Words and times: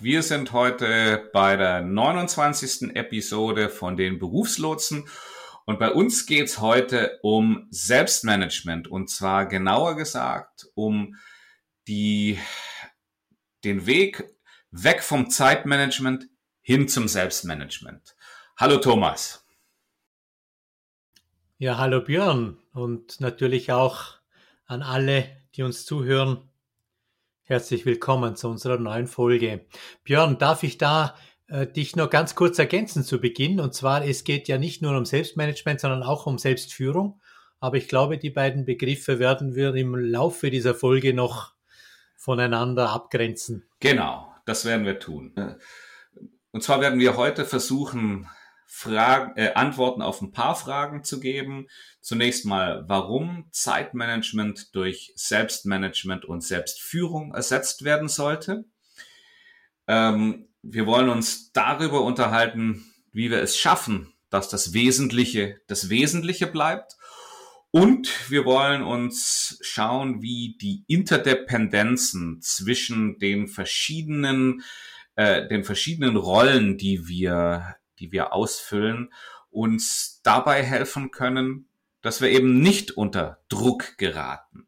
Wir 0.00 0.22
sind 0.22 0.52
heute 0.52 1.28
bei 1.32 1.56
der 1.56 1.80
29. 1.80 2.94
Episode 2.94 3.68
von 3.68 3.96
den 3.96 4.20
Berufslotsen 4.20 5.08
und 5.66 5.80
bei 5.80 5.90
uns 5.90 6.24
geht's 6.26 6.60
heute 6.60 7.18
um 7.22 7.66
Selbstmanagement 7.72 8.86
und 8.86 9.10
zwar 9.10 9.46
genauer 9.46 9.96
gesagt 9.96 10.68
um 10.74 11.16
die, 11.88 12.38
den 13.64 13.86
Weg 13.86 14.22
weg 14.70 15.02
vom 15.02 15.30
Zeitmanagement 15.30 16.28
hin 16.60 16.86
zum 16.86 17.08
Selbstmanagement. 17.08 18.14
Hallo 18.56 18.76
Thomas. 18.76 19.44
Ja, 21.56 21.76
hallo 21.76 22.02
Björn 22.02 22.56
und 22.72 23.18
natürlich 23.18 23.72
auch 23.72 24.20
an 24.64 24.82
alle, 24.82 25.28
die 25.56 25.64
uns 25.64 25.84
zuhören. 25.84 26.47
Herzlich 27.50 27.86
willkommen 27.86 28.36
zu 28.36 28.46
unserer 28.46 28.76
neuen 28.76 29.06
Folge. 29.06 29.64
Björn, 30.04 30.36
darf 30.36 30.62
ich 30.64 30.76
da 30.76 31.16
äh, 31.46 31.66
dich 31.66 31.96
noch 31.96 32.10
ganz 32.10 32.34
kurz 32.34 32.58
ergänzen 32.58 33.04
zu 33.04 33.22
Beginn? 33.22 33.58
Und 33.58 33.72
zwar, 33.72 34.04
es 34.04 34.24
geht 34.24 34.48
ja 34.48 34.58
nicht 34.58 34.82
nur 34.82 34.94
um 34.94 35.06
Selbstmanagement, 35.06 35.80
sondern 35.80 36.02
auch 36.02 36.26
um 36.26 36.36
Selbstführung. 36.36 37.22
Aber 37.58 37.78
ich 37.78 37.88
glaube, 37.88 38.18
die 38.18 38.28
beiden 38.28 38.66
Begriffe 38.66 39.18
werden 39.18 39.54
wir 39.54 39.74
im 39.74 39.94
Laufe 39.94 40.50
dieser 40.50 40.74
Folge 40.74 41.14
noch 41.14 41.54
voneinander 42.16 42.90
abgrenzen. 42.90 43.64
Genau, 43.80 44.30
das 44.44 44.66
werden 44.66 44.84
wir 44.84 44.98
tun. 44.98 45.32
Und 46.50 46.62
zwar 46.62 46.82
werden 46.82 47.00
wir 47.00 47.16
heute 47.16 47.46
versuchen, 47.46 48.28
Fragen, 48.70 49.32
äh, 49.36 49.54
Antworten 49.54 50.02
auf 50.02 50.20
ein 50.20 50.30
paar 50.30 50.54
Fragen 50.54 51.02
zu 51.02 51.20
geben. 51.20 51.68
Zunächst 52.02 52.44
mal, 52.44 52.84
warum 52.86 53.48
Zeitmanagement 53.50 54.74
durch 54.74 55.12
Selbstmanagement 55.16 56.26
und 56.26 56.44
Selbstführung 56.44 57.34
ersetzt 57.34 57.82
werden 57.82 58.08
sollte. 58.08 58.66
Ähm, 59.86 60.48
wir 60.62 60.86
wollen 60.86 61.08
uns 61.08 61.50
darüber 61.52 62.02
unterhalten, 62.02 62.84
wie 63.10 63.30
wir 63.30 63.40
es 63.40 63.56
schaffen, 63.56 64.12
dass 64.28 64.50
das 64.50 64.74
Wesentliche 64.74 65.60
das 65.66 65.88
Wesentliche 65.88 66.46
bleibt. 66.46 66.92
Und 67.70 68.30
wir 68.30 68.44
wollen 68.44 68.82
uns 68.82 69.58
schauen, 69.62 70.20
wie 70.20 70.58
die 70.60 70.84
Interdependenzen 70.88 72.42
zwischen 72.42 73.18
den 73.18 73.48
verschiedenen, 73.48 74.62
äh, 75.16 75.48
den 75.48 75.64
verschiedenen 75.64 76.16
Rollen, 76.16 76.76
die 76.76 77.08
wir 77.08 77.77
die 77.98 78.12
wir 78.12 78.32
ausfüllen, 78.32 79.12
uns 79.50 80.20
dabei 80.22 80.62
helfen 80.62 81.10
können, 81.10 81.68
dass 82.02 82.20
wir 82.20 82.30
eben 82.30 82.60
nicht 82.60 82.92
unter 82.92 83.40
Druck 83.48 83.98
geraten. 83.98 84.66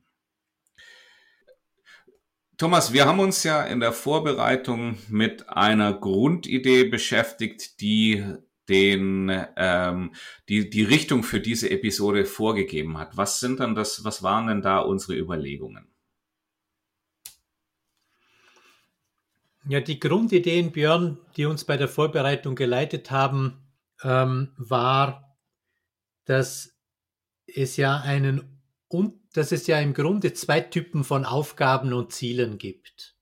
Thomas, 2.56 2.92
wir 2.92 3.06
haben 3.06 3.20
uns 3.20 3.42
ja 3.42 3.62
in 3.62 3.80
der 3.80 3.92
Vorbereitung 3.92 4.98
mit 5.08 5.48
einer 5.48 5.94
Grundidee 5.94 6.84
beschäftigt, 6.84 7.80
die 7.80 8.22
den 8.68 9.32
ähm, 9.56 10.14
die 10.48 10.68
die 10.68 10.82
Richtung 10.82 11.22
für 11.22 11.40
diese 11.40 11.70
Episode 11.70 12.26
vorgegeben 12.26 12.98
hat. 12.98 13.16
Was 13.16 13.40
sind 13.40 13.60
dann 13.60 13.74
das? 13.74 14.04
Was 14.04 14.22
waren 14.22 14.46
denn 14.46 14.62
da 14.62 14.80
unsere 14.80 15.16
Überlegungen? 15.18 15.90
Ja, 19.68 19.80
die 19.80 20.00
Grundideen, 20.00 20.72
Björn, 20.72 21.18
die 21.36 21.44
uns 21.44 21.64
bei 21.64 21.76
der 21.76 21.88
Vorbereitung 21.88 22.54
geleitet 22.54 23.10
haben, 23.10 23.58
ähm, 24.02 24.52
war, 24.56 25.36
dass 26.24 26.78
es 27.46 27.76
ja 27.76 28.00
einen 28.00 28.62
und 28.88 29.20
dass 29.34 29.52
es 29.52 29.66
ja 29.66 29.78
im 29.78 29.94
Grunde 29.94 30.32
zwei 30.32 30.60
Typen 30.60 31.04
von 31.04 31.24
Aufgaben 31.24 31.92
und 31.92 32.12
Zielen 32.12 32.58
gibt. 32.58 33.16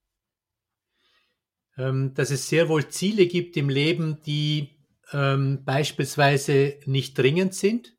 Ähm, 1.76 2.14
dass 2.14 2.30
es 2.30 2.48
sehr 2.48 2.68
wohl 2.68 2.88
Ziele 2.88 3.26
gibt 3.26 3.56
im 3.56 3.68
Leben, 3.68 4.20
die 4.24 4.78
ähm, 5.12 5.64
beispielsweise 5.64 6.78
nicht 6.86 7.18
dringend 7.18 7.54
sind. 7.54 7.96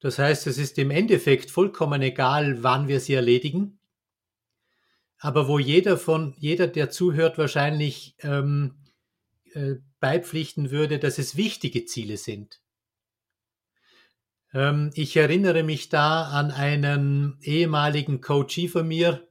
Das 0.00 0.18
heißt, 0.18 0.46
es 0.46 0.56
ist 0.56 0.78
im 0.78 0.90
Endeffekt 0.90 1.50
vollkommen 1.50 2.00
egal, 2.00 2.62
wann 2.62 2.88
wir 2.88 3.00
sie 3.00 3.14
erledigen 3.14 3.78
aber 5.18 5.48
wo 5.48 5.58
jeder 5.58 5.96
von, 5.96 6.34
jeder, 6.38 6.66
der 6.66 6.90
zuhört, 6.90 7.38
wahrscheinlich 7.38 8.16
ähm, 8.20 8.74
äh, 9.52 9.76
beipflichten 10.00 10.70
würde, 10.70 10.98
dass 10.98 11.18
es 11.18 11.36
wichtige 11.36 11.84
Ziele 11.86 12.16
sind. 12.16 12.60
Ähm, 14.52 14.90
ich 14.94 15.16
erinnere 15.16 15.62
mich 15.62 15.88
da 15.88 16.24
an 16.24 16.50
einen 16.50 17.38
ehemaligen 17.42 18.20
Coachie 18.20 18.68
von 18.68 18.86
mir, 18.86 19.26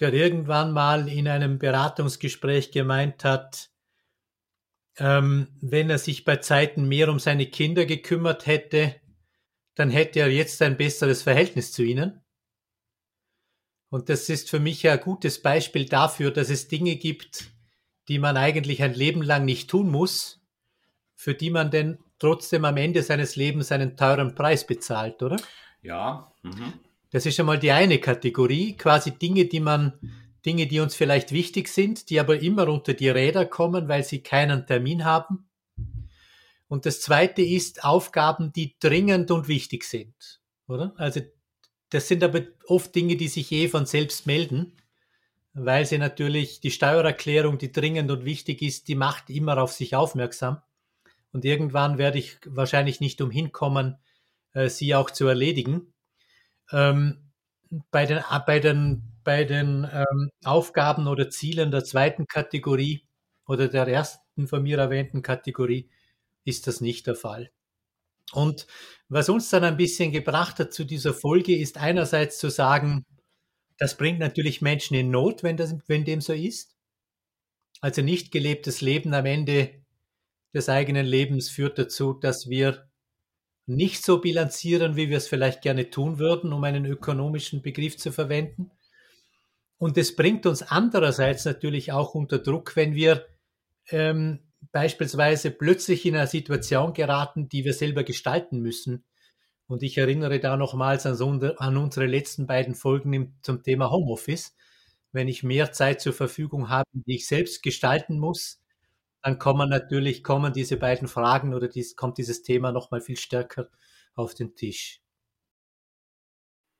der 0.00 0.12
irgendwann 0.14 0.72
mal 0.72 1.08
in 1.08 1.28
einem 1.28 1.58
Beratungsgespräch 1.58 2.72
gemeint 2.72 3.24
hat, 3.24 3.70
ähm, 4.96 5.48
wenn 5.60 5.90
er 5.90 5.98
sich 5.98 6.24
bei 6.24 6.36
Zeiten 6.36 6.88
mehr 6.88 7.08
um 7.08 7.18
seine 7.18 7.46
Kinder 7.46 7.86
gekümmert 7.86 8.46
hätte, 8.46 8.96
dann 9.74 9.90
hätte 9.90 10.20
er 10.20 10.28
jetzt 10.28 10.60
ein 10.62 10.76
besseres 10.76 11.22
Verhältnis 11.22 11.72
zu 11.72 11.82
ihnen. 11.82 12.20
Und 13.90 14.08
das 14.08 14.28
ist 14.28 14.48
für 14.48 14.60
mich 14.60 14.88
ein 14.88 15.00
gutes 15.00 15.42
Beispiel 15.42 15.84
dafür, 15.84 16.30
dass 16.30 16.48
es 16.48 16.68
Dinge 16.68 16.96
gibt, 16.96 17.50
die 18.08 18.18
man 18.18 18.36
eigentlich 18.36 18.82
ein 18.82 18.94
Leben 18.94 19.22
lang 19.22 19.44
nicht 19.44 19.68
tun 19.68 19.90
muss, 19.90 20.40
für 21.14 21.34
die 21.34 21.50
man 21.50 21.70
denn 21.70 21.98
trotzdem 22.18 22.64
am 22.64 22.76
Ende 22.76 23.02
seines 23.02 23.36
Lebens 23.36 23.72
einen 23.72 23.96
teuren 23.96 24.34
Preis 24.34 24.66
bezahlt, 24.66 25.22
oder? 25.22 25.36
Ja. 25.82 26.32
Mhm. 26.42 26.74
Das 27.10 27.26
ist 27.26 27.34
schon 27.34 27.46
mal 27.46 27.58
die 27.58 27.72
eine 27.72 27.98
Kategorie, 27.98 28.76
quasi 28.76 29.10
Dinge, 29.10 29.46
die 29.46 29.60
man, 29.60 29.98
Dinge, 30.46 30.66
die 30.68 30.78
uns 30.78 30.94
vielleicht 30.94 31.32
wichtig 31.32 31.68
sind, 31.68 32.10
die 32.10 32.20
aber 32.20 32.40
immer 32.40 32.68
unter 32.68 32.94
die 32.94 33.08
Räder 33.08 33.44
kommen, 33.44 33.88
weil 33.88 34.04
sie 34.04 34.22
keinen 34.22 34.66
Termin 34.66 35.04
haben. 35.04 35.48
Und 36.68 36.86
das 36.86 37.00
zweite 37.00 37.42
ist 37.42 37.84
Aufgaben, 37.84 38.52
die 38.52 38.76
dringend 38.78 39.32
und 39.32 39.48
wichtig 39.48 39.82
sind, 39.82 40.40
oder? 40.68 40.94
Also 40.96 41.20
das 41.90 42.08
sind 42.08 42.22
aber 42.24 42.42
oft 42.66 42.94
Dinge, 42.94 43.16
die 43.16 43.28
sich 43.28 43.50
eh 43.52 43.68
von 43.68 43.86
selbst 43.86 44.26
melden, 44.26 44.72
weil 45.52 45.84
sie 45.86 45.98
natürlich 45.98 46.60
die 46.60 46.70
Steuererklärung, 46.70 47.58
die 47.58 47.72
dringend 47.72 48.10
und 48.10 48.24
wichtig 48.24 48.62
ist, 48.62 48.88
die 48.88 48.94
macht 48.94 49.30
immer 49.30 49.58
auf 49.58 49.72
sich 49.72 49.94
aufmerksam. 49.94 50.62
Und 51.32 51.44
irgendwann 51.44 51.98
werde 51.98 52.18
ich 52.18 52.38
wahrscheinlich 52.46 53.00
nicht 53.00 53.20
umhin 53.20 53.52
kommen, 53.52 53.98
äh, 54.52 54.68
sie 54.68 54.94
auch 54.94 55.10
zu 55.10 55.26
erledigen. 55.26 55.92
Ähm, 56.72 57.30
bei 57.90 58.06
den, 58.06 58.18
äh, 58.18 58.40
bei 58.46 58.58
den, 58.60 59.02
bei 59.24 59.44
den 59.44 59.88
ähm, 59.92 60.30
Aufgaben 60.44 61.06
oder 61.06 61.30
Zielen 61.30 61.70
der 61.70 61.84
zweiten 61.84 62.26
Kategorie 62.26 63.06
oder 63.46 63.68
der 63.68 63.86
ersten 63.86 64.48
von 64.48 64.62
mir 64.62 64.78
erwähnten 64.78 65.22
Kategorie 65.22 65.90
ist 66.44 66.66
das 66.66 66.80
nicht 66.80 67.06
der 67.06 67.14
Fall. 67.14 67.50
Und 68.32 68.66
was 69.08 69.28
uns 69.28 69.50
dann 69.50 69.64
ein 69.64 69.76
bisschen 69.76 70.12
gebracht 70.12 70.58
hat 70.58 70.72
zu 70.72 70.84
dieser 70.84 71.14
Folge, 71.14 71.56
ist 71.56 71.78
einerseits 71.78 72.38
zu 72.38 72.48
sagen, 72.48 73.04
das 73.78 73.96
bringt 73.96 74.18
natürlich 74.18 74.60
Menschen 74.60 74.94
in 74.94 75.10
Not, 75.10 75.42
wenn, 75.42 75.56
das, 75.56 75.74
wenn 75.86 76.04
dem 76.04 76.20
so 76.20 76.32
ist. 76.32 76.76
Also 77.80 78.02
nicht 78.02 78.30
gelebtes 78.30 78.82
Leben 78.82 79.14
am 79.14 79.26
Ende 79.26 79.70
des 80.54 80.68
eigenen 80.68 81.06
Lebens 81.06 81.48
führt 81.48 81.78
dazu, 81.78 82.12
dass 82.12 82.48
wir 82.48 82.88
nicht 83.66 84.04
so 84.04 84.20
bilanzieren, 84.20 84.96
wie 84.96 85.08
wir 85.08 85.16
es 85.16 85.28
vielleicht 85.28 85.62
gerne 85.62 85.90
tun 85.90 86.18
würden, 86.18 86.52
um 86.52 86.62
einen 86.64 86.84
ökonomischen 86.84 87.62
Begriff 87.62 87.96
zu 87.96 88.12
verwenden. 88.12 88.70
Und 89.78 89.96
es 89.96 90.14
bringt 90.14 90.44
uns 90.44 90.62
andererseits 90.62 91.44
natürlich 91.44 91.92
auch 91.92 92.14
unter 92.14 92.38
Druck, 92.38 92.76
wenn 92.76 92.94
wir 92.94 93.26
ähm, 93.88 94.40
beispielsweise 94.72 95.50
plötzlich 95.50 96.06
in 96.06 96.16
eine 96.16 96.26
Situation 96.26 96.92
geraten, 96.92 97.48
die 97.48 97.64
wir 97.64 97.74
selber 97.74 98.04
gestalten 98.04 98.60
müssen. 98.60 99.04
Und 99.66 99.82
ich 99.82 99.98
erinnere 99.98 100.40
da 100.40 100.56
nochmals 100.56 101.06
an, 101.06 101.14
so, 101.14 101.28
an 101.28 101.76
unsere 101.76 102.06
letzten 102.06 102.46
beiden 102.46 102.74
Folgen 102.74 103.38
zum 103.42 103.62
Thema 103.62 103.90
Homeoffice. 103.90 104.54
Wenn 105.12 105.28
ich 105.28 105.42
mehr 105.42 105.72
Zeit 105.72 106.00
zur 106.00 106.12
Verfügung 106.12 106.68
habe, 106.68 106.88
die 106.92 107.16
ich 107.16 107.26
selbst 107.26 107.62
gestalten 107.62 108.18
muss, 108.18 108.60
dann 109.22 109.38
kommen 109.38 109.68
natürlich 109.68 110.22
kommen 110.22 110.52
diese 110.52 110.76
beiden 110.76 111.08
Fragen 111.08 111.54
oder 111.54 111.68
dies, 111.68 111.96
kommt 111.96 112.18
dieses 112.18 112.42
Thema 112.42 112.72
nochmal 112.72 113.00
viel 113.00 113.16
stärker 113.16 113.68
auf 114.14 114.34
den 114.34 114.54
Tisch. 114.54 115.00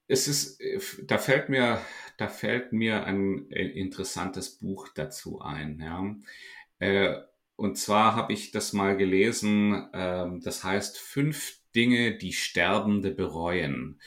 Es 0.06 0.26
ist, 0.26 0.60
da 1.04 1.18
fällt 1.18 1.48
mir, 1.48 1.80
da 2.16 2.26
fällt 2.26 2.72
mir 2.72 3.04
ein 3.04 3.46
interessantes 3.50 4.58
Buch 4.58 4.88
dazu 4.94 5.40
ein. 5.40 5.78
Ja. 5.80 6.16
Äh, 6.80 7.22
und 7.60 7.76
zwar 7.76 8.16
habe 8.16 8.32
ich 8.32 8.52
das 8.52 8.72
mal 8.72 8.96
gelesen, 8.96 9.86
ähm, 9.92 10.40
das 10.40 10.64
heißt 10.64 10.98
fünf 10.98 11.58
Dinge, 11.74 12.16
die 12.16 12.32
Sterbende 12.32 13.10
bereuen. 13.10 14.00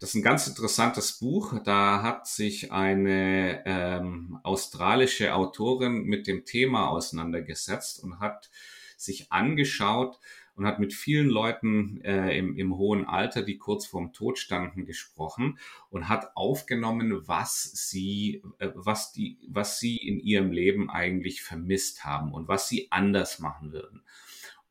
Das 0.00 0.10
ist 0.10 0.14
ein 0.14 0.22
ganz 0.22 0.46
interessantes 0.46 1.18
Buch. 1.18 1.54
Da 1.62 2.02
hat 2.02 2.26
sich 2.26 2.72
eine 2.72 3.62
ähm, 3.66 4.40
australische 4.44 5.34
Autorin 5.34 6.04
mit 6.04 6.26
dem 6.26 6.46
Thema 6.46 6.88
auseinandergesetzt 6.88 8.02
und 8.02 8.18
hat 8.18 8.48
sich 8.96 9.30
angeschaut, 9.30 10.18
und 10.60 10.66
hat 10.66 10.78
mit 10.78 10.92
vielen 10.92 11.30
Leuten 11.30 12.02
äh, 12.02 12.36
im, 12.36 12.54
im 12.54 12.76
hohen 12.76 13.06
Alter, 13.06 13.40
die 13.40 13.56
kurz 13.56 13.86
vorm 13.86 14.12
Tod 14.12 14.38
standen, 14.38 14.84
gesprochen 14.84 15.58
und 15.88 16.10
hat 16.10 16.36
aufgenommen, 16.36 17.26
was 17.26 17.62
sie, 17.62 18.42
äh, 18.58 18.68
was 18.74 19.10
die, 19.10 19.38
was 19.48 19.80
sie 19.80 19.96
in 19.96 20.20
ihrem 20.20 20.52
Leben 20.52 20.90
eigentlich 20.90 21.40
vermisst 21.40 22.04
haben 22.04 22.34
und 22.34 22.46
was 22.46 22.68
sie 22.68 22.92
anders 22.92 23.38
machen 23.38 23.72
würden. 23.72 24.02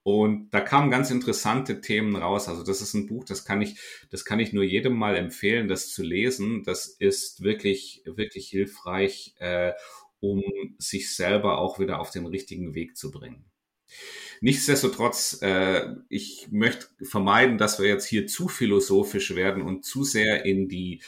Und 0.03 0.51
da 0.51 0.61
kamen 0.61 0.91
ganz 0.91 1.09
interessante 1.09 1.81
Themen 1.81 2.15
raus. 2.15 2.47
Also 2.47 2.61
das 2.61 2.81
ist 2.81 2.93
ein 2.93 3.07
Buch, 3.07 3.25
das 3.25 3.43
kann 3.43 3.59
ich, 3.59 3.79
das 4.11 4.25
kann 4.25 4.39
ich 4.39 4.53
nur 4.53 4.63
jedem 4.63 4.93
mal 4.93 5.15
empfehlen, 5.15 5.67
das 5.67 5.91
zu 5.91 6.03
lesen. 6.03 6.61
Das 6.65 6.85
ist 6.85 7.41
wirklich, 7.41 8.03
wirklich 8.05 8.47
hilfreich, 8.47 9.33
äh, 9.39 9.71
um 10.19 10.43
sich 10.77 11.15
selber 11.15 11.57
auch 11.57 11.79
wieder 11.79 11.99
auf 11.99 12.11
den 12.11 12.27
richtigen 12.27 12.75
Weg 12.75 12.95
zu 12.95 13.09
bringen. 13.09 13.49
Nichtsdestotrotz, 14.41 15.39
äh, 15.41 15.95
ich 16.07 16.47
möchte 16.51 16.87
vermeiden, 17.01 17.57
dass 17.57 17.79
wir 17.79 17.87
jetzt 17.87 18.05
hier 18.05 18.27
zu 18.27 18.47
philosophisch 18.47 19.35
werden 19.35 19.63
und 19.63 19.83
zu 19.85 20.03
sehr 20.03 20.45
in 20.45 20.67
die 20.67 21.01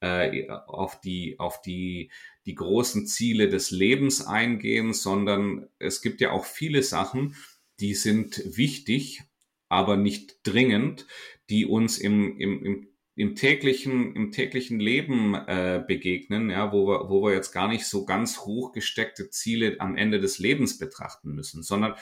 äh, 0.00 0.48
auf 0.48 1.00
die 1.00 1.38
auf 1.38 1.60
die 1.62 2.10
die 2.44 2.54
großen 2.54 3.06
Ziele 3.06 3.48
des 3.48 3.70
Lebens 3.70 4.24
eingehen, 4.24 4.92
sondern 4.92 5.66
es 5.78 6.00
gibt 6.00 6.20
ja 6.20 6.30
auch 6.30 6.44
viele 6.44 6.82
Sachen, 6.82 7.34
die 7.80 7.94
sind 7.94 8.40
wichtig, 8.56 9.22
aber 9.68 9.96
nicht 9.96 10.38
dringend, 10.44 11.06
die 11.50 11.66
uns 11.66 11.98
im, 11.98 12.38
im, 12.38 12.64
im 12.64 12.88
im 13.18 13.34
täglichen, 13.34 14.14
im 14.14 14.30
täglichen 14.30 14.78
Leben 14.78 15.34
äh, 15.34 15.82
begegnen, 15.86 16.50
ja, 16.50 16.70
wo 16.70 16.86
wir, 16.86 17.08
wo 17.08 17.22
wir 17.22 17.32
jetzt 17.32 17.50
gar 17.50 17.66
nicht 17.66 17.86
so 17.86 18.04
ganz 18.04 18.40
hoch 18.40 18.72
gesteckte 18.72 19.30
Ziele 19.30 19.76
am 19.78 19.96
Ende 19.96 20.20
des 20.20 20.38
Lebens 20.38 20.76
betrachten 20.78 21.34
müssen, 21.34 21.62
sondern 21.62 21.94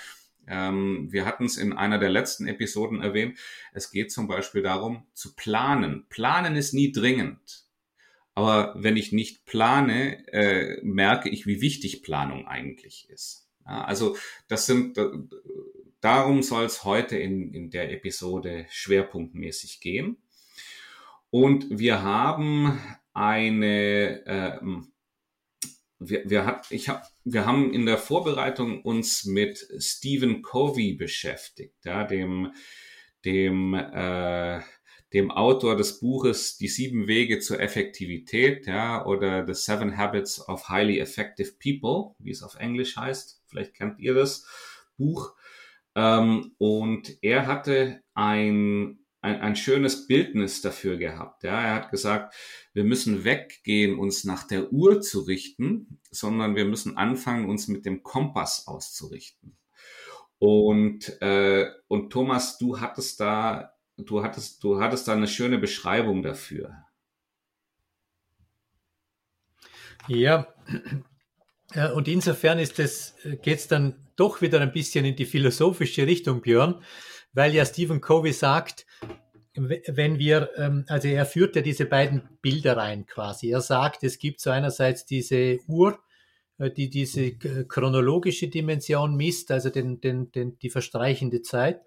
ähm, 0.47 1.09
wir 1.11 1.25
hatten 1.25 1.45
es 1.45 1.57
in 1.57 1.73
einer 1.73 1.99
der 1.99 2.11
letzten 2.11 2.47
Episoden 2.47 3.01
erwähnt. 3.01 3.39
Es 3.73 3.91
geht 3.91 4.13
zum 4.13 4.29
Beispiel 4.29 4.63
darum, 4.63 5.07
zu 5.15 5.35
planen. 5.35 6.07
Planen 6.09 6.57
ist 6.57 6.75
nie 6.75 6.93
dringend. 6.93 7.65
Aber 8.35 8.75
wenn 8.77 8.97
ich 8.97 9.13
nicht 9.13 9.45
plane, 9.47 10.27
äh, 10.33 10.81
merke 10.83 11.29
ich, 11.29 11.47
wie 11.47 11.61
wichtig 11.61 12.03
Planung 12.03 12.47
eigentlich 12.49 13.09
ist. 13.11 13.49
Ja, 13.67 13.85
also 13.85 14.17
das 14.49 14.67
sind, 14.67 14.99
darum 16.01 16.43
soll 16.43 16.65
es 16.65 16.85
heute 16.85 17.17
in, 17.17 17.55
in 17.55 17.71
der 17.71 17.93
Episode 17.93 18.67
schwerpunktmäßig 18.71 19.81
gehen. 19.81 20.19
Und 21.31 21.67
wir 21.71 22.03
haben 22.03 22.79
eine 23.13 24.25
äh, 24.27 24.59
wir, 25.99 26.23
wir, 26.29 26.61
ich 26.71 26.89
hab, 26.89 27.07
wir 27.25 27.47
haben 27.47 27.73
in 27.73 27.87
der 27.87 27.99
Vorbereitung 27.99 28.83
uns 28.83 29.25
mit 29.25 29.67
Stephen 29.79 30.43
Covey 30.43 30.95
beschäftigt, 30.95 31.85
ja, 31.85 32.05
dem, 32.05 32.53
dem, 33.25 33.75
äh, 33.75 34.61
dem 35.13 35.31
Autor 35.31 35.77
des 35.77 36.01
Buches 36.01 36.57
Die 36.59 36.69
sieben 36.69 37.07
Wege 37.07 37.39
zur 37.39 37.61
Effektivität, 37.61 38.67
ja, 38.67 39.05
oder 39.07 39.47
The 39.47 39.55
Seven 39.55 39.97
Habits 39.97 40.47
of 40.49 40.69
Highly 40.69 40.99
Effective 40.99 41.53
People, 41.63 42.15
wie 42.19 42.33
es 42.33 42.43
auf 42.43 42.57
Englisch 42.57 42.97
heißt. 42.97 43.43
Vielleicht 43.47 43.75
kennt 43.75 44.01
ihr 44.01 44.15
das 44.15 44.47
Buch. 44.97 45.35
Ähm, 45.95 46.55
und 46.59 47.17
er 47.23 47.47
hatte 47.47 48.03
ein 48.15 49.04
ein, 49.25 49.41
ein 49.41 49.57
schönes 49.57 50.07
Bildnis 50.07 50.61
dafür 50.61 50.99
gehabt. 50.99 51.45
Ja, 51.45 51.59
er 51.59 51.75
hat 51.75 51.91
gesagt, 51.91 52.35
wir 52.75 52.85
müssen 52.85 53.25
weggehen, 53.25 53.99
uns 53.99 54.25
nach 54.25 54.47
der 54.47 54.71
Uhr 54.71 55.01
zu 55.01 55.21
richten, 55.21 55.99
sondern 56.11 56.57
wir 56.57 56.67
müssen 56.67 56.99
anfangen, 56.99 57.49
uns 57.49 57.67
mit 57.67 57.87
dem 57.87 58.03
Kompass 58.03 58.67
auszurichten. 58.67 59.57
Und, 60.39 61.21
äh, 61.23 61.71
und 61.89 62.11
Thomas, 62.11 62.59
du 62.59 62.81
hattest 62.81 63.19
da, 63.21 63.73
du 63.97 64.23
hattest, 64.23 64.63
du 64.63 64.81
hattest 64.81 65.09
da 65.09 65.15
eine 65.15 65.29
schöne 65.29 65.59
Beschreibung 65.59 66.23
dafür. 66.23 66.85
Ja, 70.07 70.55
und 71.95 72.09
insofern 72.09 72.59
ist 72.59 72.79
es, 72.79 73.15
geht 73.41 73.59
es 73.59 73.69
dann 73.69 74.07
doch 74.17 74.43
wieder 74.43 74.61
ein 74.61 74.73
bisschen 74.73 75.07
in 75.07 75.17
die 75.17 75.25
philosophische 75.25 76.07
Richtung, 76.07 76.43
Björn 76.43 76.83
weil 77.35 77.55
ja 77.55 77.67
Stephen 77.67 78.01
Covey 78.01 78.33
sagt, 78.33 78.87
wenn 79.57 80.19
wir, 80.19 80.51
ähm, 80.57 80.85
also 80.89 81.09
er 81.09 81.27
führt 81.27 81.55
ja 81.57 81.63
diese 81.63 81.87
beiden 81.87 82.23
Bilder 82.43 82.77
rein 82.77 83.07
quasi. 83.07 83.51
Er 83.51 83.61
sagt, 83.61 84.03
es 84.03 84.19
gibt 84.19 84.41
so 84.41 84.51
einerseits 84.51 85.05
diese 85.07 85.61
Uhr, 85.69 85.99
äh, 86.59 86.71
die 86.71 86.91
diese 86.91 87.37
chronologische 87.37 88.49
Dimension 88.49 89.17
misst, 89.17 89.51
also 89.51 89.71
den, 89.71 90.01
den, 90.01 90.33
den, 90.33 90.59
die 90.59 90.71
verstreichende 90.71 91.43
Zeit. 91.43 91.83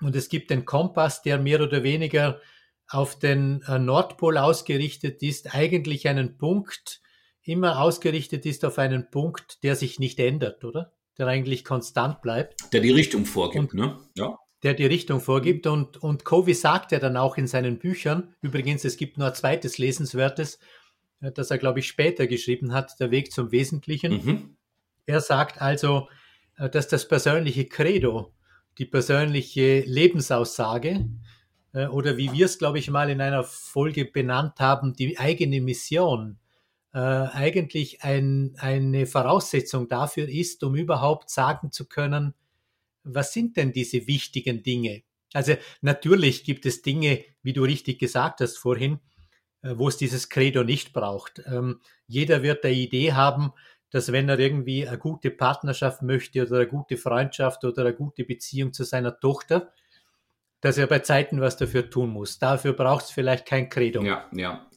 Und 0.00 0.16
es 0.16 0.28
gibt 0.28 0.50
den 0.50 0.64
Kompass, 0.64 1.22
der 1.22 1.38
mehr 1.38 1.60
oder 1.60 1.82
weniger 1.82 2.40
auf 2.88 3.18
den 3.18 3.62
äh, 3.68 3.78
Nordpol 3.78 4.38
ausgerichtet 4.38 5.22
ist, 5.22 5.54
eigentlich 5.54 6.08
einen 6.08 6.38
Punkt, 6.38 7.02
immer 7.42 7.80
ausgerichtet 7.80 8.46
ist 8.46 8.64
auf 8.64 8.78
einen 8.78 9.10
Punkt, 9.10 9.62
der 9.62 9.76
sich 9.76 9.98
nicht 9.98 10.18
ändert, 10.18 10.64
oder? 10.64 10.92
Der 11.18 11.26
eigentlich 11.26 11.64
konstant 11.64 12.22
bleibt. 12.22 12.72
Der 12.72 12.80
die 12.80 12.90
Richtung 12.90 13.26
vorgibt, 13.26 13.74
und, 13.74 13.74
ne? 13.74 13.98
Ja. 14.14 14.36
Der 14.62 14.74
die 14.74 14.86
Richtung 14.86 15.20
vorgibt. 15.20 15.66
Und, 15.66 15.96
und 16.02 16.24
Covey 16.24 16.54
sagt 16.54 16.92
ja 16.92 16.98
dann 16.98 17.16
auch 17.16 17.36
in 17.36 17.46
seinen 17.46 17.78
Büchern, 17.78 18.34
übrigens, 18.40 18.84
es 18.84 18.96
gibt 18.96 19.18
nur 19.18 19.28
ein 19.28 19.34
zweites 19.34 19.78
Lesenswertes, 19.78 20.58
äh, 21.20 21.32
das 21.32 21.50
er, 21.50 21.58
glaube 21.58 21.80
ich, 21.80 21.88
später 21.88 22.26
geschrieben 22.26 22.72
hat, 22.72 22.98
Der 23.00 23.10
Weg 23.10 23.32
zum 23.32 23.50
Wesentlichen. 23.50 24.12
Mhm. 24.12 24.56
Er 25.06 25.20
sagt 25.20 25.60
also, 25.60 26.08
äh, 26.56 26.68
dass 26.70 26.88
das 26.88 27.08
persönliche 27.08 27.66
Credo, 27.66 28.34
die 28.78 28.86
persönliche 28.86 29.80
Lebensaussage, 29.80 31.08
äh, 31.72 31.86
oder 31.86 32.16
wie 32.16 32.32
wir 32.32 32.46
es, 32.46 32.58
glaube 32.58 32.78
ich, 32.78 32.90
mal 32.90 33.10
in 33.10 33.20
einer 33.20 33.44
Folge 33.44 34.04
benannt 34.04 34.60
haben, 34.60 34.94
die 34.94 35.18
eigene 35.18 35.60
Mission, 35.60 36.38
äh, 36.92 36.98
eigentlich 36.98 38.02
ein, 38.02 38.54
eine 38.58 39.06
Voraussetzung 39.06 39.88
dafür 39.88 40.28
ist, 40.28 40.62
um 40.64 40.74
überhaupt 40.74 41.30
sagen 41.30 41.70
zu 41.70 41.86
können, 41.86 42.34
was 43.04 43.32
sind 43.32 43.56
denn 43.56 43.72
diese 43.72 44.06
wichtigen 44.06 44.62
Dinge? 44.62 45.02
Also 45.32 45.54
natürlich 45.82 46.44
gibt 46.44 46.66
es 46.66 46.82
Dinge, 46.82 47.24
wie 47.42 47.52
du 47.52 47.62
richtig 47.62 47.98
gesagt 47.98 48.40
hast 48.40 48.56
vorhin, 48.56 49.00
äh, 49.62 49.74
wo 49.76 49.88
es 49.88 49.96
dieses 49.96 50.28
Credo 50.28 50.64
nicht 50.64 50.92
braucht. 50.92 51.42
Ähm, 51.46 51.80
jeder 52.06 52.42
wird 52.42 52.64
eine 52.64 52.74
Idee 52.74 53.12
haben, 53.12 53.52
dass 53.90 54.12
wenn 54.12 54.28
er 54.28 54.38
irgendwie 54.38 54.86
eine 54.86 54.98
gute 54.98 55.30
Partnerschaft 55.30 56.02
möchte 56.02 56.42
oder 56.42 56.56
eine 56.56 56.68
gute 56.68 56.96
Freundschaft 56.96 57.64
oder 57.64 57.82
eine 57.82 57.94
gute 57.94 58.24
Beziehung 58.24 58.72
zu 58.72 58.84
seiner 58.84 59.18
Tochter, 59.18 59.72
dass 60.60 60.76
er 60.76 60.86
bei 60.86 60.98
Zeiten 61.00 61.40
was 61.40 61.56
dafür 61.56 61.88
tun 61.88 62.10
muss. 62.10 62.38
Dafür 62.38 62.72
braucht 62.72 63.06
es 63.06 63.10
vielleicht 63.10 63.46
kein 63.46 63.68
Credo. 63.68 64.02
Ja, 64.02 64.26
ja. 64.32 64.68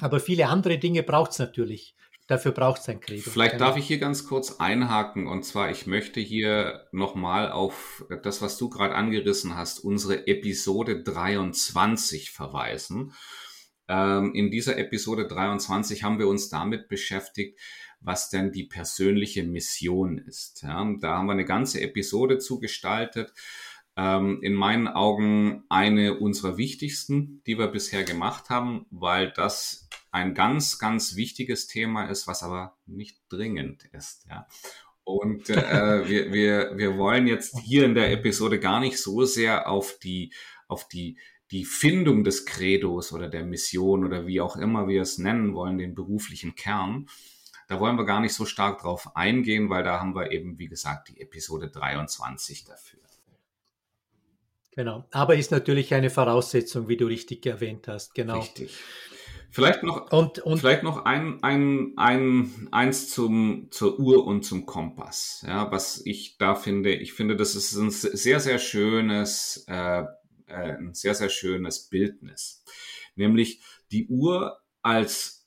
Aber 0.00 0.20
viele 0.20 0.48
andere 0.48 0.78
Dinge 0.78 1.02
braucht 1.02 1.32
es 1.32 1.38
natürlich. 1.38 1.94
Dafür 2.26 2.52
braucht 2.52 2.80
es 2.80 2.88
ein 2.88 3.00
Credo. 3.00 3.30
Vielleicht 3.30 3.60
darf 3.60 3.76
ich 3.76 3.86
hier 3.86 3.98
ganz 3.98 4.26
kurz 4.26 4.56
einhaken. 4.58 5.26
Und 5.26 5.44
zwar, 5.44 5.70
ich 5.70 5.86
möchte 5.86 6.20
hier 6.20 6.86
nochmal 6.90 7.52
auf 7.52 8.06
das, 8.22 8.40
was 8.40 8.56
du 8.56 8.70
gerade 8.70 8.94
angerissen 8.94 9.56
hast, 9.56 9.80
unsere 9.80 10.26
Episode 10.26 11.02
23 11.02 12.30
verweisen. 12.30 13.12
Ähm, 13.88 14.34
in 14.34 14.50
dieser 14.50 14.78
Episode 14.78 15.26
23 15.26 16.02
haben 16.02 16.18
wir 16.18 16.28
uns 16.28 16.48
damit 16.48 16.88
beschäftigt, 16.88 17.60
was 18.00 18.30
denn 18.30 18.52
die 18.52 18.64
persönliche 18.64 19.42
Mission 19.42 20.16
ist. 20.16 20.62
Ja, 20.62 20.82
da 21.00 21.18
haben 21.18 21.26
wir 21.26 21.32
eine 21.32 21.44
ganze 21.44 21.82
Episode 21.82 22.38
zugestaltet 22.38 23.32
ähm, 23.96 24.40
in 24.42 24.54
meinen 24.54 24.88
Augen 24.88 25.64
eine 25.68 26.18
unserer 26.18 26.56
wichtigsten, 26.56 27.42
die 27.46 27.58
wir 27.58 27.68
bisher 27.68 28.04
gemacht 28.04 28.50
haben, 28.50 28.86
weil 28.90 29.30
das 29.30 29.88
ein 30.10 30.34
ganz, 30.34 30.78
ganz 30.78 31.16
wichtiges 31.16 31.66
Thema 31.66 32.06
ist, 32.06 32.26
was 32.26 32.42
aber 32.42 32.76
nicht 32.86 33.18
dringend 33.28 33.84
ist. 33.92 34.26
Ja. 34.28 34.46
Und 35.04 35.50
äh, 35.50 35.54
wir, 36.08 36.32
wir, 36.32 36.72
wir 36.76 36.96
wollen 36.98 37.26
jetzt 37.26 37.58
hier 37.60 37.84
in 37.84 37.94
der 37.94 38.10
Episode 38.10 38.58
gar 38.58 38.80
nicht 38.80 38.98
so 38.98 39.24
sehr 39.24 39.68
auf 39.68 39.98
die, 39.98 40.32
auf 40.66 40.88
die, 40.88 41.18
die 41.50 41.64
Findung 41.64 42.24
des 42.24 42.46
Credos 42.46 43.12
oder 43.12 43.28
der 43.28 43.44
Mission 43.44 44.04
oder 44.04 44.26
wie 44.26 44.40
auch 44.40 44.56
immer 44.56 44.88
wir 44.88 45.02
es 45.02 45.18
nennen 45.18 45.54
wollen, 45.54 45.78
den 45.78 45.94
beruflichen 45.94 46.54
Kern. 46.56 47.08
Da 47.68 47.80
wollen 47.80 47.96
wir 47.96 48.04
gar 48.04 48.20
nicht 48.20 48.34
so 48.34 48.44
stark 48.44 48.80
drauf 48.80 49.16
eingehen, 49.16 49.70
weil 49.70 49.84
da 49.84 50.00
haben 50.00 50.14
wir 50.14 50.32
eben, 50.32 50.58
wie 50.58 50.68
gesagt, 50.68 51.08
die 51.08 51.20
Episode 51.20 51.70
23 51.70 52.64
dafür. 52.64 53.03
Genau. 54.76 55.04
Aber 55.10 55.36
ist 55.36 55.50
natürlich 55.50 55.94
eine 55.94 56.10
Voraussetzung, 56.10 56.88
wie 56.88 56.96
du 56.96 57.06
richtig 57.06 57.46
erwähnt 57.46 57.88
hast. 57.88 58.14
Genau. 58.14 58.38
Richtig. 58.38 58.74
Vielleicht 59.50 59.84
noch, 59.84 60.10
und, 60.10 60.40
und 60.40 60.58
vielleicht 60.58 60.82
noch 60.82 61.04
ein, 61.04 61.40
ein, 61.44 61.92
ein, 61.96 62.68
eins 62.72 63.08
zum, 63.08 63.68
zur 63.70 64.00
Uhr 64.00 64.26
und 64.26 64.44
zum 64.44 64.66
Kompass. 64.66 65.44
Ja, 65.46 65.70
was 65.70 66.04
ich 66.04 66.38
da 66.38 66.56
finde, 66.56 66.92
ich 66.92 67.12
finde, 67.12 67.36
das 67.36 67.54
ist 67.54 67.72
ein 67.76 67.90
sehr, 67.90 68.40
sehr 68.40 68.58
schönes, 68.58 69.64
äh, 69.68 70.02
äh, 70.46 70.72
ein 70.76 70.92
sehr, 70.94 71.14
sehr 71.14 71.28
schönes 71.28 71.88
Bildnis. 71.88 72.64
Nämlich 73.14 73.60
die 73.92 74.08
Uhr 74.08 74.58
als 74.82 75.43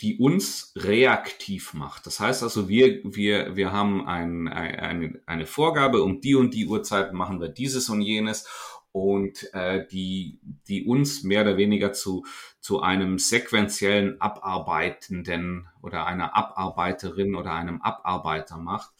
die 0.00 0.18
uns 0.18 0.72
reaktiv 0.76 1.74
macht. 1.74 2.06
Das 2.06 2.20
heißt 2.20 2.42
also, 2.42 2.68
wir, 2.68 3.00
wir, 3.04 3.56
wir 3.56 3.72
haben 3.72 4.06
ein, 4.06 4.48
ein, 4.48 5.20
eine 5.26 5.46
Vorgabe, 5.46 6.02
um 6.02 6.20
die 6.20 6.34
und 6.34 6.54
die 6.54 6.66
Uhrzeit 6.66 7.12
machen 7.12 7.40
wir 7.40 7.48
dieses 7.48 7.88
und 7.88 8.00
jenes 8.00 8.46
und 8.92 9.52
äh, 9.54 9.86
die, 9.90 10.38
die 10.68 10.84
uns 10.84 11.22
mehr 11.22 11.42
oder 11.42 11.56
weniger 11.56 11.92
zu, 11.92 12.24
zu 12.60 12.80
einem 12.80 13.18
sequenziellen 13.18 14.20
Abarbeitenden 14.20 15.68
oder 15.80 16.06
einer 16.06 16.36
Abarbeiterin 16.36 17.34
oder 17.34 17.54
einem 17.54 17.80
Abarbeiter 17.80 18.58
macht, 18.58 18.92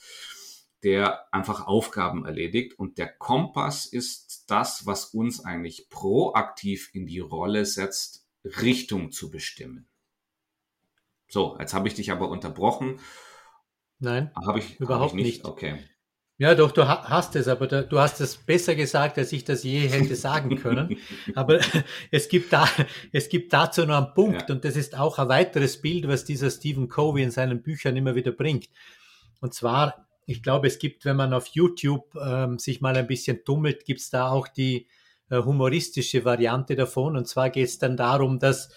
der 0.83 1.33
einfach 1.33 1.67
Aufgaben 1.67 2.25
erledigt. 2.25 2.79
Und 2.79 2.99
der 2.99 3.13
Kompass 3.13 3.87
ist 3.87 4.51
das, 4.51 4.87
was 4.87 5.07
uns 5.07 5.45
eigentlich 5.45 5.89
proaktiv 5.91 6.91
in 6.95 7.07
die 7.07 7.21
Rolle 7.21 7.67
setzt, 7.67 8.27
Richtung 8.45 9.13
zu 9.13 9.31
bestimmen. 9.31 9.89
So, 11.33 11.57
jetzt 11.59 11.73
habe 11.73 11.89
ich 11.89 11.95
dich 11.95 12.13
aber 12.13 12.29
unterbrochen. 12.29 13.01
Nein, 13.99 14.31
habe 14.47 14.59
ich 14.59 14.79
überhaupt 14.79 15.13
hab 15.13 15.19
ich 15.19 15.25
nicht. 15.25 15.37
nicht. 15.39 15.45
Okay. 15.47 15.79
Ja, 16.37 16.55
doch, 16.55 16.73
du 16.73 16.87
hast 16.87 17.37
es, 17.37 17.49
aber 17.49 17.67
du 17.69 17.99
hast 17.99 18.21
es 18.21 18.37
besser 18.37 18.75
gesagt, 18.75 19.17
als 19.17 19.33
ich 19.33 19.43
das 19.43 19.63
je 19.63 19.89
hätte 19.89 20.15
sagen 20.15 20.57
können. 20.57 20.99
aber 21.35 21.61
es 22.11 22.29
gibt 22.29 22.53
da, 22.53 22.69
es 23.13 23.31
gibt 23.31 23.51
dazu 23.55 23.87
noch 23.87 23.97
einen 23.97 24.13
Punkt 24.13 24.51
ja. 24.51 24.55
und 24.55 24.63
das 24.67 24.77
ist 24.77 24.99
auch 24.99 25.19
ein 25.19 25.31
weiteres 25.31 25.81
Bild, 25.81 26.07
was 26.07 26.25
dieser 26.25 26.51
Stephen 26.51 26.91
Covey 26.91 27.23
in 27.23 27.31
seinen 27.31 27.63
Büchern 27.63 27.97
immer 27.97 28.15
wieder 28.15 28.33
bringt. 28.33 28.69
Und 29.41 29.55
zwar, 29.55 30.07
ich 30.27 30.43
glaube, 30.43 30.67
es 30.67 30.79
gibt, 30.79 31.07
wenn 31.07 31.17
man 31.17 31.33
auf 31.33 31.47
YouTube 31.47 32.15
ähm, 32.23 32.59
sich 32.59 32.83
mal 32.83 32.95
ein 32.95 33.07
bisschen 33.07 33.43
tummelt, 33.47 33.87
gibt 33.87 34.01
es 34.01 34.11
da 34.11 34.29
auch 34.29 34.49
die 34.49 34.87
äh, 35.31 35.39
humoristische 35.39 36.27
Variante 36.27 36.77
davon. 36.77 37.17
Und 37.17 37.27
zwar 37.27 37.49
geht 37.49 37.69
es 37.69 37.79
dann 37.79 37.97
darum, 37.97 38.39
dass, 38.39 38.69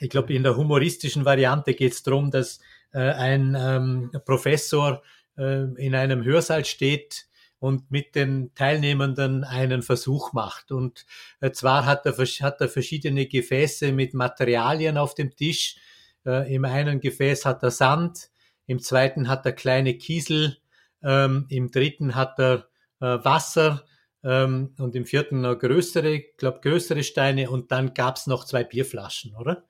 ich 0.00 0.10
glaube, 0.10 0.34
in 0.34 0.42
der 0.42 0.56
humoristischen 0.56 1.24
Variante 1.24 1.74
geht 1.74 1.92
es 1.92 2.02
darum, 2.02 2.30
dass 2.30 2.60
äh, 2.92 2.98
ein 2.98 3.56
ähm, 3.58 4.10
Professor 4.24 5.02
äh, 5.36 5.64
in 5.76 5.94
einem 5.94 6.24
Hörsaal 6.24 6.64
steht 6.64 7.26
und 7.58 7.90
mit 7.90 8.14
den 8.14 8.54
Teilnehmenden 8.54 9.44
einen 9.44 9.82
Versuch 9.82 10.32
macht. 10.32 10.70
Und 10.72 11.06
äh, 11.40 11.50
zwar 11.52 11.86
hat 11.86 12.06
er, 12.06 12.16
hat 12.16 12.60
er 12.60 12.68
verschiedene 12.68 13.26
Gefäße 13.26 13.92
mit 13.92 14.14
Materialien 14.14 14.98
auf 14.98 15.14
dem 15.14 15.34
Tisch. 15.34 15.76
Äh, 16.24 16.54
Im 16.54 16.64
einen 16.64 17.00
Gefäß 17.00 17.44
hat 17.44 17.62
er 17.62 17.70
Sand, 17.70 18.30
im 18.66 18.80
zweiten 18.80 19.28
hat 19.28 19.46
er 19.46 19.52
kleine 19.52 19.94
Kiesel, 19.94 20.58
ähm, 21.02 21.46
im 21.48 21.70
dritten 21.70 22.14
hat 22.14 22.38
er 22.38 22.68
äh, 23.00 23.24
Wasser 23.24 23.84
ähm, 24.22 24.74
und 24.78 24.94
im 24.94 25.06
vierten 25.06 25.40
noch 25.40 25.58
größere, 25.58 26.20
glaube 26.36 26.60
größere 26.62 27.02
Steine 27.02 27.50
und 27.50 27.72
dann 27.72 27.94
gab's 27.94 28.26
noch 28.26 28.44
zwei 28.44 28.64
Bierflaschen, 28.64 29.34
oder? 29.36 29.64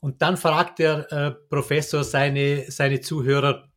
Und 0.00 0.22
dann 0.22 0.36
fragt 0.36 0.78
der 0.78 1.10
äh, 1.12 1.30
Professor 1.48 2.04
seine, 2.04 2.70
seine 2.70 3.00
Zuhörer, 3.00 3.70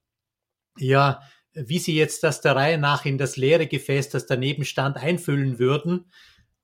ja, 0.77 1.21
wie 1.53 1.79
sie 1.79 1.95
jetzt 1.95 2.23
das 2.23 2.41
der 2.41 2.55
Reihe 2.55 2.77
nach 2.77 3.05
in 3.05 3.17
das 3.17 3.37
leere 3.37 3.67
Gefäß, 3.67 4.09
das 4.09 4.25
daneben 4.25 4.65
stand, 4.65 4.97
einfüllen 4.97 5.59
würden, 5.59 6.05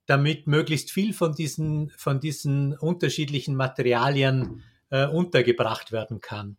damit 0.05 0.47
möglichst 0.47 0.91
viel 0.91 1.13
von 1.13 1.33
diesen, 1.33 1.89
von 1.97 2.19
diesen 2.19 2.77
unterschiedlichen 2.77 3.55
Materialien 3.55 4.63
äh, 4.89 5.07
untergebracht 5.07 5.91
werden 5.91 6.21
kann. 6.21 6.57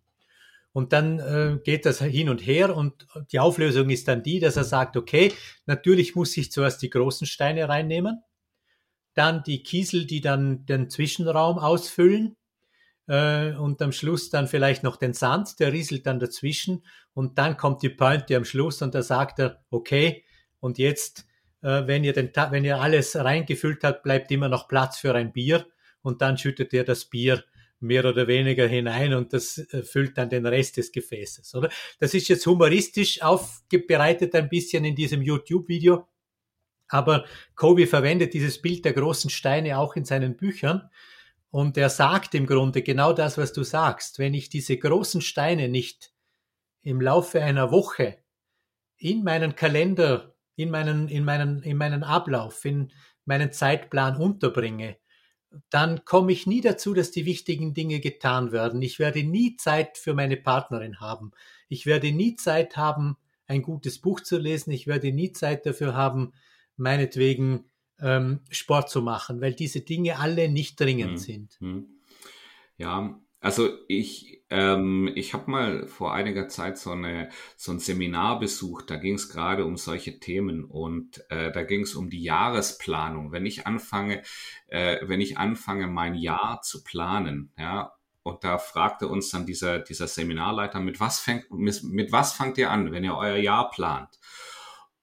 Und 0.77 0.93
dann 0.93 1.21
äh, 1.21 1.59
geht 1.65 1.87
das 1.87 2.03
hin 2.03 2.29
und 2.29 2.47
her 2.47 2.77
und 2.77 3.07
die 3.33 3.39
Auflösung 3.39 3.89
ist 3.89 4.09
dann 4.09 4.23
die, 4.23 4.41
dass 4.41 4.59
er 4.59 4.65
sagt, 4.65 4.99
okay, 4.99 5.33
natürlich 5.65 6.15
muss 6.15 6.37
ich 6.37 6.53
zuerst 6.53 6.83
die 6.83 6.91
großen 6.91 7.27
Steine 7.27 7.67
reinnehmen, 7.67 8.23
dann 9.15 9.43
die 9.43 9.63
Kiesel, 9.63 10.05
die 10.05 10.21
dann 10.21 10.67
den 10.67 10.91
Zwischenraum 10.91 11.59
ausfüllen 11.59 12.37
äh, 13.07 13.55
und 13.55 13.81
am 13.81 13.91
Schluss 13.91 14.29
dann 14.29 14.49
vielleicht 14.49 14.83
noch 14.83 14.99
den 14.99 15.15
Sand, 15.15 15.61
der 15.61 15.73
rieselt 15.73 16.05
dann 16.05 16.21
dazwischen 16.21 16.85
und 17.15 17.39
dann 17.39 17.57
kommt 17.57 17.81
die 17.81 17.89
Pointe 17.89 18.37
am 18.37 18.45
Schluss 18.45 18.83
und 18.83 18.95
da 18.95 19.01
sagt 19.01 19.39
er, 19.39 19.65
okay, 19.71 20.25
und 20.61 20.77
jetzt, 20.77 21.27
äh, 21.63 21.87
wenn, 21.87 22.05
ihr 22.05 22.13
den, 22.13 22.31
wenn 22.51 22.67
ihr 22.67 22.83
alles 22.83 23.17
reingefüllt 23.17 23.83
habt, 23.83 24.03
bleibt 24.03 24.31
immer 24.31 24.51
noch 24.51 24.69
Platz 24.69 24.99
für 24.99 25.15
ein 25.15 25.33
Bier 25.33 25.65
und 26.03 26.21
dann 26.21 26.37
schüttet 26.37 26.75
ihr 26.75 26.85
das 26.85 27.07
Bier 27.07 27.43
mehr 27.81 28.05
oder 28.05 28.27
weniger 28.27 28.67
hinein 28.67 29.15
und 29.15 29.33
das 29.33 29.67
füllt 29.85 30.17
dann 30.17 30.31
den 30.31 30.47
Rest 30.47 30.77
des 30.77 30.93
Gefäßes, 30.93 31.55
oder? 31.55 31.69
Das 31.99 32.15
ist 32.15 32.29
jetzt 32.29 32.47
humoristisch 32.47 33.23
aufbereitet 33.23 34.35
ein 34.35 34.49
bisschen 34.49 34.85
in 34.85 34.95
diesem 34.95 35.23
YouTube-Video, 35.23 36.09
aber 36.89 37.25
Kobe 37.55 37.87
verwendet 37.87 38.35
dieses 38.35 38.61
Bild 38.63 38.85
der 38.85 38.93
großen 38.93 39.31
Steine 39.31 39.79
auch 39.79 39.97
in 39.97 40.05
seinen 40.05 40.37
Büchern 40.37 40.89
und 41.51 41.77
er 41.77 41.89
sagt 41.89 42.35
im 42.35 42.47
Grunde 42.47 42.83
genau 42.83 43.13
das, 43.13 43.39
was 43.39 43.53
du 43.53 43.63
sagst. 43.63 44.19
Wenn 44.19 44.35
ich 44.35 44.49
diese 44.49 44.77
großen 44.77 45.21
Steine 45.21 45.69
nicht 45.69 46.13
im 46.83 47.01
Laufe 47.01 47.43
einer 47.43 47.71
Woche 47.71 48.19
in 48.99 49.25
meinen 49.25 49.57
Kalender, 49.57 50.35
in 50.55 50.71
meinen, 50.71 51.09
in 51.09 51.25
meinen, 51.25 51.63
in 51.63 51.77
meinen 51.77 52.03
Ablauf, 52.03 52.65
in 52.65 52.93
meinen 53.25 53.53
Zeitplan 53.53 54.17
unterbringe, 54.17 54.97
dann 55.71 56.05
komme 56.05 56.33
ich 56.33 56.47
nie 56.47 56.61
dazu, 56.61 56.95
dass 56.95 57.11
die 57.11 57.27
wichtigen 57.27 57.75
Dinge 57.75 58.01
getan 58.01 58.53
werden. 58.53 58.83
Ich 58.83 58.99
werde 58.99 59.23
nie 59.23 59.57
Zeit 59.57 59.99
für 59.99 60.15
meine 60.15 60.37
Partnerin 60.37 61.01
haben. 61.01 61.33
Ich 61.69 61.87
werde 61.87 62.13
nie 62.13 62.37
Zeit 62.37 62.77
haben, 62.77 63.17
ein 63.47 63.63
gutes 63.63 63.99
Buch 63.99 64.21
zu 64.21 64.39
lesen. 64.39 64.73
Ich 64.73 64.87
werde 64.87 65.13
nie 65.13 65.33
Zeit 65.33 65.67
dafür 65.67 65.95
haben, 65.95 66.33
meinetwegen 66.77 67.71
ähm, 68.01 68.41
Sport 68.51 68.91
zu 68.91 69.03
machen, 69.03 69.41
weil 69.41 69.55
diese 69.55 69.81
Dinge 69.81 70.19
alle 70.19 70.49
nicht 70.49 70.79
dringend 70.81 71.13
hm. 71.13 71.17
sind. 71.19 71.57
Hm. 71.61 71.87
Ja, 72.77 73.19
also 73.41 73.71
ich, 73.89 74.36
ähm, 74.51 75.11
ich 75.15 75.35
habe 75.35 75.51
mal 75.51 75.87
vor 75.87 76.15
einiger 76.15 76.49
Zeit 76.49 76.79
so, 76.79 76.93
eine, 76.93 77.31
so 77.57 77.73
ein 77.73 77.79
Seminar 77.79 78.39
besucht, 78.39 78.91
da 78.91 78.97
ging 78.97 79.15
es 79.15 79.29
gerade 79.29 79.65
um 79.65 79.77
solche 79.77 80.21
Themen 80.21 80.65
und 80.65 81.25
äh, 81.31 81.51
da 81.51 81.63
ging 81.63 81.83
es 81.83 81.95
um 81.95 82.11
die 82.11 82.23
Jahresplanung. 82.23 83.33
Wenn 83.33 83.47
ich 83.47 83.67
anfange, 83.67 84.23
äh, 84.69 84.99
wenn 85.03 85.21
ich 85.21 85.39
anfange, 85.39 85.89
mein 85.89 86.15
Jahr 86.15 86.61
zu 86.63 86.85
planen, 86.85 87.53
ja, 87.59 87.93
und 88.23 88.43
da 88.43 88.59
fragte 88.59 89.07
uns 89.07 89.31
dann 89.31 89.47
dieser, 89.47 89.79
dieser 89.79 90.09
Seminarleiter, 90.09 90.81
mit 90.81 90.99
was, 90.99 91.21
fängt, 91.21 91.51
mit, 91.53 91.83
mit 91.85 92.11
was 92.11 92.33
fangt 92.33 92.59
ihr 92.59 92.73
an, 92.73 92.91
wenn 92.91 93.05
ihr 93.05 93.17
euer 93.17 93.37
Jahr 93.37 93.71
plant? 93.71 94.19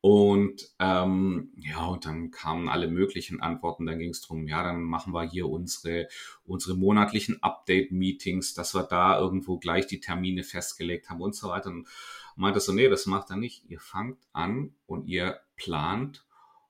Und 0.05 0.69
ähm, 0.79 1.53
ja, 1.55 1.85
und 1.85 2.05
dann 2.05 2.29
kamen 2.29 2.67
alle 2.67 2.89
möglichen 2.89 3.39
Antworten. 3.39 3.85
Dann 3.85 3.99
ging 3.99 4.09
es 4.09 4.19
darum, 4.19 4.49
ja, 4.49 4.61
dann 4.61 4.81
machen 4.83 5.13
wir 5.13 5.23
hier 5.23 5.47
unsere, 5.47 6.09
unsere 6.43 6.75
monatlichen 6.75 7.41
Update-Meetings, 7.41 8.53
dass 8.53 8.75
wir 8.75 8.83
da 8.83 9.17
irgendwo 9.17 9.59
gleich 9.59 9.87
die 9.87 10.01
Termine 10.01 10.43
festgelegt 10.43 11.09
haben 11.09 11.21
und 11.21 11.35
so 11.35 11.47
weiter. 11.47 11.69
Und 11.69 11.87
meinte 12.35 12.59
so, 12.59 12.73
nee, 12.73 12.89
das 12.89 13.05
macht 13.05 13.29
er 13.29 13.37
nicht. 13.37 13.63
Ihr 13.69 13.79
fangt 13.79 14.17
an 14.33 14.75
und 14.87 15.07
ihr 15.07 15.39
plant 15.55 16.25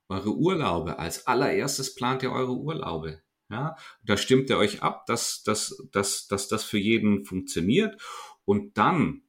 eure 0.09 0.35
Urlaube. 0.35 0.99
Als 0.99 1.25
allererstes 1.25 1.95
plant 1.95 2.21
ihr 2.21 2.31
eure 2.31 2.55
Urlaube. 2.55 3.23
Ja, 3.49 3.75
da 4.03 4.15
stimmt 4.15 4.51
ihr 4.51 4.59
euch 4.59 4.83
ab, 4.83 5.07
dass, 5.07 5.41
dass, 5.41 5.87
dass, 5.91 6.27
dass 6.27 6.49
das 6.49 6.63
für 6.63 6.77
jeden 6.77 7.25
funktioniert. 7.25 7.99
Und 8.45 8.77
dann 8.77 9.23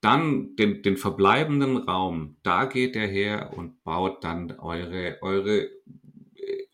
dann 0.00 0.54
den, 0.56 0.82
den 0.82 0.96
verbleibenden 0.96 1.76
Raum, 1.76 2.36
da 2.42 2.66
geht 2.66 2.94
er 2.96 3.06
her 3.06 3.52
und 3.56 3.82
baut 3.84 4.22
dann 4.24 4.52
eure, 4.52 5.18
eure 5.22 5.68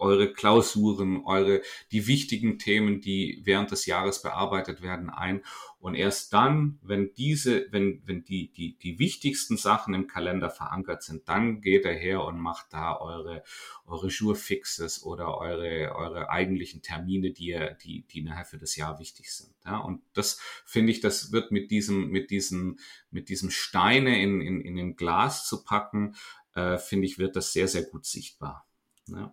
eure 0.05 0.33
Klausuren, 0.33 1.25
eure, 1.25 1.63
die 1.91 2.07
wichtigen 2.07 2.59
Themen, 2.59 3.01
die 3.01 3.41
während 3.45 3.71
des 3.71 3.87
Jahres 3.87 4.21
bearbeitet 4.21 4.83
werden, 4.83 5.09
ein. 5.09 5.43
Und 5.81 5.95
erst 5.95 6.33
dann, 6.33 6.79
wenn 6.83 7.15
diese, 7.15 7.67
wenn, 7.71 8.03
wenn 8.07 8.25
die, 8.25 8.53
die, 8.53 8.77
die 8.79 8.99
wichtigsten 8.99 9.57
Sachen 9.57 9.93
im 9.95 10.07
Kalender 10.07 10.51
verankert 10.51 11.03
sind, 11.03 11.29
dann 11.29 11.61
geht 11.61 11.85
er 11.85 11.95
her 11.95 12.23
und 12.25 12.39
macht 12.39 12.67
da 12.71 12.99
eure, 12.99 13.43
eure 13.87 14.09
Jourfixes 14.09 15.03
oder 15.03 15.39
eure, 15.39 15.95
eure 15.95 16.31
eigentlichen 16.31 16.83
Termine, 16.83 17.33
die, 17.33 17.49
ihr, 17.49 17.77
die, 17.83 18.07
die 18.07 18.23
nachher 18.23 18.45
für 18.45 18.59
das 18.59 18.77
Jahr 18.77 18.99
wichtig 18.99 19.33
sind. 19.33 19.55
Ja, 19.65 19.79
und 19.79 20.03
das 20.13 20.39
finde 20.65 20.93
ich, 20.93 21.01
das 21.01 21.33
wird 21.33 21.51
mit 21.51 21.71
diesem, 21.71 22.09
mit 22.09 22.31
diesem, 22.31 22.79
mit 23.11 23.29
diesem 23.29 23.51
Steine 23.51 24.23
in, 24.23 24.41
in, 24.41 24.61
in 24.61 24.79
ein 24.79 24.97
Glas 24.97 25.47
zu 25.47 25.65
packen, 25.65 26.15
äh, 26.55 26.79
finde 26.79 27.07
ich, 27.07 27.19
wird 27.19 27.37
das 27.37 27.53
sehr, 27.53 27.69
sehr 27.69 27.83
gut 27.83 28.07
sichtbar. 28.07 28.67
Ja. 29.09 29.31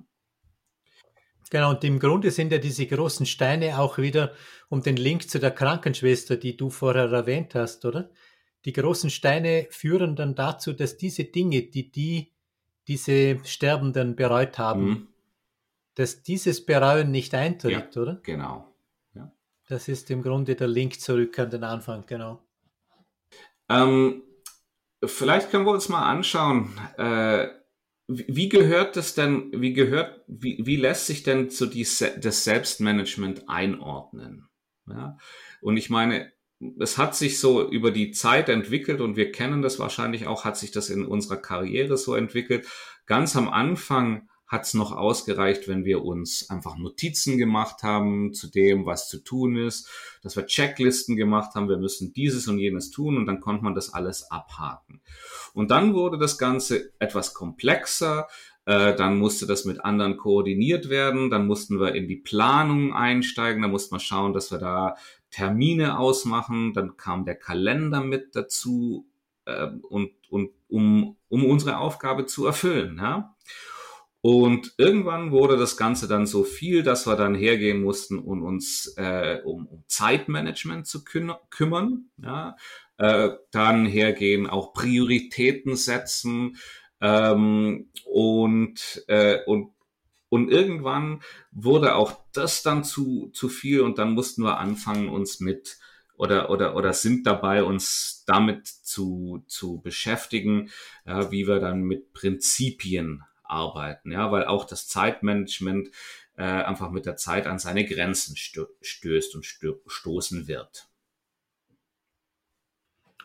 Genau, 1.52 1.72
und 1.72 1.84
im 1.84 2.00
Grunde 2.00 2.32
sind 2.32 2.54
ja 2.54 2.60
diese 2.60 2.88
großen 2.88 3.26
Steine 3.26 3.78
auch 3.78 3.98
wieder 3.98 4.32
um 4.70 4.82
den 4.82 4.96
Link 4.96 5.30
zu 5.30 5.38
der 5.38 5.52
Krankenschwester, 5.52 6.38
die 6.38 6.56
du 6.56 6.70
vorher 6.70 7.12
erwähnt 7.12 7.56
hast, 7.56 7.84
oder? 7.84 8.10
Die 8.64 8.72
großen 8.72 9.10
Steine 9.10 9.68
führen 9.70 10.16
dann 10.16 10.34
dazu, 10.34 10.72
dass 10.72 10.96
diese 10.96 11.26
Dinge, 11.26 11.64
die 11.64 11.92
die, 11.92 12.32
diese 12.88 13.44
Sterbenden 13.44 14.16
bereut 14.16 14.60
haben, 14.60 14.86
mhm. 14.86 15.08
dass 15.96 16.24
dieses 16.24 16.66
Bereuen 16.66 17.12
nicht 17.12 17.36
eintritt, 17.36 17.96
ja, 17.96 18.02
oder? 18.02 18.22
Genau. 18.24 18.74
Ja. 19.14 19.30
Das 19.68 19.90
ist 19.90 20.10
im 20.10 20.22
Grunde 20.22 20.56
der 20.56 20.70
Link 20.70 21.02
zurück 21.02 21.38
an 21.38 21.50
den 21.50 21.66
Anfang, 21.66 22.06
genau. 22.06 22.42
Ähm, 23.68 24.24
vielleicht 25.04 25.52
können 25.52 25.66
wir 25.66 25.74
uns 25.74 25.90
mal 25.90 26.10
anschauen, 26.10 26.80
äh, 26.98 27.48
wie 28.12 28.50
gehört 28.50 28.96
das 28.96 29.16
denn, 29.16 29.52
wie 29.54 29.74
gehört, 29.74 30.22
wie, 30.28 30.60
wie 30.66 30.76
lässt 30.76 31.08
sich 31.08 31.24
denn 31.24 31.50
so 31.50 31.66
die, 31.66 31.84
das 31.84 32.44
Selbstmanagement 32.44 33.48
einordnen? 33.48 34.48
Ja? 34.88 35.18
Und 35.62 35.78
ich 35.78 35.90
meine, 35.90 36.32
es 36.80 36.98
hat 36.98 37.16
sich 37.16 37.40
so 37.40 37.68
über 37.70 37.92
die 37.92 38.12
Zeit 38.12 38.50
entwickelt 38.50 39.02
und 39.02 39.16
wir 39.16 39.32
kennen 39.32 39.62
das 39.62 39.80
wahrscheinlich 39.80 40.28
auch, 40.28 40.46
hat 40.46 40.58
sich 40.58 40.72
das 40.72 40.90
in 40.90 41.06
unserer 41.06 41.38
Karriere 41.38 41.98
so 41.98 42.16
entwickelt. 42.16 42.68
Ganz 43.06 43.36
am 43.36 43.50
Anfang 43.50 44.30
hat 44.52 44.66
es 44.66 44.74
noch 44.74 44.92
ausgereicht, 44.92 45.70
wenn 45.70 45.86
wir 45.86 46.04
uns 46.04 46.50
einfach 46.50 46.78
Notizen 46.78 47.38
gemacht 47.38 47.84
haben 47.84 48.34
zu 48.34 48.48
dem, 48.48 48.86
was 48.86 49.08
zu 49.08 49.24
tun 49.24 49.56
ist, 49.56 49.90
dass 50.24 50.36
wir 50.36 50.46
Checklisten 50.46 51.16
gemacht 51.16 51.56
haben, 51.56 51.70
wir 51.70 51.78
müssen 51.78 52.12
dieses 52.12 52.50
und 52.50 52.60
jenes 52.60 52.92
tun 52.92 53.16
und 53.16 53.28
dann 53.28 53.40
konnte 53.40 53.64
man 53.64 53.76
das 53.76 53.94
alles 53.94 54.30
abhaken. 54.30 55.00
Und 55.54 55.72
dann 55.72 55.94
wurde 55.94 56.18
das 56.18 56.38
Ganze 56.38 56.92
etwas 57.00 57.34
komplexer, 57.34 58.28
äh, 58.66 58.94
dann 58.94 59.18
musste 59.18 59.48
das 59.48 59.64
mit 59.64 59.86
anderen 59.86 60.18
koordiniert 60.18 60.90
werden, 60.90 61.30
dann 61.30 61.48
mussten 61.48 61.80
wir 61.80 61.96
in 61.96 62.10
die 62.10 62.18
Planung 62.18 62.94
einsteigen, 62.94 63.62
dann 63.62 63.72
mussten 63.72 63.96
wir 63.96 64.02
schauen, 64.02 64.34
dass 64.34 64.52
wir 64.52 64.58
da 64.58 64.98
Termine 65.30 65.98
ausmachen, 65.98 66.74
dann 66.74 66.98
kam 66.98 67.24
der 67.24 67.36
Kalender 67.36 68.02
mit 68.02 68.36
dazu 68.36 69.08
äh, 69.46 69.68
und, 69.84 70.12
und 70.30 70.52
um, 70.68 71.16
um 71.30 71.46
unsere 71.46 71.78
Aufgabe 71.78 72.26
zu 72.26 72.46
erfüllen. 72.46 72.98
Ja? 72.98 73.34
Und 74.22 74.76
irgendwann 74.78 75.32
wurde 75.32 75.58
das 75.58 75.78
Ganze 75.78 76.08
dann 76.08 76.28
so 76.28 76.44
viel, 76.44 76.84
dass 76.84 77.08
wir 77.08 77.16
dann 77.16 77.34
hergehen 77.34 77.82
mussten 77.82 78.20
und 78.20 78.44
uns 78.44 78.94
äh, 78.98 79.42
um, 79.44 79.66
um 79.66 79.84
Zeitmanagement 79.88 80.86
zu 80.86 81.04
kü 81.04 81.28
kümmern. 81.50 82.06
Ja? 82.22 82.56
Äh, 82.98 83.32
dann 83.50 83.88
hergehen, 83.88 84.46
auch 84.46 84.74
Prioritäten 84.74 85.76
setzen 85.76 86.58
ähm, 87.02 87.90
und, 88.06 89.04
äh, 89.08 89.40
und, 89.48 89.74
und 90.30 90.52
irgendwann 90.52 91.24
wurde 91.52 91.96
auch 91.96 92.20
das 92.32 92.62
dann 92.62 92.84
zu, 92.84 93.32
zu 93.34 93.50
viel 93.50 93.82
und 93.82 93.98
dann 93.98 94.12
mussten 94.12 94.44
wir 94.44 94.60
anfangen, 94.60 95.10
uns 95.10 95.40
mit 95.40 95.80
oder, 96.16 96.52
oder, 96.52 96.76
oder 96.76 96.94
sind 96.94 97.26
dabei, 97.26 97.64
uns 97.64 98.24
damit 98.28 98.68
zu, 98.68 99.44
zu 99.48 99.82
beschäftigen, 99.82 100.70
ja, 101.04 101.32
wie 101.32 101.48
wir 101.48 101.60
dann 101.60 101.82
mit 101.82 102.14
Prinzipien 102.14 103.24
arbeiten, 103.52 104.12
ja, 104.12 104.32
weil 104.32 104.46
auch 104.46 104.66
das 104.66 104.88
Zeitmanagement 104.88 105.90
äh, 106.38 106.44
einfach 106.44 106.90
mit 106.92 107.06
der 107.06 107.18
Zeit 107.18 107.48
an 107.48 107.60
seine 107.60 107.86
Grenzen 107.86 108.36
stö 108.36 108.66
stößt 108.82 109.36
und 109.36 109.46
stö 109.46 109.76
stoßen 109.86 110.48
wird. 110.48 110.88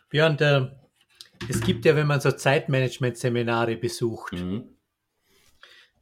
Björn, 0.09 0.37
der, 0.37 0.79
es 1.49 1.61
gibt 1.61 1.85
ja, 1.85 1.95
wenn 1.95 2.07
man 2.07 2.21
so 2.21 2.31
Zeitmanagement-Seminare 2.31 3.75
besucht, 3.75 4.33
mhm. 4.33 4.69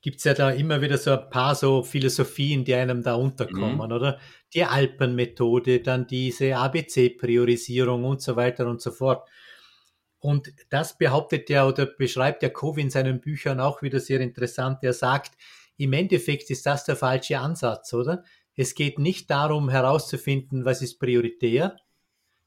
gibt 0.01 0.17
es 0.17 0.25
ja 0.25 0.33
da 0.33 0.51
immer 0.51 0.81
wieder 0.81 0.97
so 0.97 1.11
ein 1.11 1.29
paar 1.29 1.55
so 1.55 1.83
Philosophien, 1.83 2.63
die 2.65 2.75
einem 2.75 3.01
da 3.01 3.15
unterkommen, 3.15 3.75
mhm. 3.75 3.81
oder? 3.81 4.19
Die 4.53 4.63
Alpenmethode, 4.63 5.81
dann 5.81 6.07
diese 6.07 6.55
ABC-Priorisierung 6.55 8.03
und 8.03 8.21
so 8.21 8.35
weiter 8.35 8.67
und 8.67 8.81
so 8.81 8.91
fort. 8.91 9.27
Und 10.25 10.51
das 10.71 10.97
behauptet 10.97 11.51
ja 11.51 11.67
oder 11.67 11.85
beschreibt 11.85 12.41
ja 12.41 12.49
Covey 12.49 12.81
in 12.81 12.89
seinen 12.89 13.21
Büchern 13.21 13.59
auch 13.59 13.83
wieder 13.83 13.99
sehr 13.99 14.21
interessant. 14.21 14.79
Er 14.81 14.93
sagt, 14.93 15.37
im 15.77 15.93
Endeffekt 15.93 16.49
ist 16.49 16.65
das 16.65 16.83
der 16.83 16.95
falsche 16.95 17.37
Ansatz, 17.37 17.93
oder? 17.93 18.23
Es 18.55 18.73
geht 18.73 18.97
nicht 18.97 19.29
darum 19.29 19.69
herauszufinden, 19.69 20.65
was 20.65 20.81
ist 20.81 20.97
prioritär, 20.97 21.77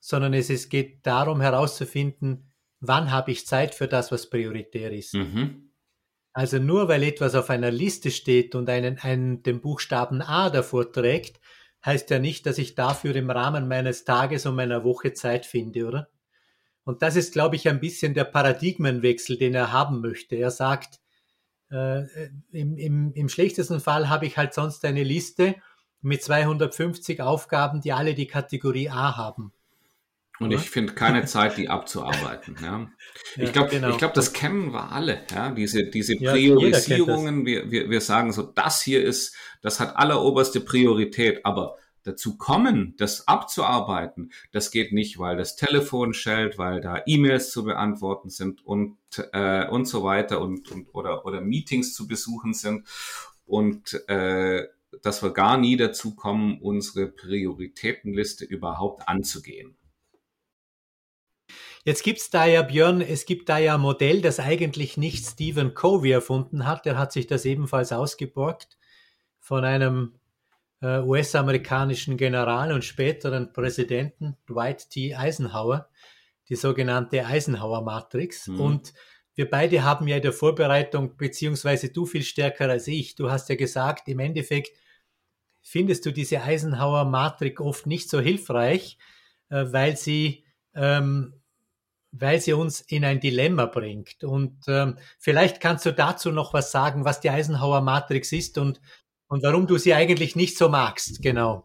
sondern 0.00 0.34
es, 0.34 0.50
es 0.50 0.68
geht 0.68 1.06
darum 1.06 1.40
herauszufinden, 1.40 2.50
wann 2.80 3.12
habe 3.12 3.30
ich 3.30 3.46
Zeit 3.46 3.76
für 3.76 3.86
das, 3.86 4.10
was 4.10 4.28
prioritär 4.28 4.90
ist. 4.90 5.14
Mhm. 5.14 5.70
Also 6.32 6.58
nur 6.58 6.88
weil 6.88 7.04
etwas 7.04 7.36
auf 7.36 7.48
einer 7.48 7.70
Liste 7.70 8.10
steht 8.10 8.56
und 8.56 8.68
einen, 8.68 8.98
einen, 8.98 9.44
den 9.44 9.60
Buchstaben 9.60 10.20
A 10.20 10.50
davor 10.50 10.90
trägt, 10.90 11.40
heißt 11.86 12.10
ja 12.10 12.18
nicht, 12.18 12.44
dass 12.44 12.58
ich 12.58 12.74
dafür 12.74 13.14
im 13.14 13.30
Rahmen 13.30 13.68
meines 13.68 14.04
Tages 14.04 14.46
und 14.46 14.56
meiner 14.56 14.82
Woche 14.82 15.12
Zeit 15.12 15.46
finde, 15.46 15.86
oder? 15.86 16.08
Und 16.88 17.02
das 17.02 17.16
ist, 17.16 17.34
glaube 17.34 17.54
ich, 17.54 17.68
ein 17.68 17.80
bisschen 17.80 18.14
der 18.14 18.24
Paradigmenwechsel, 18.24 19.36
den 19.36 19.54
er 19.54 19.72
haben 19.72 20.00
möchte. 20.00 20.36
Er 20.36 20.50
sagt, 20.50 21.00
äh, 21.70 22.04
im, 22.50 22.78
im, 22.78 23.12
im 23.12 23.28
schlechtesten 23.28 23.78
Fall 23.78 24.08
habe 24.08 24.24
ich 24.24 24.38
halt 24.38 24.54
sonst 24.54 24.82
eine 24.86 25.02
Liste 25.02 25.56
mit 26.00 26.22
250 26.22 27.20
Aufgaben, 27.20 27.82
die 27.82 27.92
alle 27.92 28.14
die 28.14 28.26
Kategorie 28.26 28.88
A 28.88 29.18
haben. 29.18 29.52
Und 30.40 30.50
ich 30.50 30.70
finde 30.70 30.94
keine 30.94 31.24
Zeit, 31.26 31.58
die 31.58 31.68
abzuarbeiten. 31.68 32.56
Ja. 32.62 32.88
Ich 33.36 33.52
glaube, 33.52 33.68
genau. 33.68 33.90
ich 33.90 33.98
glaube, 33.98 34.14
das 34.14 34.32
kennen 34.32 34.72
wir 34.72 34.90
alle. 34.90 35.20
Ja, 35.30 35.50
diese 35.50 35.90
diese 35.90 36.16
Priorisierungen. 36.16 37.44
Wir, 37.44 37.70
wir, 37.70 37.90
wir 37.90 38.00
sagen 38.00 38.32
so, 38.32 38.44
das 38.44 38.80
hier 38.80 39.04
ist, 39.04 39.36
das 39.60 39.78
hat 39.78 39.94
alleroberste 39.94 40.60
Priorität. 40.60 41.44
Aber 41.44 41.76
dazu 42.04 42.38
kommen, 42.38 42.94
das 42.96 43.28
abzuarbeiten, 43.28 44.32
das 44.52 44.70
geht 44.70 44.92
nicht, 44.92 45.18
weil 45.18 45.36
das 45.36 45.56
Telefon 45.56 46.14
schellt, 46.14 46.58
weil 46.58 46.80
da 46.80 47.02
E-Mails 47.06 47.50
zu 47.50 47.64
beantworten 47.64 48.30
sind 48.30 48.64
und 48.64 48.96
äh, 49.32 49.68
und 49.68 49.86
so 49.86 50.04
weiter 50.04 50.40
und, 50.40 50.70
und 50.70 50.94
oder 50.94 51.26
oder 51.26 51.40
Meetings 51.40 51.94
zu 51.94 52.06
besuchen 52.06 52.54
sind 52.54 52.86
und 53.46 53.94
äh, 54.08 54.66
dass 55.02 55.22
wir 55.22 55.32
gar 55.32 55.58
nie 55.58 55.76
dazu 55.76 56.14
kommen, 56.14 56.60
unsere 56.60 57.08
Prioritätenliste 57.08 58.44
überhaupt 58.44 59.08
anzugehen. 59.08 59.76
Jetzt 61.84 62.02
gibt's 62.02 62.30
da 62.30 62.44
ja, 62.44 62.62
Björn, 62.62 63.00
es 63.00 63.24
gibt 63.24 63.48
da 63.48 63.58
ja 63.58 63.76
ein 63.76 63.80
Modell, 63.80 64.20
das 64.20 64.40
eigentlich 64.40 64.96
nicht 64.96 65.24
Stephen 65.24 65.74
Covey 65.74 66.10
erfunden 66.10 66.66
hat. 66.66 66.84
Der 66.84 66.98
hat 66.98 67.12
sich 67.12 67.26
das 67.26 67.44
ebenfalls 67.44 67.92
ausgeborgt 67.92 68.76
von 69.38 69.64
einem 69.64 70.12
US-amerikanischen 70.80 72.16
General 72.16 72.72
und 72.72 72.84
späteren 72.84 73.52
Präsidenten 73.52 74.36
Dwight 74.48 74.90
T. 74.90 75.14
Eisenhower, 75.14 75.88
die 76.48 76.54
sogenannte 76.54 77.26
Eisenhower-Matrix. 77.26 78.48
Mhm. 78.48 78.60
Und 78.60 78.94
wir 79.34 79.50
beide 79.50 79.82
haben 79.82 80.06
ja 80.08 80.16
in 80.16 80.22
der 80.22 80.32
Vorbereitung, 80.32 81.16
beziehungsweise 81.16 81.90
du 81.90 82.06
viel 82.06 82.22
stärker 82.22 82.68
als 82.68 82.86
ich, 82.86 83.14
du 83.16 83.30
hast 83.30 83.48
ja 83.48 83.56
gesagt, 83.56 84.08
im 84.08 84.20
Endeffekt 84.20 84.70
findest 85.62 86.06
du 86.06 86.12
diese 86.12 86.42
Eisenhower-Matrix 86.42 87.60
oft 87.60 87.86
nicht 87.86 88.08
so 88.08 88.20
hilfreich, 88.20 88.98
äh, 89.50 89.64
weil 89.70 89.96
sie 89.96 90.44
ähm, 90.74 91.34
weil 92.10 92.40
sie 92.40 92.54
uns 92.54 92.80
in 92.80 93.04
ein 93.04 93.20
Dilemma 93.20 93.66
bringt. 93.66 94.24
Und 94.24 94.64
ähm, 94.66 94.96
vielleicht 95.18 95.60
kannst 95.60 95.84
du 95.86 95.92
dazu 95.92 96.32
noch 96.32 96.54
was 96.54 96.72
sagen, 96.72 97.04
was 97.04 97.20
die 97.20 97.30
Eisenhower 97.30 97.80
Matrix 97.80 98.32
ist 98.32 98.58
und 98.58 98.80
und 99.28 99.42
warum 99.42 99.66
du 99.66 99.78
sie 99.78 99.94
eigentlich 99.94 100.36
nicht 100.36 100.56
so 100.58 100.68
magst, 100.68 101.22
genau. 101.22 101.64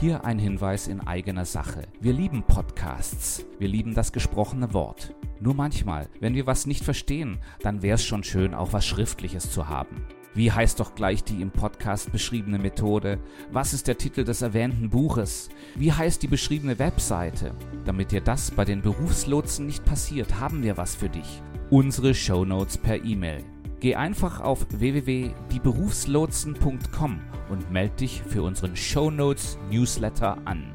Hier 0.00 0.24
ein 0.24 0.38
Hinweis 0.38 0.88
in 0.88 1.00
eigener 1.00 1.44
Sache. 1.44 1.82
Wir 2.00 2.12
lieben 2.12 2.42
Podcasts. 2.42 3.44
Wir 3.58 3.68
lieben 3.68 3.94
das 3.94 4.12
gesprochene 4.12 4.72
Wort. 4.72 5.14
Nur 5.38 5.54
manchmal, 5.54 6.08
wenn 6.18 6.34
wir 6.34 6.46
was 6.46 6.66
nicht 6.66 6.82
verstehen, 6.82 7.38
dann 7.60 7.82
wäre 7.82 7.96
es 7.96 8.04
schon 8.04 8.24
schön, 8.24 8.54
auch 8.54 8.72
was 8.72 8.86
Schriftliches 8.86 9.50
zu 9.50 9.68
haben. 9.68 10.06
Wie 10.34 10.50
heißt 10.50 10.80
doch 10.80 10.94
gleich 10.94 11.24
die 11.24 11.42
im 11.42 11.50
Podcast 11.50 12.10
beschriebene 12.10 12.58
Methode? 12.58 13.20
Was 13.50 13.74
ist 13.74 13.86
der 13.86 13.98
Titel 13.98 14.24
des 14.24 14.40
erwähnten 14.40 14.88
Buches? 14.88 15.50
Wie 15.76 15.92
heißt 15.92 16.22
die 16.22 16.28
beschriebene 16.28 16.78
Webseite? 16.78 17.54
Damit 17.84 18.12
dir 18.12 18.22
das 18.22 18.50
bei 18.50 18.64
den 18.64 18.80
Berufslotsen 18.80 19.66
nicht 19.66 19.84
passiert, 19.84 20.40
haben 20.40 20.62
wir 20.62 20.78
was 20.78 20.94
für 20.94 21.10
dich. 21.10 21.42
Unsere 21.70 22.14
Shownotes 22.14 22.78
per 22.78 23.04
E-Mail. 23.04 23.44
Geh 23.82 23.96
einfach 23.96 24.40
auf 24.40 24.64
www.dieberufslotsen.com 24.70 27.20
und 27.50 27.70
melde 27.72 27.96
dich 27.96 28.22
für 28.22 28.44
unseren 28.44 28.76
Show 28.76 29.10
Notes 29.10 29.58
Newsletter 29.72 30.38
an. 30.44 30.72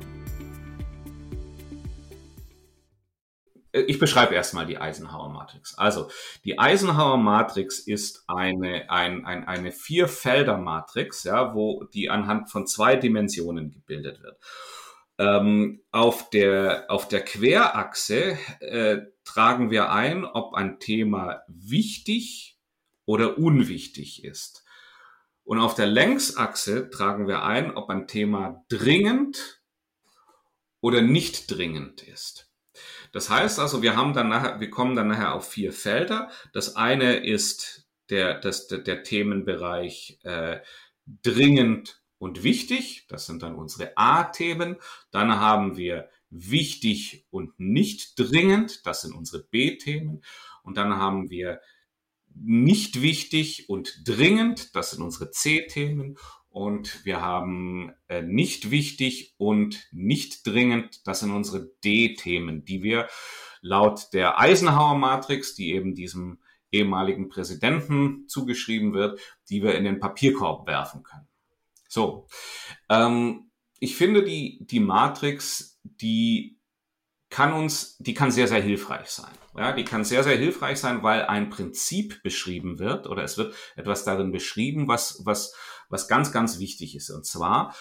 Ich 3.71 3.97
beschreibe 3.97 4.35
erstmal 4.35 4.65
die 4.65 4.77
Eisenhower 4.77 5.29
Matrix. 5.29 5.77
Also, 5.77 6.09
die 6.43 6.59
Eisenhower 6.59 7.15
Matrix 7.15 7.79
ist 7.79 8.25
eine, 8.27 8.91
ein, 8.91 9.25
ein, 9.25 9.47
eine 9.47 9.71
Vier-Felder-Matrix, 9.71 11.23
ja, 11.23 11.55
wo 11.55 11.85
die 11.85 12.09
anhand 12.09 12.51
von 12.51 12.67
zwei 12.67 12.97
Dimensionen 12.97 13.71
gebildet 13.71 14.21
wird. 14.21 14.37
Ähm, 15.17 15.79
auf, 15.93 16.29
der, 16.29 16.87
auf 16.89 17.07
der 17.07 17.23
Querachse 17.23 18.37
äh, 18.59 18.97
tragen 19.23 19.71
wir 19.71 19.93
ein, 19.93 20.25
ob 20.25 20.55
ein 20.55 20.79
Thema 20.79 21.43
wichtig 21.47 22.56
oder 23.07 23.39
unwichtig 23.39 24.23
ist. 24.23 24.63
Und 25.43 25.59
auf 25.59 25.73
der 25.73 25.87
Längsachse 25.87 26.89
tragen 26.89 27.27
wir 27.27 27.43
ein, 27.43 27.75
ob 27.75 27.89
ein 27.89 28.07
Thema 28.07 28.65
dringend 28.67 29.61
oder 30.81 31.01
nicht 31.01 31.49
dringend 31.49 32.03
ist. 32.03 32.51
Das 33.13 33.29
heißt 33.29 33.59
also, 33.59 33.81
wir 33.81 33.95
haben 33.95 34.13
dann 34.13 34.27
nachher, 34.27 34.59
wir 34.59 34.69
kommen 34.69 34.95
dann 34.95 35.07
nachher 35.07 35.33
auf 35.33 35.49
vier 35.49 35.71
Felder. 35.71 36.29
Das 36.51 36.75
eine 36.75 37.25
ist 37.25 37.87
der, 38.09 38.39
das, 38.39 38.67
der, 38.67 39.03
Themenbereich 39.03 40.19
äh, 40.23 40.59
dringend 41.23 42.03
und 42.17 42.43
wichtig, 42.43 43.05
das 43.07 43.25
sind 43.25 43.41
dann 43.41 43.55
unsere 43.55 43.93
A-Themen. 43.95 44.75
Dann 45.11 45.39
haben 45.39 45.77
wir 45.77 46.09
wichtig 46.29 47.25
und 47.29 47.57
nicht 47.57 48.19
dringend, 48.19 48.85
das 48.85 49.01
sind 49.01 49.15
unsere 49.15 49.43
B-Themen. 49.43 50.23
Und 50.63 50.75
dann 50.75 50.97
haben 50.97 51.29
wir 51.29 51.61
nicht 52.43 53.01
wichtig 53.01 53.69
und 53.69 54.01
dringend, 54.05 54.75
das 54.75 54.91
sind 54.91 55.01
unsere 55.01 55.31
C-Themen. 55.31 56.17
Und 56.49 57.05
wir 57.05 57.21
haben 57.21 57.93
äh, 58.07 58.21
nicht 58.23 58.71
wichtig 58.71 59.35
und 59.37 59.87
nicht 59.91 60.47
dringend, 60.47 61.05
das 61.05 61.19
sind 61.19 61.31
unsere 61.31 61.71
D-Themen, 61.83 62.65
die 62.65 62.81
wir 62.81 63.07
laut 63.61 64.07
der 64.13 64.39
Eisenhower-Matrix, 64.39 65.55
die 65.55 65.73
eben 65.73 65.93
diesem 65.93 66.39
ehemaligen 66.71 67.29
Präsidenten 67.29 68.27
zugeschrieben 68.27 68.93
wird, 68.93 69.19
die 69.49 69.61
wir 69.61 69.75
in 69.75 69.83
den 69.83 69.99
Papierkorb 69.99 70.67
werfen 70.67 71.03
können. 71.03 71.27
So, 71.87 72.27
ähm, 72.89 73.51
ich 73.79 73.95
finde 73.95 74.23
die, 74.23 74.65
die 74.65 74.79
Matrix, 74.79 75.79
die 75.83 76.56
kann 77.29 77.53
uns, 77.53 77.97
die 77.97 78.13
kann 78.13 78.31
sehr, 78.31 78.47
sehr 78.47 78.61
hilfreich 78.61 79.09
sein. 79.09 79.31
Ja, 79.55 79.73
die 79.73 79.83
kann 79.83 80.05
sehr, 80.05 80.23
sehr 80.23 80.37
hilfreich 80.37 80.79
sein, 80.79 81.03
weil 81.03 81.25
ein 81.25 81.49
Prinzip 81.49 82.21
beschrieben 82.23 82.79
wird 82.79 83.07
oder 83.07 83.23
es 83.23 83.37
wird 83.37 83.55
etwas 83.75 84.05
darin 84.05 84.31
beschrieben, 84.31 84.87
was, 84.87 85.21
was, 85.25 85.53
was 85.89 86.07
ganz, 86.07 86.31
ganz 86.31 86.59
wichtig 86.59 86.95
ist. 86.95 87.09
Und 87.09 87.25
zwar 87.25 87.75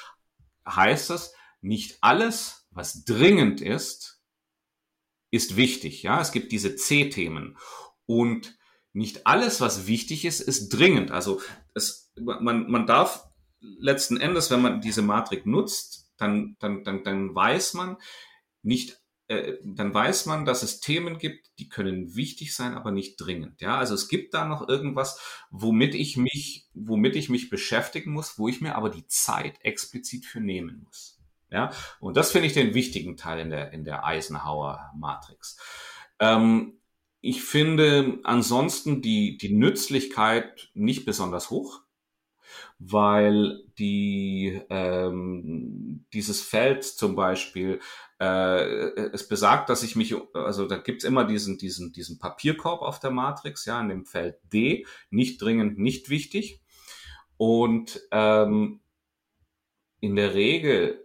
heißt 0.66 1.10
es, 1.10 1.32
nicht 1.60 1.98
alles, 2.00 2.66
was 2.70 3.04
dringend 3.04 3.60
ist, 3.60 4.20
ist 5.30 5.56
wichtig. 5.56 6.02
Ja, 6.02 6.20
es 6.20 6.32
gibt 6.32 6.52
diese 6.52 6.76
C-Themen 6.76 7.56
und 8.06 8.56
nicht 8.92 9.26
alles, 9.26 9.60
was 9.60 9.86
wichtig 9.86 10.24
ist, 10.24 10.40
ist 10.40 10.70
dringend. 10.70 11.10
Also 11.10 11.40
es, 11.74 12.12
man, 12.16 12.70
man 12.70 12.86
darf 12.86 13.28
letzten 13.60 14.16
Endes, 14.16 14.50
wenn 14.50 14.62
man 14.62 14.80
diese 14.80 15.02
Matrik 15.02 15.44
nutzt, 15.46 16.10
dann, 16.16 16.56
dann, 16.60 16.84
dann, 16.84 17.04
dann 17.04 17.34
weiß 17.34 17.74
man 17.74 17.98
nicht, 18.62 18.98
äh, 19.28 19.54
dann 19.64 19.92
weiß 19.92 20.26
man, 20.26 20.44
dass 20.44 20.62
es 20.62 20.80
Themen 20.80 21.18
gibt, 21.18 21.50
die 21.58 21.68
können 21.68 22.14
wichtig 22.14 22.54
sein, 22.54 22.74
aber 22.74 22.92
nicht 22.92 23.16
dringend. 23.16 23.60
Ja, 23.60 23.76
also 23.76 23.94
es 23.94 24.08
gibt 24.08 24.34
da 24.34 24.44
noch 24.44 24.68
irgendwas, 24.68 25.20
womit 25.50 25.94
ich 25.94 26.16
mich, 26.16 26.68
womit 26.74 27.16
ich 27.16 27.28
mich 27.28 27.50
beschäftigen 27.50 28.12
muss, 28.12 28.38
wo 28.38 28.48
ich 28.48 28.60
mir 28.60 28.76
aber 28.76 28.90
die 28.90 29.06
Zeit 29.08 29.54
explizit 29.62 30.26
für 30.26 30.40
nehmen 30.40 30.82
muss. 30.84 31.18
Ja, 31.50 31.70
und 32.00 32.16
das 32.16 32.32
finde 32.32 32.48
ich 32.48 32.54
den 32.54 32.74
wichtigen 32.74 33.16
Teil 33.16 33.40
in 33.40 33.50
der, 33.50 33.72
in 33.72 33.84
der 33.84 34.04
Eisenhower 34.04 34.92
Matrix. 34.96 35.56
Ähm, 36.18 36.80
ich 37.20 37.42
finde 37.42 38.20
ansonsten 38.24 39.02
die, 39.02 39.36
die 39.38 39.54
Nützlichkeit 39.54 40.70
nicht 40.74 41.04
besonders 41.04 41.50
hoch, 41.50 41.82
weil 42.78 43.64
die, 43.78 44.60
ähm, 44.70 46.04
dieses 46.12 46.42
Feld 46.42 46.84
zum 46.84 47.16
Beispiel, 47.16 47.80
äh, 48.18 49.00
es 49.12 49.28
besagt, 49.28 49.68
dass 49.68 49.82
ich 49.82 49.96
mich, 49.96 50.14
also 50.34 50.66
da 50.66 50.78
gibt's 50.78 51.04
immer 51.04 51.24
diesen, 51.24 51.58
diesen, 51.58 51.92
diesen 51.92 52.18
Papierkorb 52.18 52.82
auf 52.82 53.00
der 53.00 53.10
Matrix, 53.10 53.64
ja, 53.64 53.80
in 53.80 53.88
dem 53.88 54.06
Feld 54.06 54.36
D, 54.52 54.86
nicht 55.10 55.40
dringend, 55.40 55.78
nicht 55.78 56.08
wichtig. 56.08 56.62
Und 57.36 58.00
ähm, 58.12 58.80
in 60.00 60.16
der 60.16 60.34
Regel 60.34 61.04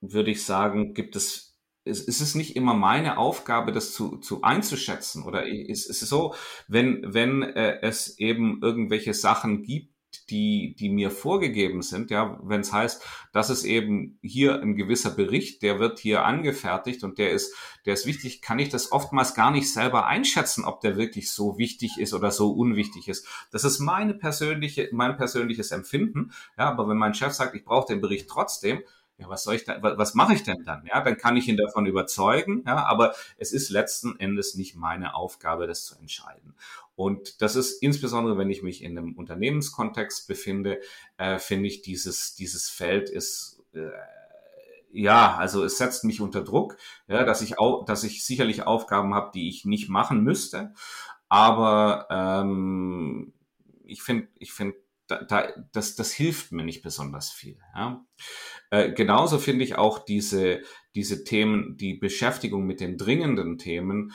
würde 0.00 0.30
ich 0.30 0.44
sagen, 0.44 0.94
gibt 0.94 1.16
es 1.16 1.54
ist, 1.84 2.08
ist 2.08 2.20
es 2.20 2.34
nicht 2.34 2.56
immer 2.56 2.74
meine 2.74 3.18
Aufgabe, 3.18 3.70
das 3.72 3.92
zu, 3.92 4.16
zu 4.16 4.42
einzuschätzen? 4.42 5.24
Oder 5.24 5.46
ist, 5.46 5.86
ist 5.86 6.02
es 6.02 6.08
so, 6.08 6.34
wenn, 6.66 7.02
wenn 7.12 7.42
äh, 7.42 7.80
es 7.82 8.18
eben 8.18 8.62
irgendwelche 8.62 9.14
Sachen 9.14 9.62
gibt, 9.62 9.93
die, 10.30 10.74
die 10.78 10.88
mir 10.88 11.10
vorgegeben 11.10 11.82
sind, 11.82 12.10
ja, 12.10 12.38
wenn 12.42 12.60
es 12.60 12.72
heißt, 12.72 13.02
das 13.32 13.50
ist 13.50 13.64
eben 13.64 14.18
hier 14.22 14.60
ein 14.60 14.76
gewisser 14.76 15.10
Bericht, 15.10 15.62
der 15.62 15.78
wird 15.78 15.98
hier 15.98 16.24
angefertigt 16.24 17.04
und 17.04 17.18
der 17.18 17.32
ist, 17.32 17.54
der 17.84 17.94
ist 17.94 18.06
wichtig, 18.06 18.42
kann 18.42 18.58
ich 18.58 18.68
das 18.68 18.92
oftmals 18.92 19.34
gar 19.34 19.50
nicht 19.50 19.72
selber 19.72 20.06
einschätzen, 20.06 20.64
ob 20.64 20.80
der 20.80 20.96
wirklich 20.96 21.30
so 21.30 21.58
wichtig 21.58 21.98
ist 21.98 22.14
oder 22.14 22.30
so 22.30 22.52
unwichtig 22.52 23.08
ist. 23.08 23.26
Das 23.50 23.64
ist 23.64 23.78
meine 23.78 24.14
persönliche, 24.14 24.88
mein 24.92 25.16
persönliches 25.16 25.70
Empfinden. 25.70 26.32
Ja, 26.58 26.70
aber 26.70 26.88
wenn 26.88 26.96
mein 26.96 27.14
Chef 27.14 27.32
sagt, 27.32 27.54
ich 27.54 27.64
brauche 27.64 27.92
den 27.92 28.00
Bericht 28.00 28.28
trotzdem, 28.28 28.82
ja, 29.16 29.28
was 29.28 29.44
soll 29.44 29.54
ich 29.54 29.64
da, 29.64 29.80
was 29.80 30.14
mache 30.14 30.34
ich 30.34 30.42
denn 30.42 30.64
dann? 30.64 30.84
Ja, 30.86 31.00
dann 31.00 31.16
kann 31.16 31.36
ich 31.36 31.46
ihn 31.46 31.56
davon 31.56 31.86
überzeugen, 31.86 32.64
ja, 32.66 32.84
aber 32.84 33.14
es 33.36 33.52
ist 33.52 33.70
letzten 33.70 34.18
Endes 34.18 34.56
nicht 34.56 34.74
meine 34.74 35.14
Aufgabe, 35.14 35.66
das 35.66 35.84
zu 35.84 35.96
entscheiden. 35.96 36.56
Und 36.96 37.42
das 37.42 37.56
ist 37.56 37.82
insbesondere, 37.82 38.38
wenn 38.38 38.50
ich 38.50 38.62
mich 38.62 38.82
in 38.82 38.96
einem 38.96 39.14
Unternehmenskontext 39.14 40.28
befinde, 40.28 40.80
äh, 41.16 41.38
finde 41.38 41.66
ich 41.66 41.82
dieses, 41.82 42.34
dieses 42.34 42.68
Feld 42.70 43.10
ist, 43.10 43.62
äh, 43.72 43.90
ja, 44.92 45.36
also 45.36 45.64
es 45.64 45.76
setzt 45.78 46.04
mich 46.04 46.20
unter 46.20 46.42
Druck, 46.42 46.76
ja, 47.08 47.24
dass 47.24 47.42
ich 47.42 47.58
auch, 47.58 47.84
dass 47.84 48.04
ich 48.04 48.24
sicherlich 48.24 48.62
Aufgaben 48.62 49.12
habe, 49.14 49.32
die 49.34 49.48
ich 49.48 49.64
nicht 49.64 49.88
machen 49.88 50.22
müsste, 50.22 50.72
aber 51.28 52.06
ähm, 52.10 53.32
ich 53.84 54.02
finde, 54.02 54.28
ich 54.38 54.52
finde 54.52 54.76
da, 55.06 55.22
da, 55.22 55.48
das, 55.72 55.96
das 55.96 56.12
hilft 56.12 56.52
mir 56.52 56.64
nicht 56.64 56.82
besonders 56.82 57.30
viel. 57.30 57.58
Ja. 57.74 58.04
Äh, 58.70 58.92
genauso 58.92 59.38
finde 59.38 59.64
ich 59.64 59.76
auch 59.76 59.98
diese, 59.98 60.62
diese 60.94 61.24
Themen, 61.24 61.76
die 61.76 61.94
Beschäftigung 61.94 62.64
mit 62.64 62.80
den 62.80 62.96
dringenden 62.96 63.58
Themen, 63.58 64.12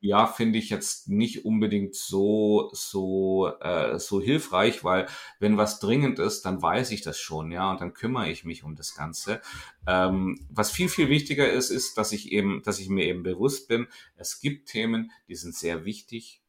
ja, 0.00 0.26
finde 0.26 0.58
ich 0.58 0.70
jetzt 0.70 1.08
nicht 1.08 1.44
unbedingt 1.44 1.94
so, 1.94 2.70
so, 2.72 3.50
äh, 3.60 3.98
so 3.98 4.20
hilfreich, 4.20 4.84
weil 4.84 5.06
wenn 5.40 5.56
was 5.56 5.80
dringend 5.80 6.18
ist, 6.18 6.42
dann 6.42 6.62
weiß 6.62 6.90
ich 6.90 7.02
das 7.02 7.18
schon, 7.18 7.50
ja, 7.50 7.70
und 7.70 7.80
dann 7.80 7.94
kümmere 7.94 8.30
ich 8.30 8.44
mich 8.44 8.64
um 8.64 8.76
das 8.76 8.94
Ganze. 8.94 9.40
Ähm, 9.86 10.46
was 10.50 10.70
viel, 10.70 10.88
viel 10.88 11.08
wichtiger 11.08 11.50
ist, 11.50 11.70
ist, 11.70 11.98
dass 11.98 12.12
ich 12.12 12.32
eben, 12.32 12.62
dass 12.62 12.78
ich 12.78 12.88
mir 12.88 13.06
eben 13.06 13.22
bewusst 13.22 13.68
bin, 13.68 13.88
es 14.16 14.40
gibt 14.40 14.68
Themen, 14.68 15.10
die 15.28 15.36
sind 15.36 15.54
sehr 15.54 15.84
wichtig, 15.84 16.42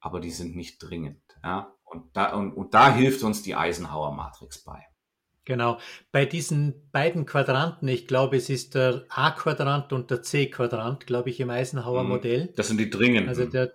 aber 0.00 0.20
die 0.20 0.30
sind 0.30 0.56
nicht 0.56 0.78
dringend, 0.78 1.22
ja. 1.42 1.74
Und 1.84 2.16
da, 2.16 2.34
und, 2.34 2.52
und 2.54 2.72
da 2.72 2.94
hilft 2.94 3.22
uns 3.22 3.42
die 3.42 3.54
Eisenhower 3.54 4.14
Matrix 4.14 4.64
bei. 4.64 4.91
Genau. 5.44 5.78
Bei 6.12 6.24
diesen 6.24 6.90
beiden 6.92 7.26
Quadranten, 7.26 7.88
ich 7.88 8.06
glaube, 8.06 8.36
es 8.36 8.48
ist 8.48 8.74
der 8.74 9.04
A-Quadrant 9.08 9.92
und 9.92 10.10
der 10.10 10.22
C-Quadrant, 10.22 11.06
glaube 11.06 11.30
ich, 11.30 11.40
im 11.40 11.50
Eisenhower 11.50 12.04
mhm. 12.04 12.08
Modell. 12.08 12.52
Das 12.56 12.68
sind 12.68 12.78
die 12.78 12.90
dringenden. 12.90 13.28
Also 13.28 13.46
der, 13.46 13.72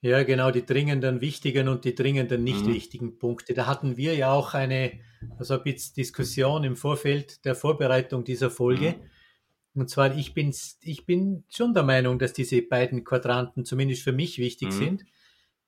ja, 0.00 0.22
genau, 0.24 0.50
die 0.50 0.66
dringenden 0.66 1.20
wichtigen 1.20 1.68
und 1.68 1.84
die 1.84 1.94
dringenden 1.94 2.42
nicht 2.42 2.64
mhm. 2.64 2.74
wichtigen 2.74 3.18
Punkte. 3.18 3.54
Da 3.54 3.66
hatten 3.66 3.96
wir 3.96 4.14
ja 4.14 4.32
auch 4.32 4.54
eine, 4.54 4.98
also 5.38 5.54
ein 5.54 5.62
bisschen 5.62 5.94
Diskussion 5.94 6.64
im 6.64 6.74
Vorfeld 6.74 7.44
der 7.44 7.54
Vorbereitung 7.54 8.24
dieser 8.24 8.50
Folge. 8.50 8.96
Mhm. 9.74 9.80
Und 9.82 9.90
zwar, 9.90 10.16
ich 10.16 10.34
bin, 10.34 10.52
ich 10.80 11.06
bin 11.06 11.44
schon 11.48 11.74
der 11.74 11.84
Meinung, 11.84 12.18
dass 12.18 12.32
diese 12.32 12.60
beiden 12.62 13.04
Quadranten 13.04 13.64
zumindest 13.64 14.02
für 14.02 14.12
mich 14.12 14.38
wichtig 14.38 14.70
mhm. 14.70 14.72
sind. 14.72 15.04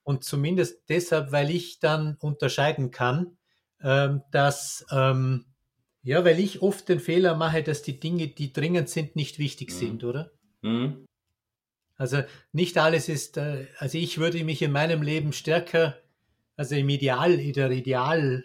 Und 0.02 0.24
zumindest 0.24 0.88
deshalb, 0.88 1.30
weil 1.30 1.50
ich 1.50 1.78
dann 1.78 2.16
unterscheiden 2.18 2.90
kann, 2.90 3.36
ähm, 3.82 4.22
dass, 4.30 4.86
ähm, 4.90 5.44
ja, 6.02 6.24
weil 6.24 6.38
ich 6.40 6.62
oft 6.62 6.88
den 6.88 7.00
Fehler 7.00 7.36
mache, 7.36 7.62
dass 7.62 7.82
die 7.82 7.98
Dinge, 7.98 8.28
die 8.28 8.52
dringend 8.52 8.88
sind, 8.88 9.16
nicht 9.16 9.38
wichtig 9.38 9.70
mhm. 9.70 9.74
sind, 9.74 10.04
oder? 10.04 10.32
Mhm. 10.62 11.06
Also 11.96 12.22
nicht 12.52 12.78
alles 12.78 13.08
ist, 13.08 13.36
äh, 13.36 13.66
also 13.78 13.98
ich 13.98 14.18
würde 14.18 14.42
mich 14.44 14.62
in 14.62 14.72
meinem 14.72 15.02
Leben 15.02 15.32
stärker, 15.32 15.96
also 16.56 16.74
im 16.74 16.88
Ideal, 16.88 17.38
in 17.38 17.52
der 17.52 17.70
Ideal, 17.70 18.44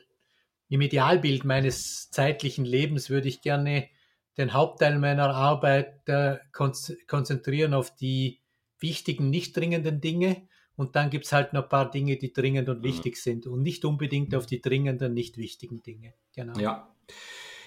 im 0.70 0.82
Idealbild 0.82 1.46
meines 1.46 2.12
zeitlichen 2.12 2.66
Lebens 2.66 3.10
würde 3.10 3.28
ich 3.28 3.42
gerne 3.42 3.90
den 4.38 4.54
Hauptteil 4.54 5.00
meiner 5.00 5.34
Arbeit 5.34 6.08
äh, 6.08 6.38
konzentrieren 6.52 7.74
auf 7.74 7.96
die 7.96 8.42
wichtigen, 8.80 9.30
nicht 9.30 9.58
dringenden 9.58 10.02
Dinge 10.02 10.48
und 10.78 10.96
dann 10.96 11.10
gibt 11.10 11.26
es 11.26 11.34
halt 11.34 11.54
noch 11.54 11.64
ein 11.64 11.70
paar 11.70 11.90
Dinge, 11.92 12.18
die 12.18 12.32
dringend 12.32 12.70
und 12.70 12.80
mhm. 12.80 12.84
wichtig 12.84 13.18
sind 13.18 13.48
und 13.48 13.64
nicht 13.64 13.84
unbedingt 13.84 14.34
auf 14.36 14.46
die 14.46 14.62
dringenden, 14.62 15.14
nicht 15.14 15.38
wichtigen 15.38 15.82
Dinge. 15.82 16.14
Genau. 16.36 16.58
Ja. 16.60 16.96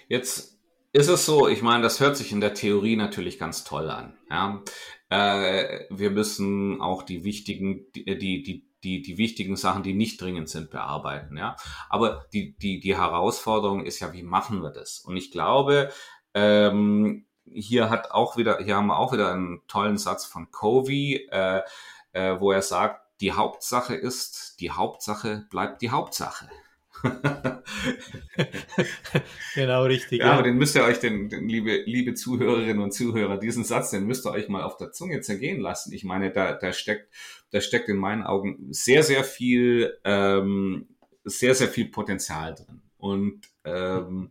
Jetzt 0.08 0.58
ist 0.92 1.08
es 1.08 1.26
so, 1.26 1.48
ich 1.48 1.60
meine, 1.60 1.82
das 1.82 2.00
hört 2.00 2.16
sich 2.16 2.32
in 2.32 2.40
der 2.40 2.54
Theorie 2.54 2.96
natürlich 2.96 3.38
ganz 3.38 3.64
toll 3.64 3.90
an. 3.90 4.16
Ja? 4.30 4.62
Äh, 5.08 5.86
wir 5.90 6.10
müssen 6.10 6.80
auch 6.80 7.02
die 7.02 7.24
wichtigen, 7.24 7.90
die, 7.94 8.04
die, 8.16 8.42
die, 8.42 8.68
die, 8.82 9.02
die 9.02 9.18
wichtigen 9.18 9.56
Sachen, 9.56 9.82
die 9.82 9.94
nicht 9.94 10.20
dringend 10.20 10.48
sind, 10.48 10.70
bearbeiten. 10.70 11.36
Ja? 11.36 11.56
Aber 11.88 12.26
die, 12.32 12.56
die, 12.58 12.78
die 12.78 12.96
Herausforderung 12.96 13.84
ist 13.84 13.98
ja, 13.98 14.12
wie 14.12 14.22
machen 14.22 14.62
wir 14.62 14.70
das? 14.70 15.00
Und 15.00 15.16
ich 15.16 15.32
glaube, 15.32 15.90
ähm, 16.34 17.26
hier 17.44 17.90
hat 17.90 18.12
auch 18.12 18.36
wieder, 18.36 18.58
hier 18.58 18.76
haben 18.76 18.86
wir 18.86 18.98
auch 18.98 19.12
wieder 19.12 19.32
einen 19.32 19.62
tollen 19.66 19.98
Satz 19.98 20.24
von 20.24 20.52
Covey. 20.52 21.26
Äh, 21.30 21.62
äh, 22.12 22.38
wo 22.38 22.52
er 22.52 22.62
sagt, 22.62 23.02
die 23.20 23.32
Hauptsache 23.32 23.94
ist, 23.94 24.56
die 24.60 24.70
Hauptsache 24.70 25.46
bleibt 25.50 25.82
die 25.82 25.90
Hauptsache. 25.90 26.48
genau, 29.54 29.84
richtig. 29.84 30.20
Ja, 30.20 30.26
ja, 30.26 30.32
aber 30.32 30.42
den 30.42 30.56
müsst 30.56 30.76
ihr 30.76 30.84
euch, 30.84 31.00
den, 31.00 31.28
den, 31.28 31.48
liebe, 31.48 31.82
liebe 31.86 32.14
Zuhörerinnen 32.14 32.82
und 32.82 32.92
Zuhörer, 32.92 33.38
diesen 33.38 33.64
Satz, 33.64 33.90
den 33.90 34.06
müsst 34.06 34.26
ihr 34.26 34.32
euch 34.32 34.48
mal 34.48 34.62
auf 34.62 34.76
der 34.76 34.92
Zunge 34.92 35.20
zergehen 35.20 35.60
lassen. 35.60 35.92
Ich 35.92 36.04
meine, 36.04 36.30
da, 36.30 36.52
da 36.52 36.72
steckt, 36.72 37.08
da 37.52 37.60
steckt 37.60 37.88
in 37.88 37.96
meinen 37.96 38.22
Augen 38.22 38.68
sehr, 38.70 39.02
sehr 39.02 39.24
viel, 39.24 39.98
ähm, 40.04 40.88
sehr, 41.24 41.54
sehr 41.54 41.68
viel 41.68 41.86
Potenzial 41.86 42.54
drin. 42.54 42.82
Und 42.98 43.48
Ähm, 43.64 44.30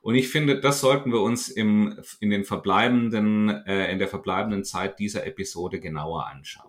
und 0.00 0.14
ich 0.14 0.28
finde, 0.28 0.60
das 0.60 0.80
sollten 0.80 1.12
wir 1.12 1.20
uns 1.20 1.48
im, 1.48 2.00
in 2.20 2.30
den 2.30 2.44
verbleibenden, 2.44 3.48
äh, 3.66 3.90
in 3.90 3.98
der 3.98 4.08
verbleibenden 4.08 4.64
Zeit 4.64 4.98
dieser 4.98 5.26
Episode 5.26 5.80
genauer 5.80 6.26
anschauen. 6.26 6.67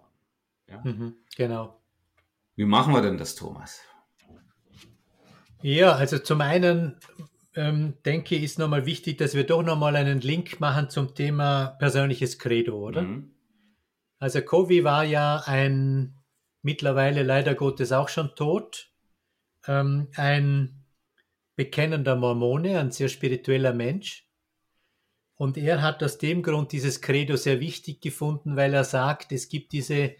Ja? 0.69 0.81
Mhm, 0.83 1.15
genau. 1.35 1.81
Wie 2.55 2.65
machen 2.65 2.93
wir 2.93 3.01
denn 3.01 3.17
das, 3.17 3.35
Thomas? 3.35 3.81
Ja, 5.61 5.93
also 5.93 6.19
zum 6.19 6.41
einen 6.41 6.97
ähm, 7.55 7.95
denke 8.05 8.35
ich, 8.35 8.43
ist 8.43 8.59
nochmal 8.59 8.85
wichtig, 8.85 9.17
dass 9.17 9.33
wir 9.33 9.45
doch 9.45 9.63
nochmal 9.63 9.95
einen 9.95 10.21
Link 10.21 10.59
machen 10.59 10.89
zum 10.89 11.15
Thema 11.15 11.75
persönliches 11.79 12.39
Credo, 12.39 12.77
oder? 12.77 13.01
Mhm. 13.01 13.31
Also 14.19 14.41
Covey 14.41 14.83
war 14.83 15.03
ja 15.03 15.43
ein 15.45 16.15
mittlerweile 16.61 17.23
leider 17.23 17.55
Gottes 17.55 17.91
auch 17.91 18.09
schon 18.09 18.35
tot, 18.35 18.91
ähm, 19.67 20.09
ein 20.15 20.83
bekennender 21.55 22.15
Mormone, 22.15 22.79
ein 22.79 22.91
sehr 22.91 23.09
spiritueller 23.09 23.73
Mensch. 23.73 24.29
Und 25.35 25.57
er 25.57 25.81
hat 25.81 26.03
aus 26.03 26.17
dem 26.17 26.43
Grund 26.43 26.73
dieses 26.73 27.01
Credo 27.01 27.37
sehr 27.37 27.59
wichtig 27.61 28.01
gefunden, 28.01 28.57
weil 28.57 28.73
er 28.73 28.83
sagt, 28.83 29.31
es 29.31 29.47
gibt 29.47 29.71
diese 29.71 30.15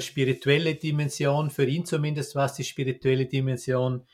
spirituelle 0.00 0.74
Dimension, 0.74 1.50
für 1.50 1.66
ihn 1.66 1.84
zumindest 1.84 2.34
war 2.34 2.46
es 2.46 2.54
die 2.54 2.64
spirituelle 2.64 3.26
Dimension, 3.26 4.06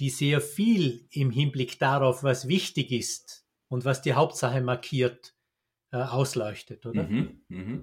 die 0.00 0.10
sehr 0.10 0.40
viel 0.40 1.06
im 1.10 1.30
Hinblick 1.30 1.78
darauf, 1.78 2.22
was 2.22 2.48
wichtig 2.48 2.90
ist 2.90 3.46
und 3.68 3.84
was 3.84 4.02
die 4.02 4.14
Hauptsache 4.14 4.60
markiert, 4.60 5.34
äh, 5.92 5.98
ausleuchtet, 5.98 6.86
oder? 6.86 7.04
Mhm, 7.04 7.42
mh. 7.48 7.82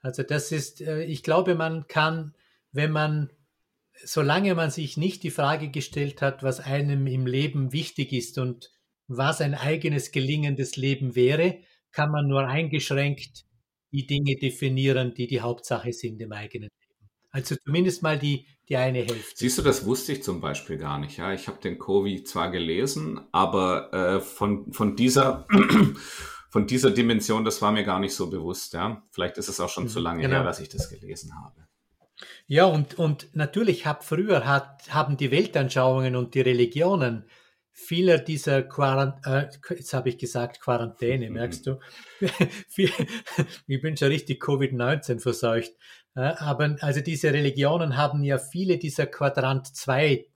Also 0.00 0.24
das 0.24 0.50
ist, 0.50 0.80
äh, 0.80 1.04
ich 1.04 1.22
glaube, 1.22 1.54
man 1.54 1.86
kann, 1.86 2.34
wenn 2.72 2.90
man, 2.90 3.30
solange 4.04 4.54
man 4.54 4.70
sich 4.70 4.96
nicht 4.96 5.22
die 5.22 5.30
Frage 5.30 5.70
gestellt 5.70 6.20
hat, 6.22 6.42
was 6.42 6.60
einem 6.60 7.06
im 7.06 7.26
Leben 7.26 7.72
wichtig 7.72 8.12
ist 8.12 8.38
und 8.38 8.72
was 9.06 9.40
ein 9.40 9.54
eigenes 9.54 10.10
gelingendes 10.10 10.76
Leben 10.76 11.14
wäre, 11.14 11.60
kann 11.92 12.10
man 12.10 12.26
nur 12.26 12.46
eingeschränkt 12.46 13.44
die 13.92 14.06
Dinge 14.06 14.36
definieren, 14.36 15.14
die 15.14 15.26
die 15.26 15.40
Hauptsache 15.40 15.92
sind 15.92 16.20
im 16.20 16.32
eigenen 16.32 16.70
Leben. 16.80 17.10
Also 17.30 17.56
zumindest 17.56 18.02
mal 18.02 18.18
die, 18.18 18.46
die 18.68 18.76
eine 18.76 18.98
Hälfte. 18.98 19.36
Siehst 19.36 19.58
du, 19.58 19.62
das 19.62 19.84
wusste 19.84 20.12
ich 20.12 20.22
zum 20.22 20.40
Beispiel 20.40 20.78
gar 20.78 20.98
nicht. 20.98 21.18
Ja, 21.18 21.32
ich 21.32 21.48
habe 21.48 21.60
den 21.60 21.78
Covi 21.78 22.24
zwar 22.24 22.50
gelesen, 22.50 23.20
aber 23.32 23.92
äh, 23.92 24.20
von, 24.20 24.72
von 24.72 24.96
dieser 24.96 25.46
von 26.52 26.66
dieser 26.66 26.90
Dimension, 26.90 27.46
das 27.46 27.62
war 27.62 27.72
mir 27.72 27.82
gar 27.82 27.98
nicht 27.98 28.14
so 28.14 28.28
bewusst. 28.28 28.74
Ja, 28.74 29.02
vielleicht 29.10 29.38
ist 29.38 29.48
es 29.48 29.58
auch 29.58 29.70
schon 29.70 29.88
zu 29.88 30.00
mhm, 30.00 30.04
lange 30.04 30.22
genau. 30.22 30.34
her, 30.34 30.44
dass 30.44 30.60
ich 30.60 30.68
das 30.68 30.90
gelesen 30.90 31.34
habe. 31.34 31.66
Ja, 32.46 32.66
und, 32.66 32.98
und 32.98 33.34
natürlich 33.34 33.86
hab, 33.86 34.04
früher 34.04 34.46
hat, 34.46 34.92
haben 34.92 35.16
die 35.16 35.30
Weltanschauungen 35.30 36.14
und 36.14 36.34
die 36.34 36.42
Religionen 36.42 37.24
vieler 37.72 38.18
dieser 38.18 38.62
Quarant 38.62 39.26
äh, 39.26 39.48
jetzt 39.70 39.94
habe 39.94 40.10
ich 40.10 40.18
gesagt 40.18 40.60
Quarantäne, 40.60 41.28
mhm. 41.28 41.34
merkst 41.34 41.66
du? 41.66 41.80
ich 42.76 43.82
bin 43.82 43.96
schon 43.96 44.08
richtig 44.08 44.42
Covid-19 44.42 45.20
verseucht. 45.20 45.72
Aber 46.14 46.76
also 46.80 47.00
diese 47.00 47.32
Religionen 47.32 47.96
haben 47.96 48.22
ja 48.22 48.36
viele 48.38 48.76
dieser 48.76 49.06
Quadrant 49.06 49.74
2, 49.74 50.26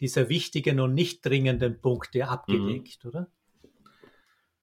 dieser 0.00 0.28
wichtigen 0.28 0.80
und 0.80 0.94
nicht 0.94 1.24
dringenden 1.24 1.80
Punkte 1.80 2.26
abgedeckt, 2.26 3.04
mhm. 3.04 3.08
oder? 3.08 3.32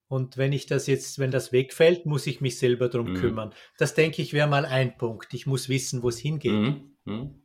Und 0.09 0.37
wenn 0.37 0.53
ich 0.53 0.65
das 0.65 0.87
jetzt, 0.87 1.19
wenn 1.19 1.31
das 1.31 1.51
wegfällt, 1.51 2.05
muss 2.05 2.27
ich 2.27 2.39
mich 2.39 2.57
selber 2.57 2.87
drum 2.89 3.11
mhm. 3.11 3.15
kümmern. 3.15 3.53
Das 3.77 3.93
denke 3.93 4.21
ich 4.21 4.33
wäre 4.33 4.47
mal 4.47 4.65
ein 4.65 4.97
Punkt. 4.97 5.33
Ich 5.33 5.45
muss 5.45 5.67
wissen, 5.67 6.01
wo 6.01 6.09
es 6.09 6.17
hingeht. 6.17 6.51
Mhm. 6.51 6.97
Mhm. 7.03 7.41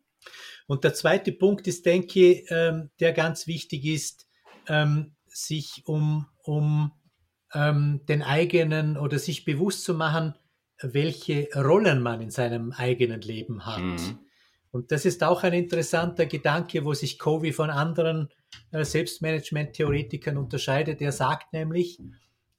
Und 0.68 0.84
der 0.84 0.94
zweite 0.94 1.32
Punkt 1.32 1.66
ist, 1.66 1.84
denke 1.86 2.20
ich, 2.20 2.44
ähm, 2.50 2.90
der 3.00 3.12
ganz 3.12 3.46
wichtig 3.46 3.84
ist, 3.84 4.28
ähm, 4.68 5.12
sich 5.28 5.82
um, 5.86 6.26
um 6.42 6.92
ähm, 7.54 8.00
den 8.08 8.22
eigenen 8.22 8.96
oder 8.96 9.18
sich 9.18 9.44
bewusst 9.44 9.84
zu 9.84 9.94
machen, 9.94 10.34
welche 10.80 11.48
Rollen 11.54 12.02
man 12.02 12.20
in 12.20 12.30
seinem 12.30 12.72
eigenen 12.72 13.20
Leben 13.20 13.66
hat. 13.66 13.80
Mhm. 13.80 14.18
Und 14.70 14.90
das 14.90 15.04
ist 15.04 15.22
auch 15.22 15.42
ein 15.42 15.52
interessanter 15.52 16.26
Gedanke, 16.26 16.84
wo 16.84 16.94
sich 16.94 17.18
Covey 17.18 17.52
von 17.52 17.70
anderen 17.70 18.30
äh, 18.70 18.84
Selbstmanagement-Theoretikern 18.84 20.38
unterscheidet. 20.38 21.00
Er 21.02 21.12
sagt 21.12 21.52
nämlich, 21.52 22.00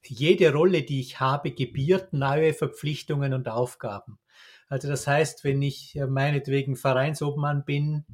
jede 0.06 0.54
Rolle, 0.54 0.84
die 0.84 1.00
ich 1.00 1.20
habe, 1.20 1.52
gebiert 1.52 2.13
neue 2.13 2.54
Verpflichtungen 2.54 3.34
und 3.34 3.50
Aufgaben. 3.50 4.20
Also 4.68 4.88
das 4.88 5.08
heißt, 5.08 5.44
wenn 5.44 5.62
ich 5.62 5.96
äh, 5.96 6.06
meinetwegen 6.06 6.76
Vereinsobmann 6.76 7.66
bin, 7.66 8.06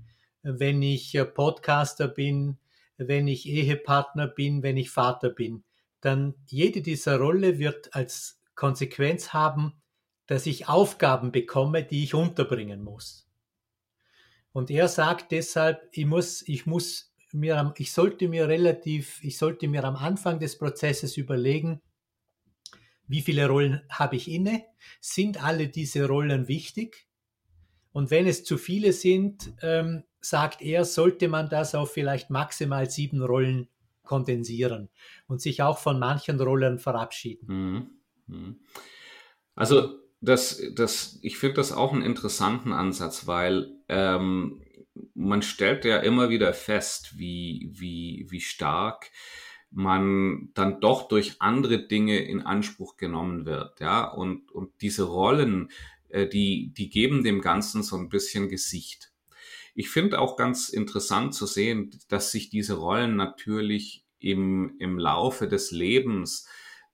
wenn 0.43 0.81
ich 0.81 1.13
äh, 1.15 1.25
Podcaster 1.25 2.07
bin, 2.07 2.57
wenn 2.99 3.27
ich 3.27 3.47
Ehepartner 3.47 4.27
bin, 4.27 4.61
wenn 4.61 4.77
ich 4.77 4.89
Vater 4.89 5.29
bin, 5.29 5.63
dann 6.01 6.35
jede 6.47 6.81
dieser 6.81 7.17
Rolle 7.17 7.59
wird 7.59 7.95
als 7.95 8.39
Konsequenz 8.55 9.33
haben, 9.33 9.81
dass 10.27 10.45
ich 10.45 10.67
Aufgaben 10.67 11.31
bekomme, 11.31 11.83
die 11.83 12.03
ich 12.03 12.13
unterbringen 12.13 12.83
muss. 12.83 13.27
Und 14.51 14.69
er 14.69 14.87
sagt 14.87 15.31
deshalb, 15.31 15.87
ich 15.91 16.05
muss, 16.05 16.47
ich 16.47 16.65
muss 16.65 17.13
mir, 17.31 17.73
ich 17.77 17.91
sollte 17.91 18.27
mir 18.27 18.47
relativ, 18.47 19.23
ich 19.23 19.37
sollte 19.37 19.67
mir 19.67 19.83
am 19.83 19.95
Anfang 19.95 20.39
des 20.39 20.57
Prozesses 20.57 21.17
überlegen, 21.17 21.81
wie 23.07 23.21
viele 23.21 23.47
Rollen 23.47 23.81
habe 23.89 24.17
ich 24.17 24.29
inne? 24.29 24.65
Sind 25.01 25.43
alle 25.43 25.67
diese 25.67 26.07
Rollen 26.07 26.47
wichtig? 26.47 27.07
Und 27.91 28.11
wenn 28.11 28.27
es 28.27 28.43
zu 28.43 28.57
viele 28.57 28.93
sind, 28.93 29.51
ähm, 29.61 30.03
sagt 30.21 30.61
er, 30.61 30.85
sollte 30.85 31.27
man 31.27 31.49
das 31.49 31.75
auf 31.75 31.93
vielleicht 31.93 32.29
maximal 32.29 32.89
sieben 32.89 33.21
Rollen 33.21 33.67
kondensieren 34.03 34.89
und 35.27 35.41
sich 35.41 35.61
auch 35.61 35.77
von 35.77 35.99
manchen 35.99 36.39
Rollen 36.39 36.79
verabschieden. 36.79 37.45
Mhm. 37.47 37.89
Mhm. 38.27 38.59
Also 39.55 39.99
das, 40.21 40.61
das, 40.75 41.19
ich 41.21 41.37
finde 41.37 41.55
das 41.55 41.71
auch 41.71 41.93
einen 41.93 42.01
interessanten 42.01 42.73
Ansatz, 42.73 43.27
weil 43.27 43.71
ähm, 43.87 44.61
man 45.13 45.41
stellt 45.41 45.85
ja 45.85 45.97
immer 45.97 46.29
wieder 46.29 46.53
fest, 46.53 47.17
wie, 47.17 47.69
wie, 47.73 48.27
wie 48.29 48.41
stark 48.41 49.11
man 49.71 50.49
dann 50.55 50.81
doch 50.81 51.07
durch 51.07 51.35
andere 51.39 51.87
Dinge 51.87 52.19
in 52.19 52.41
Anspruch 52.41 52.97
genommen 52.97 53.45
wird, 53.45 53.79
ja, 53.79 54.05
und, 54.05 54.51
und 54.51 54.71
diese 54.81 55.03
Rollen, 55.03 55.69
äh, 56.09 56.27
die, 56.27 56.73
die 56.75 56.89
geben 56.89 57.23
dem 57.23 57.41
Ganzen 57.41 57.83
so 57.83 57.95
ein 57.95 58.09
bisschen 58.09 58.49
Gesicht. 58.49 59.11
Ich 59.79 59.89
finde 59.89 60.19
auch 60.19 60.35
ganz 60.35 60.67
interessant 60.67 61.33
zu 61.33 61.45
sehen, 61.45 61.97
dass 62.09 62.33
sich 62.33 62.49
diese 62.49 62.73
Rollen 62.73 63.15
natürlich 63.15 64.05
im, 64.19 64.75
im 64.77 64.99
Laufe 64.99 65.47
des 65.47 65.71
Lebens 65.71 66.49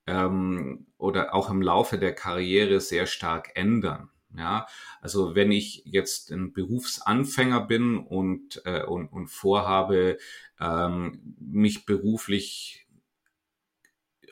ähm, 0.06 0.86
oder 1.00 1.34
auch 1.34 1.50
im 1.50 1.64
Laufe 1.64 1.98
der 1.98 2.14
Karriere 2.14 2.80
sehr 2.80 3.08
stark 3.08 3.50
ändern. 3.56 4.12
Ja, 4.38 4.68
also 5.02 5.34
wenn 5.34 5.52
ich 5.52 5.82
jetzt 5.86 6.32
ein 6.32 6.54
Berufsanfänger 6.54 7.62
bin 7.62 7.98
und, 7.98 8.62
äh, 8.66 8.84
und, 8.84 9.08
und 9.08 9.30
vorhabe, 9.30 10.20
ähm, 10.60 11.36
mich 11.40 11.88
beruflich 11.88 12.86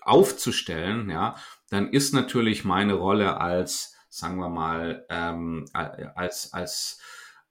aufzustellen, 0.01 1.09
ja, 1.09 1.37
dann 1.71 1.91
ist 1.91 2.13
natürlich 2.13 2.65
meine 2.65 2.93
Rolle 2.93 3.41
als, 3.41 3.95
sagen 4.09 4.37
wir 4.37 4.49
mal, 4.49 5.07
ähm, 5.09 5.65
als, 5.73 6.53
als 6.53 6.99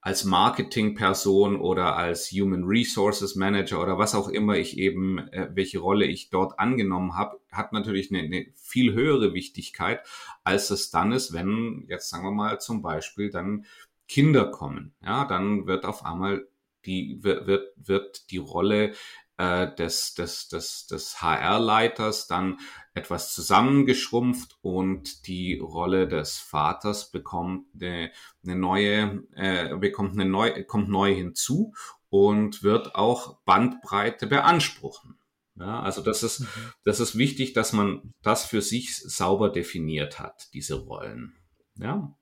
als 0.02 0.24
Marketingperson 0.24 1.60
oder 1.60 1.96
als 1.96 2.32
Human 2.32 2.64
Resources 2.64 3.36
Manager 3.36 3.80
oder 3.80 3.98
was 3.98 4.16
auch 4.16 4.28
immer 4.28 4.56
ich 4.56 4.76
eben, 4.76 5.18
äh, 5.28 5.48
welche 5.54 5.78
Rolle 5.78 6.06
ich 6.06 6.28
dort 6.28 6.58
angenommen 6.58 7.16
habe, 7.16 7.40
hat 7.52 7.72
natürlich 7.72 8.10
eine, 8.10 8.24
eine 8.24 8.46
viel 8.56 8.94
höhere 8.94 9.32
Wichtigkeit, 9.32 10.00
als 10.42 10.70
es 10.70 10.90
dann 10.90 11.12
ist, 11.12 11.32
wenn 11.32 11.84
jetzt 11.88 12.10
sagen 12.10 12.24
wir 12.24 12.32
mal 12.32 12.60
zum 12.60 12.82
Beispiel 12.82 13.30
dann 13.30 13.64
Kinder 14.08 14.50
kommen. 14.50 14.92
Ja, 15.02 15.24
dann 15.24 15.68
wird 15.68 15.84
auf 15.84 16.04
einmal 16.04 16.48
die 16.84 17.20
wird 17.22 17.72
wird 17.76 18.30
die 18.32 18.38
Rolle 18.38 18.94
äh, 19.42 19.74
des, 19.74 20.14
des, 20.14 20.48
des, 20.48 20.87
des 20.87 21.20
HR-Leiters 21.20 22.28
dann 22.28 22.59
etwas 22.94 23.33
zusammengeschrumpft 23.33 24.57
und 24.62 25.26
die 25.26 25.59
Rolle 25.59 26.07
des 26.07 26.38
Vaters 26.38 27.11
bekommt 27.11 27.66
eine, 27.74 28.12
eine 28.44 28.55
neue, 28.55 29.24
äh, 29.35 29.74
bekommt 29.76 30.12
eine 30.12 30.26
neu, 30.26 30.62
kommt 30.64 30.88
neu 30.88 31.12
hinzu 31.12 31.74
und 32.09 32.62
wird 32.62 32.94
auch 32.94 33.42
Bandbreite 33.44 34.28
beanspruchen. 34.28 35.18
Ja, 35.57 35.83
also 35.83 36.02
das 36.02 36.22
ist, 36.22 36.40
mhm. 36.40 36.46
das 36.85 37.00
ist 37.00 37.18
wichtig, 37.18 37.52
dass 37.52 37.72
man 37.72 38.14
das 38.22 38.44
für 38.44 38.62
sich 38.62 38.96
sauber 38.96 39.50
definiert 39.50 40.20
hat, 40.20 40.48
diese 40.55 40.76
Rollen. 40.76 41.35
Ja. 41.74 42.16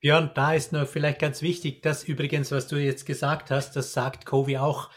Björn, 0.00 0.30
da 0.34 0.54
ist 0.54 0.72
nur 0.72 0.86
vielleicht 0.86 1.18
ganz 1.18 1.42
wichtig, 1.42 1.82
dass 1.82 2.04
übrigens, 2.04 2.52
was 2.52 2.68
du 2.68 2.76
jetzt 2.76 3.04
gesagt 3.04 3.50
hast, 3.50 3.74
das 3.74 3.92
sagt 3.92 4.26
Covey 4.26 4.58
auch 4.58 4.90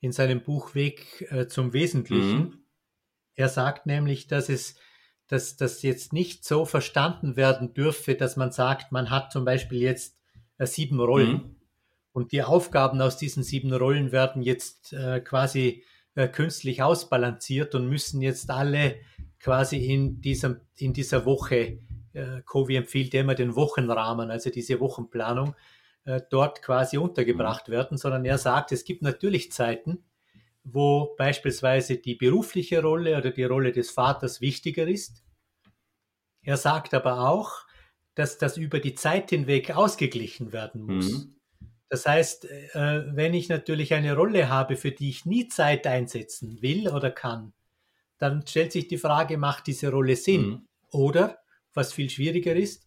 in 0.00 0.12
seinem 0.12 0.42
Buch 0.42 0.74
Weg 0.74 1.26
äh, 1.30 1.46
zum 1.46 1.72
Wesentlichen. 1.72 2.38
Mhm. 2.38 2.64
Er 3.34 3.48
sagt 3.48 3.86
nämlich, 3.86 4.26
dass 4.26 4.48
es 4.48 4.76
dass 5.30 5.56
das 5.56 5.82
jetzt 5.82 6.12
nicht 6.12 6.44
so 6.44 6.64
verstanden 6.64 7.36
werden 7.36 7.72
dürfe, 7.72 8.16
dass 8.16 8.36
man 8.36 8.50
sagt, 8.50 8.90
man 8.90 9.10
hat 9.10 9.30
zum 9.30 9.44
Beispiel 9.44 9.80
jetzt 9.80 10.18
äh, 10.58 10.66
sieben 10.66 10.98
Rollen 10.98 11.32
mhm. 11.32 11.56
und 12.12 12.32
die 12.32 12.42
Aufgaben 12.42 13.00
aus 13.00 13.16
diesen 13.16 13.44
sieben 13.44 13.72
Rollen 13.72 14.10
werden 14.10 14.42
jetzt 14.42 14.92
äh, 14.92 15.20
quasi 15.20 15.84
äh, 16.16 16.26
künstlich 16.26 16.82
ausbalanciert 16.82 17.76
und 17.76 17.88
müssen 17.88 18.20
jetzt 18.20 18.50
alle 18.50 18.96
quasi 19.38 19.76
in, 19.76 20.20
diesem, 20.20 20.62
in 20.76 20.92
dieser 20.92 21.24
Woche, 21.24 21.78
äh, 22.12 22.42
Covi 22.44 22.74
empfiehlt 22.74 23.14
immer 23.14 23.36
den 23.36 23.54
Wochenrahmen, 23.54 24.32
also 24.32 24.50
diese 24.50 24.80
Wochenplanung, 24.80 25.54
äh, 26.04 26.20
dort 26.30 26.62
quasi 26.62 26.98
untergebracht 26.98 27.68
mhm. 27.68 27.72
werden, 27.72 27.98
sondern 27.98 28.24
er 28.24 28.38
sagt, 28.38 28.72
es 28.72 28.84
gibt 28.84 29.02
natürlich 29.02 29.52
Zeiten, 29.52 30.04
wo 30.64 31.14
beispielsweise 31.16 31.96
die 31.96 32.14
berufliche 32.14 32.82
Rolle 32.82 33.16
oder 33.16 33.30
die 33.30 33.44
Rolle 33.44 33.72
des 33.72 33.90
Vaters 33.90 34.40
wichtiger 34.40 34.86
ist. 34.86 35.24
Er 36.42 36.56
sagt 36.56 36.94
aber 36.94 37.28
auch, 37.28 37.66
dass 38.14 38.38
das 38.38 38.56
über 38.56 38.80
die 38.80 38.94
Zeit 38.94 39.30
hinweg 39.30 39.70
ausgeglichen 39.70 40.52
werden 40.52 40.82
muss. 40.82 41.10
Mhm. 41.10 41.36
Das 41.88 42.06
heißt, 42.06 42.44
äh, 42.44 43.04
wenn 43.14 43.34
ich 43.34 43.48
natürlich 43.48 43.94
eine 43.94 44.14
Rolle 44.14 44.48
habe, 44.48 44.76
für 44.76 44.92
die 44.92 45.10
ich 45.10 45.26
nie 45.26 45.48
Zeit 45.48 45.86
einsetzen 45.86 46.62
will 46.62 46.88
oder 46.88 47.10
kann, 47.10 47.52
dann 48.18 48.46
stellt 48.46 48.72
sich 48.72 48.86
die 48.86 48.98
Frage, 48.98 49.38
macht 49.38 49.66
diese 49.66 49.90
Rolle 49.90 50.14
Sinn? 50.16 50.46
Mhm. 50.46 50.68
Oder, 50.92 51.38
was 51.74 51.92
viel 51.92 52.10
schwieriger 52.10 52.54
ist, 52.54 52.86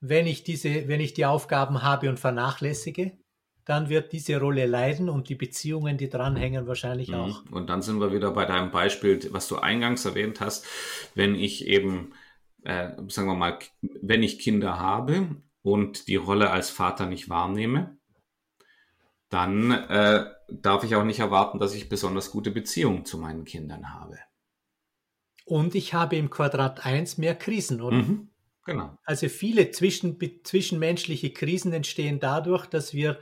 wenn 0.00 0.26
ich 0.26 0.44
diese, 0.44 0.88
wenn 0.88 1.00
ich 1.00 1.14
die 1.14 1.26
Aufgaben 1.26 1.82
habe 1.82 2.08
und 2.08 2.20
vernachlässige, 2.20 3.18
dann 3.64 3.90
wird 3.90 4.12
diese 4.12 4.40
Rolle 4.40 4.64
leiden 4.64 5.10
und 5.10 5.28
die 5.28 5.34
Beziehungen, 5.34 5.98
die 5.98 6.08
dranhängen, 6.08 6.66
wahrscheinlich 6.66 7.08
mhm. 7.08 7.14
auch. 7.14 7.42
Und 7.50 7.68
dann 7.68 7.82
sind 7.82 8.00
wir 8.00 8.12
wieder 8.12 8.30
bei 8.30 8.46
deinem 8.46 8.70
Beispiel, 8.70 9.20
was 9.30 9.46
du 9.46 9.56
eingangs 9.56 10.04
erwähnt 10.06 10.40
hast, 10.40 10.66
wenn 11.14 11.34
ich 11.34 11.66
eben, 11.66 12.14
äh, 12.62 12.92
sagen 13.08 13.28
wir 13.28 13.34
mal, 13.34 13.58
wenn 13.82 14.22
ich 14.22 14.38
Kinder 14.38 14.78
habe 14.78 15.36
und 15.60 16.08
die 16.08 16.16
Rolle 16.16 16.50
als 16.50 16.70
Vater 16.70 17.06
nicht 17.06 17.28
wahrnehme, 17.28 17.98
dann 19.28 19.70
äh, 19.70 20.24
darf 20.48 20.84
ich 20.84 20.96
auch 20.96 21.04
nicht 21.04 21.20
erwarten, 21.20 21.58
dass 21.58 21.74
ich 21.74 21.90
besonders 21.90 22.30
gute 22.30 22.50
Beziehungen 22.50 23.04
zu 23.04 23.18
meinen 23.18 23.44
Kindern 23.44 23.92
habe. 23.92 24.18
Und 25.44 25.74
ich 25.74 25.92
habe 25.92 26.16
im 26.16 26.30
Quadrat 26.30 26.86
1 26.86 27.18
mehr 27.18 27.34
Krisen, 27.34 27.82
oder? 27.82 27.98
Mhm, 27.98 28.30
genau. 28.68 28.96
Also 29.04 29.28
viele 29.28 29.70
zwischen, 29.72 30.18
zwischenmenschliche 30.44 31.32
Krisen 31.32 31.72
entstehen 31.72 32.20
dadurch, 32.20 32.66
dass 32.66 32.94
wir 32.94 33.18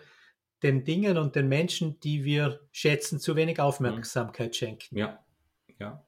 den 0.62 0.85
Dingen 0.85 1.16
und 1.18 1.37
den 1.37 1.48
Menschen, 1.48 2.00
die 2.00 2.24
wir 2.24 2.61
schätzen, 2.72 3.20
zu 3.20 3.37
wenig 3.37 3.61
Aufmerksamkeit 3.61 4.48
mhm. 4.48 4.54
schenken. 4.54 4.98
Ja, 4.98 5.24
ja. 5.78 6.04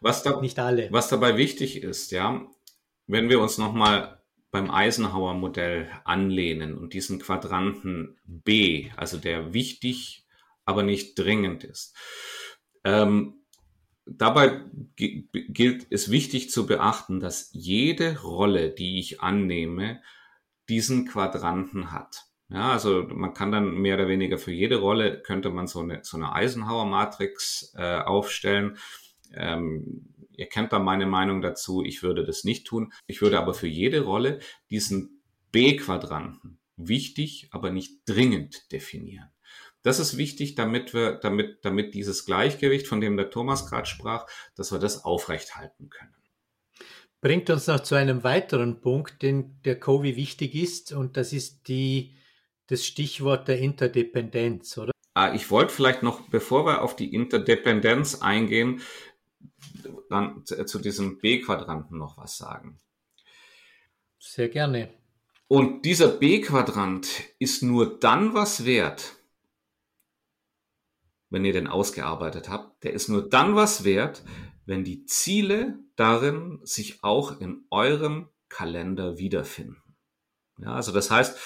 Was 0.00 0.22
da, 0.22 0.40
Nicht 0.40 0.58
alle. 0.58 0.88
Was 0.92 1.08
dabei 1.08 1.36
wichtig 1.36 1.82
ist, 1.82 2.12
ja, 2.12 2.46
wenn 3.06 3.28
wir 3.28 3.40
uns 3.40 3.58
nochmal 3.58 4.22
beim 4.50 4.70
Eisenhower-Modell 4.70 5.90
anlehnen 6.04 6.76
und 6.76 6.92
diesen 6.92 7.18
Quadranten 7.18 8.18
B, 8.24 8.90
also 8.96 9.18
der 9.18 9.52
wichtig, 9.52 10.26
aber 10.64 10.82
nicht 10.82 11.18
dringend 11.18 11.64
ist. 11.64 11.96
Ähm, 12.84 13.44
dabei 14.10 14.60
gilt 14.96 15.86
es 15.90 16.10
wichtig 16.10 16.50
zu 16.50 16.66
beachten, 16.66 17.20
dass 17.20 17.50
jede 17.52 18.20
Rolle, 18.22 18.70
die 18.70 18.98
ich 18.98 19.20
annehme, 19.20 20.00
diesen 20.68 21.06
Quadranten 21.06 21.92
hat. 21.92 22.24
Ja, 22.50 22.72
also 22.72 23.02
man 23.08 23.34
kann 23.34 23.52
dann 23.52 23.74
mehr 23.74 23.96
oder 23.96 24.08
weniger 24.08 24.38
für 24.38 24.52
jede 24.52 24.76
Rolle 24.76 25.20
könnte 25.20 25.50
man 25.50 25.66
so 25.66 25.80
eine, 25.80 26.00
so 26.02 26.16
eine 26.16 26.32
Eisenhower-Matrix 26.32 27.74
äh, 27.76 27.98
aufstellen. 27.98 28.78
Ähm, 29.34 30.14
ihr 30.32 30.46
kennt 30.46 30.72
da 30.72 30.78
meine 30.78 31.04
Meinung 31.04 31.42
dazu. 31.42 31.84
Ich 31.84 32.02
würde 32.02 32.24
das 32.24 32.44
nicht 32.44 32.66
tun. 32.66 32.92
Ich 33.06 33.20
würde 33.20 33.38
aber 33.38 33.52
für 33.52 33.66
jede 33.66 34.00
Rolle 34.00 34.40
diesen 34.70 35.22
B-Quadranten 35.52 36.58
wichtig, 36.76 37.48
aber 37.50 37.70
nicht 37.70 38.00
dringend 38.06 38.72
definieren. 38.72 39.28
Das 39.88 40.00
ist 40.00 40.18
wichtig, 40.18 40.54
damit 40.54 40.92
wir, 40.92 41.12
damit, 41.12 41.64
damit 41.64 41.94
dieses 41.94 42.26
Gleichgewicht, 42.26 42.86
von 42.86 43.00
dem 43.00 43.16
der 43.16 43.30
Thomas 43.30 43.70
gerade 43.70 43.86
sprach, 43.86 44.26
dass 44.54 44.70
wir 44.70 44.78
das 44.78 45.06
aufrechthalten 45.06 45.88
können. 45.88 46.14
Bringt 47.22 47.48
uns 47.48 47.68
noch 47.68 47.80
zu 47.80 47.94
einem 47.94 48.22
weiteren 48.22 48.82
Punkt, 48.82 49.22
den 49.22 49.62
der 49.62 49.80
Covid 49.80 50.14
wichtig 50.14 50.54
ist, 50.54 50.92
und 50.92 51.16
das 51.16 51.32
ist 51.32 51.68
die 51.68 52.14
das 52.66 52.84
Stichwort 52.84 53.48
der 53.48 53.60
Interdependenz, 53.60 54.76
oder? 54.76 54.92
Ah, 55.14 55.32
ich 55.32 55.50
wollte 55.50 55.72
vielleicht 55.72 56.02
noch, 56.02 56.20
bevor 56.28 56.66
wir 56.66 56.82
auf 56.82 56.94
die 56.94 57.14
Interdependenz 57.14 58.20
eingehen, 58.20 58.82
dann 60.10 60.44
zu 60.44 60.80
diesem 60.80 61.16
B-Quadranten 61.16 61.96
noch 61.96 62.18
was 62.18 62.36
sagen. 62.36 62.78
Sehr 64.18 64.50
gerne. 64.50 64.90
Und 65.46 65.86
dieser 65.86 66.08
B-Quadrant 66.08 67.08
ist 67.38 67.62
nur 67.62 67.98
dann 67.98 68.34
was 68.34 68.66
wert, 68.66 69.17
wenn 71.30 71.44
ihr 71.44 71.52
den 71.52 71.66
ausgearbeitet 71.66 72.48
habt. 72.48 72.82
Der 72.84 72.92
ist 72.92 73.08
nur 73.08 73.28
dann 73.28 73.54
was 73.54 73.84
wert, 73.84 74.24
wenn 74.66 74.84
die 74.84 75.04
Ziele 75.06 75.78
darin 75.96 76.60
sich 76.62 77.02
auch 77.02 77.40
in 77.40 77.64
eurem 77.70 78.28
Kalender 78.48 79.18
wiederfinden. 79.18 79.96
Ja, 80.58 80.74
also 80.74 80.92
das 80.92 81.10
heißt, 81.10 81.38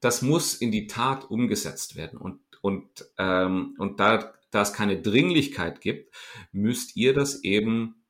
das 0.00 0.22
muss 0.22 0.54
in 0.54 0.72
die 0.72 0.86
Tat 0.86 1.30
umgesetzt 1.30 1.96
werden. 1.96 2.18
Und, 2.18 2.40
und, 2.62 3.06
ähm, 3.18 3.74
und 3.78 4.00
da, 4.00 4.34
da 4.50 4.62
es 4.62 4.72
keine 4.72 5.00
Dringlichkeit 5.00 5.80
gibt, 5.80 6.14
müsst 6.52 6.96
ihr 6.96 7.14
das 7.14 7.44
eben 7.44 8.04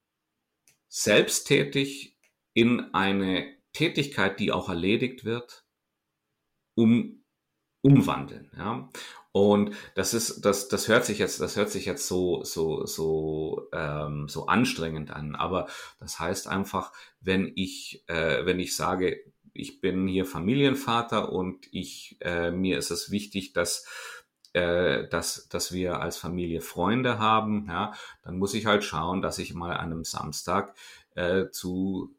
selbsttätig 0.89 2.19
in 2.53 2.95
eine 2.95 3.57
Tätigkeit, 3.73 4.41
die 4.41 4.53
auch 4.53 4.69
erledigt 4.69 5.25
wird, 5.25 5.65
um, 6.75 7.25
umwandeln. 7.83 8.51
Ja? 8.57 8.91
Und 9.33 9.75
das 9.95 10.13
ist, 10.13 10.45
das, 10.45 10.69
das 10.69 10.89
hört 10.89 11.05
sich 11.05 11.19
jetzt, 11.19 11.41
das 11.41 11.57
hört 11.57 11.71
sich 11.71 11.85
jetzt 11.85 12.09
so, 12.09 12.43
so, 12.43 12.85
so, 12.85 13.69
ähm, 13.73 14.29
so 14.29 14.47
anstrengend 14.47 15.13
an. 15.13 15.37
Aber 15.37 15.69
das 16.01 16.19
heißt 16.19 16.49
einfach, 16.49 16.93
wenn 17.21 17.53
ich, 17.55 18.03
äh, 18.09 18.45
wenn 18.45 18.59
ich 18.59 18.75
sage, 18.75 19.21
ich 19.53 19.81
bin 19.81 20.09
hier 20.09 20.27
Familienvater 20.27 21.33
und 21.33 21.69
ich, 21.71 22.17
äh, 22.21 22.51
mir 22.51 22.79
ist 22.79 22.91
es 22.91 23.11
wichtig, 23.11 23.53
dass, 23.53 23.87
äh, 24.53 25.07
dass, 25.09 25.49
dass 25.49 25.73
wir 25.73 26.01
als 26.01 26.17
Familie 26.17 26.61
Freunde 26.61 27.19
haben, 27.19 27.67
ja, 27.69 27.93
dann 28.23 28.39
muss 28.39 28.55
ich 28.55 28.67
halt 28.67 28.83
schauen, 28.83 29.23
dass 29.23 29.39
ich 29.39 29.55
mal 29.55 29.77
an 29.77 29.93
einem 29.93 30.05
Samstag 30.05 30.75
äh, 31.15 31.51
zu 31.51 32.15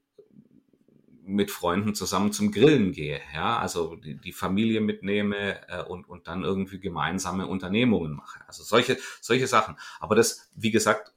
mit 1.32 1.52
Freunden 1.52 1.96
zusammen 1.96 2.32
zum 2.32 2.52
Grillen 2.52 2.92
gehe, 2.92 3.22
ja, 3.34 3.58
also 3.58 3.96
die, 3.96 4.18
die 4.18 4.32
Familie 4.32 4.82
mitnehme 4.82 5.68
äh, 5.68 5.84
und, 5.84 6.08
und 6.08 6.28
dann 6.28 6.44
irgendwie 6.44 6.80
gemeinsame 6.80 7.48
Unternehmungen 7.48 8.14
mache. 8.14 8.40
Also 8.48 8.64
solche, 8.64 8.98
solche 9.22 9.48
Sachen. 9.48 9.78
Aber 10.00 10.16
das, 10.16 10.50
wie 10.56 10.72
gesagt, 10.72 11.14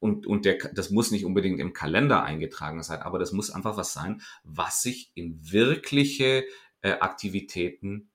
und, 0.00 0.26
und 0.26 0.44
der, 0.44 0.58
das 0.72 0.90
muss 0.90 1.10
nicht 1.10 1.24
unbedingt 1.24 1.60
im 1.60 1.72
Kalender 1.72 2.22
eingetragen 2.22 2.82
sein, 2.82 3.00
aber 3.00 3.18
das 3.18 3.32
muss 3.32 3.50
einfach 3.50 3.76
was 3.76 3.92
sein, 3.92 4.22
was 4.44 4.82
sich 4.82 5.10
in 5.14 5.50
wirkliche 5.50 6.44
äh, 6.82 6.92
Aktivitäten 6.92 8.10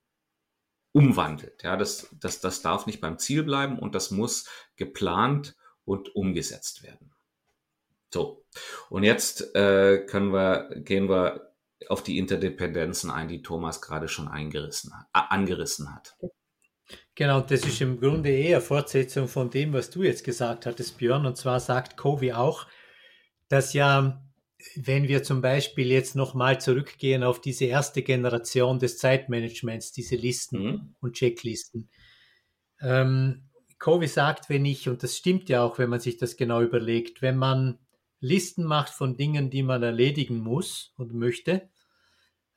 umwandelt. 0.93 1.63
Ja, 1.63 1.75
das, 1.75 2.07
das, 2.19 2.39
das 2.39 2.61
darf 2.61 2.85
nicht 2.85 3.01
beim 3.01 3.19
Ziel 3.19 3.43
bleiben 3.43 3.79
und 3.79 3.95
das 3.95 4.11
muss 4.11 4.47
geplant 4.75 5.55
und 5.85 6.15
umgesetzt 6.15 6.83
werden. 6.83 7.12
So, 8.13 8.45
und 8.91 9.01
jetzt 9.01 9.55
äh, 9.55 10.05
können 10.05 10.31
wir, 10.31 10.69
gehen 10.75 11.09
wir 11.09 11.51
auf 11.89 12.03
die 12.03 12.19
Interdependenzen 12.19 13.09
ein, 13.09 13.27
die 13.27 13.41
Thomas 13.41 13.81
gerade 13.81 14.07
schon 14.07 14.27
eingerissen, 14.27 14.91
äh, 15.15 15.19
angerissen 15.29 15.91
hat. 15.95 16.15
Genau, 17.15 17.41
das 17.41 17.65
ist 17.65 17.81
im 17.81 17.99
Grunde 17.99 18.29
eher 18.29 18.61
Fortsetzung 18.61 19.27
von 19.27 19.49
dem, 19.49 19.73
was 19.73 19.89
du 19.89 20.03
jetzt 20.03 20.23
gesagt 20.23 20.67
hattest, 20.67 20.99
Björn. 20.99 21.25
Und 21.25 21.37
zwar 21.37 21.59
sagt 21.59 21.97
Covey 21.97 22.33
auch, 22.33 22.67
dass 23.49 23.73
ja, 23.73 24.23
wenn 24.75 25.07
wir 25.07 25.23
zum 25.23 25.41
Beispiel 25.41 25.87
jetzt 25.87 26.15
nochmal 26.15 26.61
zurückgehen 26.61 27.23
auf 27.23 27.41
diese 27.41 27.65
erste 27.65 28.03
Generation 28.03 28.77
des 28.77 28.99
Zeitmanagements, 28.99 29.91
diese 29.91 30.17
Listen 30.17 30.63
mhm. 30.63 30.95
und 31.01 31.13
Checklisten. 31.13 31.89
Ähm, 32.79 33.49
Covey 33.79 34.07
sagt, 34.07 34.49
wenn 34.49 34.65
ich, 34.65 34.87
und 34.87 35.01
das 35.01 35.17
stimmt 35.17 35.49
ja 35.49 35.63
auch, 35.63 35.79
wenn 35.79 35.89
man 35.89 35.99
sich 35.99 36.17
das 36.17 36.37
genau 36.37 36.61
überlegt, 36.61 37.23
wenn 37.23 37.37
man 37.37 37.79
Listen 38.23 38.63
macht 38.63 38.93
von 38.93 39.17
Dingen, 39.17 39.49
die 39.49 39.63
man 39.63 39.83
erledigen 39.83 40.39
muss 40.39 40.93
und 40.95 41.13
möchte, 41.13 41.69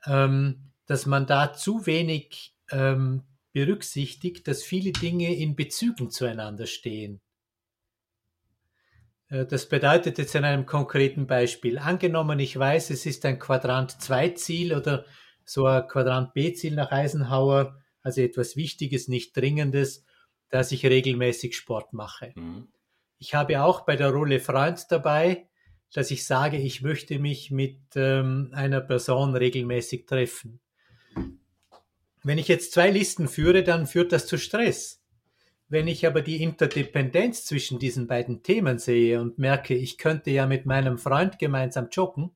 ähm, 0.07 0.71
dass 0.87 1.07
man 1.07 1.27
da 1.27 1.53
zu 1.53 1.87
wenig 1.87 2.55
ähm, 2.71 3.25
berücksichtigt, 3.53 4.47
dass 4.47 4.63
viele 4.63 4.93
Dinge 4.93 5.35
in 5.35 5.57
Bezügen 5.57 6.11
zueinander 6.11 6.67
stehen. 6.67 7.21
Äh, 9.29 9.45
das 9.45 9.69
bedeutet 9.69 10.19
jetzt 10.19 10.37
in 10.37 10.45
einem 10.45 10.67
konkreten 10.67 11.27
Beispiel, 11.27 11.79
angenommen, 11.79 12.39
ich 12.39 12.57
weiß, 12.57 12.91
es 12.91 13.05
ist 13.05 13.25
ein 13.27 13.41
Quadrant 13.41 13.91
2 14.01 14.29
Ziel 14.31 14.73
oder 14.73 15.05
so 15.45 15.67
ein 15.67 15.89
Quadrant 15.89 16.33
B 16.33 16.53
Ziel 16.53 16.77
nach 16.77 16.93
Eisenhower, 16.93 17.83
also 18.03 18.21
etwas 18.21 18.55
Wichtiges, 18.55 19.09
nicht 19.09 19.37
Dringendes, 19.37 20.05
dass 20.49 20.71
ich 20.71 20.87
regelmäßig 20.87 21.57
Sport 21.57 21.93
mache. 21.93 22.33
Mhm. 22.37 22.69
Ich 23.19 23.35
habe 23.35 23.63
auch 23.63 23.81
bei 23.81 23.97
der 23.97 24.11
Rolle 24.11 24.39
Freund 24.39 24.87
dabei, 24.91 25.49
dass 25.95 26.11
ich 26.11 26.27
sage, 26.27 26.59
ich 26.59 26.83
möchte 26.83 27.19
mich 27.19 27.51
mit 27.51 27.79
ähm, 27.95 28.51
einer 28.53 28.81
Person 28.81 29.35
regelmäßig 29.35 30.07
treffen. 30.07 30.61
Wenn 32.23 32.39
ich 32.39 32.49
jetzt 32.49 32.73
zwei 32.73 32.91
Listen 32.91 33.29
führe, 33.29 33.63
dann 33.63 33.87
führt 33.87 34.13
das 34.13 34.27
zu 34.27 34.37
Stress. 34.39 35.03
wenn 35.69 35.89
ich 35.89 36.07
aber 36.07 36.23
die 36.23 36.43
Interdependenz 36.43 37.45
zwischen 37.45 37.79
diesen 37.81 38.07
beiden 38.07 38.43
Themen 38.43 38.79
sehe 38.79 39.21
und 39.21 39.39
merke, 39.39 39.75
ich 39.75 39.99
könnte 39.99 40.31
ja 40.31 40.47
mit 40.47 40.65
meinem 40.65 40.97
Freund 40.97 41.41
gemeinsam 41.41 41.89
joggen, 41.91 42.31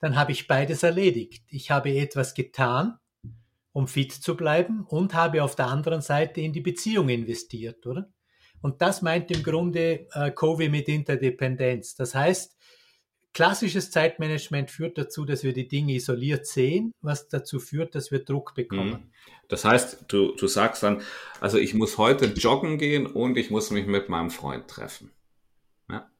dann 0.00 0.16
habe 0.16 0.32
ich 0.32 0.46
beides 0.46 0.82
erledigt. 0.82 1.44
Ich 1.48 1.70
habe 1.70 1.94
etwas 1.94 2.34
getan, 2.34 2.98
um 3.72 3.88
fit 3.88 4.12
zu 4.12 4.36
bleiben 4.36 4.84
und 4.86 5.14
habe 5.14 5.42
auf 5.42 5.56
der 5.56 5.66
anderen 5.66 6.02
Seite 6.02 6.40
in 6.40 6.52
die 6.52 6.60
Beziehung 6.60 7.08
investiert, 7.08 7.86
oder? 7.86 8.10
Und 8.66 8.82
das 8.82 9.00
meint 9.00 9.30
im 9.30 9.44
Grunde 9.44 10.08
äh, 10.12 10.32
Covey 10.32 10.68
mit 10.68 10.88
Interdependenz. 10.88 11.94
Das 11.94 12.16
heißt, 12.16 12.56
klassisches 13.32 13.92
Zeitmanagement 13.92 14.72
führt 14.72 14.98
dazu, 14.98 15.24
dass 15.24 15.44
wir 15.44 15.52
die 15.52 15.68
Dinge 15.68 15.92
isoliert 15.92 16.46
sehen, 16.46 16.92
was 17.00 17.28
dazu 17.28 17.60
führt, 17.60 17.94
dass 17.94 18.10
wir 18.10 18.24
Druck 18.24 18.56
bekommen. 18.56 18.90
Mhm. 18.90 19.10
Das 19.46 19.64
heißt, 19.64 20.06
du, 20.08 20.34
du 20.34 20.48
sagst 20.48 20.82
dann, 20.82 21.00
also 21.40 21.58
ich 21.58 21.74
muss 21.74 21.96
heute 21.96 22.24
joggen 22.24 22.76
gehen 22.76 23.06
und 23.06 23.36
ich 23.36 23.50
muss 23.50 23.70
mich 23.70 23.86
mit 23.86 24.08
meinem 24.08 24.30
Freund 24.30 24.66
treffen. 24.66 25.12
Ja. 25.88 26.10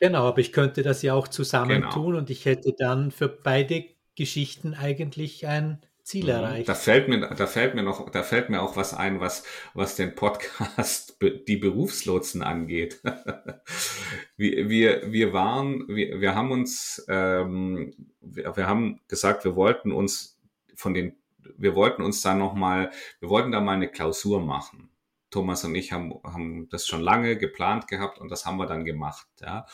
Genau, 0.00 0.24
aber 0.24 0.38
ich 0.38 0.54
könnte 0.54 0.82
das 0.82 1.02
ja 1.02 1.12
auch 1.12 1.28
zusammen 1.28 1.82
genau. 1.82 1.90
tun 1.90 2.14
und 2.14 2.30
ich 2.30 2.46
hätte 2.46 2.72
dann 2.78 3.10
für 3.10 3.28
beide 3.28 3.84
Geschichten 4.14 4.72
eigentlich 4.72 5.46
ein 5.46 5.84
Ziel 6.06 6.24
mhm. 6.24 6.30
erreicht. 6.30 6.68
Da 6.70 6.74
fällt 6.74 7.08
mir, 7.08 7.20
da 7.20 7.46
fällt 7.46 7.74
mir 7.74 7.82
noch, 7.82 8.08
da 8.08 8.22
fällt 8.22 8.48
mir 8.48 8.62
auch 8.62 8.76
was 8.76 8.94
ein, 8.94 9.20
was, 9.20 9.42
was 9.74 9.96
den 9.96 10.14
Podcast, 10.14 11.05
die 11.22 11.56
Berufslotsen 11.56 12.42
angeht. 12.42 13.00
wir, 14.36 14.68
wir, 14.68 15.12
wir 15.12 15.32
waren, 15.32 15.86
wir, 15.88 16.20
wir 16.20 16.34
haben 16.34 16.50
uns, 16.50 17.04
ähm, 17.08 17.94
wir, 18.20 18.56
wir 18.56 18.66
haben 18.66 19.00
gesagt, 19.08 19.44
wir 19.44 19.56
wollten 19.56 19.92
uns 19.92 20.38
von 20.74 20.92
den 20.92 21.16
wir 21.58 21.74
wollten 21.74 22.02
uns 22.02 22.22
da 22.22 22.34
nochmal, 22.34 22.90
wir 23.20 23.28
wollten 23.28 23.52
da 23.52 23.60
mal 23.60 23.74
eine 23.74 23.88
Klausur 23.88 24.40
machen. 24.40 24.90
Thomas 25.30 25.64
und 25.64 25.74
ich 25.74 25.92
haben, 25.92 26.14
haben 26.24 26.68
das 26.70 26.86
schon 26.86 27.00
lange 27.00 27.36
geplant 27.36 27.88
gehabt 27.88 28.18
und 28.18 28.30
das 28.30 28.46
haben 28.46 28.58
wir 28.58 28.66
dann 28.66 28.84
gemacht. 28.84 29.26
Ja. 29.40 29.66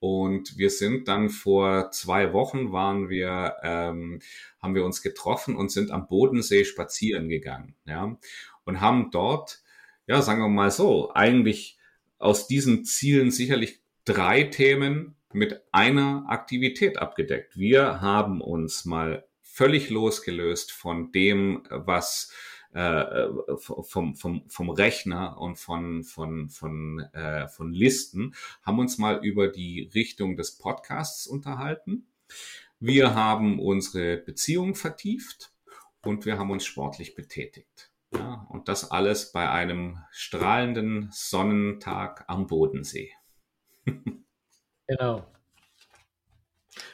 Und 0.00 0.56
wir 0.58 0.70
sind 0.70 1.08
dann 1.08 1.28
vor 1.28 1.90
zwei 1.90 2.32
Wochen 2.32 2.72
waren 2.72 3.08
wir, 3.08 3.56
ähm, 3.62 4.20
haben 4.62 4.74
wir 4.74 4.84
uns 4.84 5.02
getroffen 5.02 5.56
und 5.56 5.72
sind 5.72 5.90
am 5.90 6.06
Bodensee 6.06 6.64
spazieren 6.64 7.28
gegangen, 7.28 7.74
ja, 7.84 8.16
und 8.64 8.80
haben 8.80 9.10
dort, 9.10 9.62
ja, 10.08 10.22
sagen 10.22 10.40
wir 10.40 10.48
mal 10.48 10.70
so, 10.70 11.12
eigentlich 11.14 11.78
aus 12.18 12.48
diesen 12.48 12.84
Zielen 12.84 13.30
sicherlich 13.30 13.80
drei 14.04 14.44
Themen 14.44 15.14
mit 15.32 15.62
einer 15.70 16.24
Aktivität 16.28 16.98
abgedeckt. 16.98 17.58
Wir 17.58 18.00
haben 18.00 18.40
uns 18.40 18.86
mal 18.86 19.28
völlig 19.42 19.90
losgelöst 19.90 20.72
von 20.72 21.12
dem, 21.12 21.62
was 21.70 22.32
äh, 22.72 23.28
vom, 23.58 24.14
vom, 24.14 24.48
vom 24.48 24.70
Rechner 24.70 25.38
und 25.38 25.58
von, 25.58 26.04
von, 26.04 26.48
von, 26.48 27.00
äh, 27.12 27.46
von 27.48 27.72
Listen, 27.72 28.34
haben 28.62 28.78
uns 28.78 28.96
mal 28.96 29.22
über 29.22 29.48
die 29.48 29.90
Richtung 29.94 30.36
des 30.36 30.56
Podcasts 30.56 31.26
unterhalten. 31.26 32.06
Wir 32.80 33.14
haben 33.14 33.60
unsere 33.60 34.16
Beziehung 34.16 34.74
vertieft 34.74 35.52
und 36.02 36.24
wir 36.24 36.38
haben 36.38 36.50
uns 36.50 36.64
sportlich 36.64 37.14
betätigt. 37.14 37.87
Ja, 38.12 38.46
und 38.50 38.68
das 38.68 38.90
alles 38.90 39.32
bei 39.32 39.50
einem 39.50 39.98
strahlenden 40.10 41.10
Sonnentag 41.12 42.24
am 42.26 42.46
Bodensee. 42.46 43.12
genau. 44.86 45.26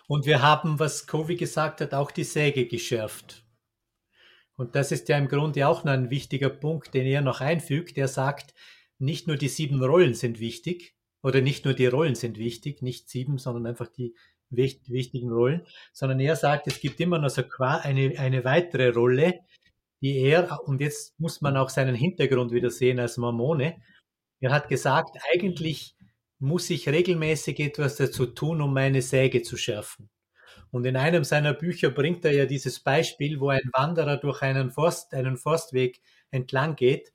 Und 0.06 0.26
wir 0.26 0.42
haben, 0.42 0.78
was 0.78 1.06
Covey 1.06 1.36
gesagt 1.36 1.80
hat, 1.80 1.94
auch 1.94 2.10
die 2.10 2.24
Säge 2.24 2.66
geschärft. 2.66 3.44
Und 4.56 4.76
das 4.76 4.92
ist 4.92 5.08
ja 5.08 5.18
im 5.18 5.28
Grunde 5.28 5.66
auch 5.66 5.84
noch 5.84 5.92
ein 5.92 6.10
wichtiger 6.10 6.50
Punkt, 6.50 6.94
den 6.94 7.06
er 7.06 7.22
noch 7.22 7.40
einfügt. 7.40 7.98
Er 7.98 8.08
sagt, 8.08 8.54
nicht 8.98 9.26
nur 9.26 9.36
die 9.36 9.48
sieben 9.48 9.82
Rollen 9.82 10.14
sind 10.14 10.38
wichtig, 10.40 10.94
oder 11.22 11.40
nicht 11.40 11.64
nur 11.64 11.74
die 11.74 11.86
Rollen 11.86 12.14
sind 12.14 12.38
wichtig, 12.38 12.82
nicht 12.82 13.08
sieben, 13.08 13.38
sondern 13.38 13.66
einfach 13.66 13.88
die 13.88 14.14
wichtigen 14.50 15.32
Rollen, 15.32 15.66
sondern 15.92 16.20
er 16.20 16.36
sagt, 16.36 16.66
es 16.66 16.80
gibt 16.80 17.00
immer 17.00 17.18
noch 17.18 17.30
so 17.30 17.42
eine, 17.58 18.18
eine 18.18 18.44
weitere 18.44 18.90
Rolle, 18.90 19.40
die 20.01 20.18
er, 20.18 20.61
und 20.64 20.80
jetzt 20.80 21.18
muss 21.18 21.40
man 21.40 21.57
auch 21.57 21.70
seinen 21.70 21.95
Hintergrund 21.95 22.53
wieder 22.53 22.70
sehen 22.70 22.99
als 23.01 23.16
Mormone, 23.16 23.80
er 24.40 24.53
hat 24.53 24.68
gesagt, 24.68 25.16
eigentlich 25.32 25.97
muss 26.38 26.68
ich 26.70 26.88
regelmäßig 26.88 27.61
etwas 27.61 27.97
dazu 27.97 28.26
tun, 28.26 28.61
um 28.61 28.74
meine 28.74 29.03
Säge 29.03 29.42
zu 29.42 29.57
schärfen. 29.57 30.11
Und 30.70 30.84
in 30.84 30.97
einem 30.97 31.24
seiner 31.24 31.55
Bücher 31.55 31.90
bringt 31.90 32.24
er 32.24 32.32
ja 32.32 32.47
dieses 32.47 32.80
Beispiel, 32.80 33.40
wo 33.40 33.49
ein 33.49 33.70
Wanderer 33.72 34.16
durch 34.16 34.42
einen 34.42 34.70
Forst, 34.70 35.14
einen 35.14 35.36
Forstweg 35.36 36.01
entlang 36.30 36.76
geht 36.76 37.12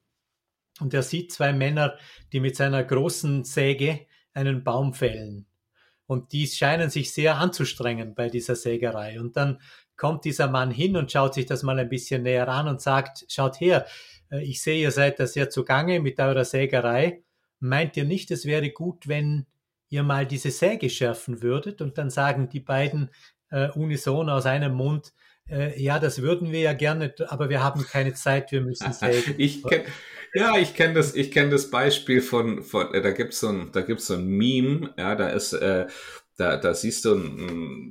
und 0.79 0.93
er 0.93 1.03
sieht 1.03 1.31
zwei 1.31 1.53
Männer, 1.53 1.97
die 2.31 2.39
mit 2.39 2.55
seiner 2.55 2.83
großen 2.83 3.43
Säge 3.43 4.07
einen 4.33 4.63
Baum 4.63 4.93
fällen. 4.93 5.45
Und 6.05 6.31
die 6.31 6.47
scheinen 6.47 6.89
sich 6.89 7.13
sehr 7.13 7.37
anzustrengen 7.37 8.15
bei 8.15 8.29
dieser 8.29 8.55
Sägerei. 8.55 9.19
Und 9.19 9.37
dann 9.37 9.61
kommt 9.99 10.25
dieser 10.25 10.47
Mann 10.47 10.71
hin 10.71 10.97
und 10.97 11.11
schaut 11.11 11.35
sich 11.35 11.45
das 11.45 11.61
mal 11.61 11.77
ein 11.77 11.89
bisschen 11.89 12.23
näher 12.23 12.47
an 12.47 12.67
und 12.67 12.81
sagt, 12.81 13.25
schaut 13.27 13.59
her, 13.59 13.85
äh, 14.31 14.41
ich 14.41 14.61
sehe, 14.61 14.81
ihr 14.81 14.91
seid 14.91 15.19
da 15.19 15.27
sehr 15.27 15.51
zugange 15.51 15.99
mit 15.99 16.19
eurer 16.19 16.45
Sägerei 16.45 17.21
meint 17.59 17.97
ihr 17.97 18.05
nicht, 18.05 18.31
es 18.31 18.45
wäre 18.45 18.69
gut, 18.69 19.07
wenn 19.07 19.45
ihr 19.89 20.03
mal 20.03 20.25
diese 20.25 20.51
Säge 20.51 20.89
schärfen 20.89 21.41
würdet? 21.41 21.81
Und 21.81 21.97
dann 21.97 22.09
sagen 22.09 22.49
die 22.49 22.59
beiden 22.59 23.09
äh, 23.51 23.69
unisono 23.69 24.33
aus 24.33 24.45
einem 24.45 24.73
Mund, 24.73 25.13
äh, 25.49 25.81
ja, 25.81 25.99
das 25.99 26.21
würden 26.21 26.51
wir 26.51 26.59
ja 26.59 26.73
gerne, 26.73 27.13
aber 27.27 27.49
wir 27.49 27.63
haben 27.63 27.83
keine 27.83 28.13
Zeit, 28.13 28.51
wir 28.51 28.61
müssen 28.61 28.93
sägen. 28.93 29.35
ich 29.37 29.63
kenn, 29.63 29.83
ja, 30.33 30.57
ich 30.57 30.75
kenne 30.75 30.93
das, 30.93 31.15
ich 31.15 31.31
das 31.31 31.71
Beispiel 31.71 32.21
von, 32.21 32.63
von 32.63 32.93
äh, 32.93 33.01
da 33.01 33.11
gibt's 33.11 33.39
so 33.39 33.49
ein, 33.49 33.71
so 33.97 34.13
ein 34.13 34.27
Meme, 34.27 34.93
ja, 34.97 35.15
da 35.15 35.29
ist, 35.29 35.53
äh, 35.53 35.87
da, 36.37 36.57
da 36.57 36.73
siehst 36.73 37.03
du 37.05 37.15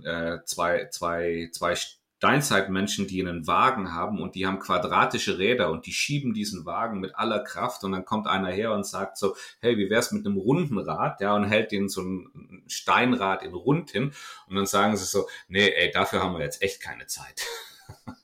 äh, 0.05 0.39
zwei, 0.45 0.89
zwei, 0.91 1.51
zwei 1.53 1.75
Steinzeitmenschen, 2.19 3.07
die 3.07 3.21
einen 3.21 3.47
Wagen 3.47 3.95
haben 3.95 4.21
und 4.21 4.35
die 4.35 4.45
haben 4.47 4.59
quadratische 4.59 5.39
Räder 5.39 5.71
und 5.71 5.87
die 5.87 5.93
schieben 5.93 6.35
diesen 6.35 6.67
Wagen 6.67 6.99
mit 6.99 7.15
aller 7.15 7.45
Kraft 7.45 7.85
und 7.85 7.93
dann 7.93 8.05
kommt 8.05 8.27
einer 8.27 8.51
her 8.51 8.73
und 8.73 8.85
sagt 8.85 9.17
so, 9.17 9.37
hey, 9.61 9.79
wie 9.79 9.89
wär's 9.89 10.11
mit 10.11 10.27
einem 10.27 10.37
runden 10.37 10.79
Rad, 10.79 11.21
ja, 11.21 11.35
und 11.37 11.45
hält 11.45 11.71
den 11.71 11.89
so 11.89 12.03
ein 12.03 12.65
Steinrad 12.67 13.45
in 13.45 13.55
rund 13.55 13.91
hin 13.91 14.13
und 14.49 14.57
dann 14.57 14.67
sagen 14.67 14.97
sie 14.97 15.05
so, 15.05 15.29
nee, 15.47 15.69
ey, 15.69 15.93
dafür 15.93 16.21
haben 16.21 16.35
wir 16.35 16.45
jetzt 16.45 16.63
echt 16.63 16.81
keine 16.81 17.07
Zeit. 17.07 17.47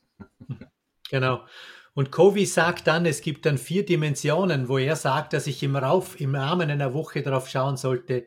Genau. 1.11 1.45
Und 1.93 2.11
Covey 2.11 2.45
sagt 2.45 2.89
dann, 2.89 3.07
es 3.07 3.21
gibt 3.21 3.47
dann 3.47 3.57
vier 3.57 3.87
Dimensionen, 3.87 4.69
wo 4.69 4.79
er 4.79 4.97
sagt, 4.97 5.33
dass 5.33 5.47
ich 5.47 5.63
im, 5.63 5.77
Rauf, 5.77 6.19
im 6.19 6.35
Rahmen 6.35 6.71
einer 6.71 6.93
Woche 6.93 7.23
darauf 7.23 7.49
schauen 7.49 7.77
sollte, 7.77 8.27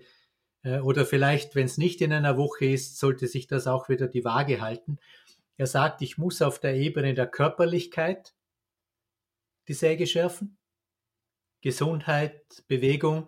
äh, 0.64 0.80
oder 0.80 1.06
vielleicht, 1.06 1.56
wenn 1.56 1.66
es 1.66 1.78
nicht 1.78 2.02
in 2.02 2.14
einer 2.14 2.38
Woche 2.38 2.66
ist, 2.66 2.98
sollte 2.98 3.28
sich 3.28 3.48
das 3.48 3.68
auch 3.68 3.90
wieder 3.90 4.08
die 4.08 4.24
Waage 4.24 4.62
halten. 4.62 5.00
Er 5.58 5.68
sagt, 5.68 6.02
ich 6.02 6.18
muss 6.18 6.42
auf 6.42 6.60
der 6.60 6.76
Ebene 6.76 7.14
der 7.14 7.28
Körperlichkeit 7.28 8.36
die 9.68 9.74
Säge 9.74 10.08
schärfen, 10.08 10.58
Gesundheit, 11.62 12.64
Bewegung. 12.68 13.28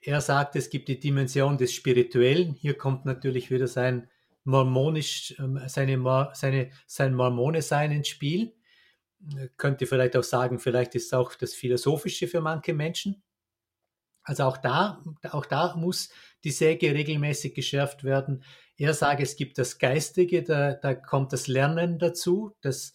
Er 0.00 0.20
sagt, 0.20 0.56
es 0.56 0.68
gibt 0.68 0.88
die 0.88 0.98
Dimension 0.98 1.56
des 1.56 1.72
Spirituellen. 1.72 2.54
Hier 2.54 2.76
kommt 2.76 3.04
natürlich 3.04 3.50
wieder 3.50 3.68
sein 3.68 4.10
mormonisch, 4.44 5.34
ähm, 5.38 5.60
seine, 5.66 6.30
seine, 6.34 6.70
sein 6.86 7.14
Mormone-Sein 7.14 7.92
ins 7.92 8.08
Spiel. 8.08 8.54
Könnte 9.56 9.86
vielleicht 9.86 10.16
auch 10.16 10.24
sagen, 10.24 10.58
vielleicht 10.58 10.94
ist 10.94 11.14
auch 11.14 11.34
das 11.34 11.54
Philosophische 11.54 12.26
für 12.26 12.40
manche 12.40 12.72
Menschen. 12.72 13.22
Also 14.22 14.44
auch 14.44 14.56
da, 14.56 15.02
auch 15.30 15.46
da 15.46 15.76
muss 15.76 16.10
die 16.44 16.50
Säge 16.50 16.94
regelmäßig 16.94 17.54
geschärft 17.54 18.04
werden. 18.04 18.44
Er 18.76 18.94
sagt, 18.94 19.20
es 19.20 19.36
gibt 19.36 19.58
das 19.58 19.78
Geistige, 19.78 20.42
da, 20.42 20.74
da 20.74 20.94
kommt 20.94 21.32
das 21.32 21.48
Lernen 21.48 21.98
dazu, 21.98 22.56
das, 22.62 22.94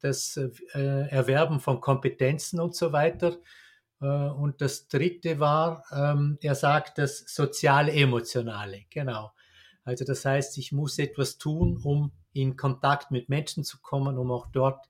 das 0.00 0.36
äh, 0.36 1.08
Erwerben 1.08 1.60
von 1.60 1.80
Kompetenzen 1.80 2.60
und 2.60 2.74
so 2.74 2.92
weiter. 2.92 3.38
Äh, 4.00 4.06
und 4.06 4.60
das 4.60 4.88
dritte 4.88 5.38
war, 5.38 5.84
ähm, 5.92 6.38
er 6.42 6.54
sagt, 6.54 6.98
das 6.98 7.24
sozial-emotionale, 7.26 8.84
genau. 8.90 9.32
Also 9.84 10.04
das 10.04 10.24
heißt, 10.24 10.58
ich 10.58 10.72
muss 10.72 10.98
etwas 10.98 11.38
tun, 11.38 11.78
um 11.82 12.12
in 12.32 12.56
Kontakt 12.56 13.10
mit 13.10 13.28
Menschen 13.28 13.64
zu 13.64 13.80
kommen, 13.80 14.18
um 14.18 14.30
auch 14.30 14.46
dort 14.50 14.86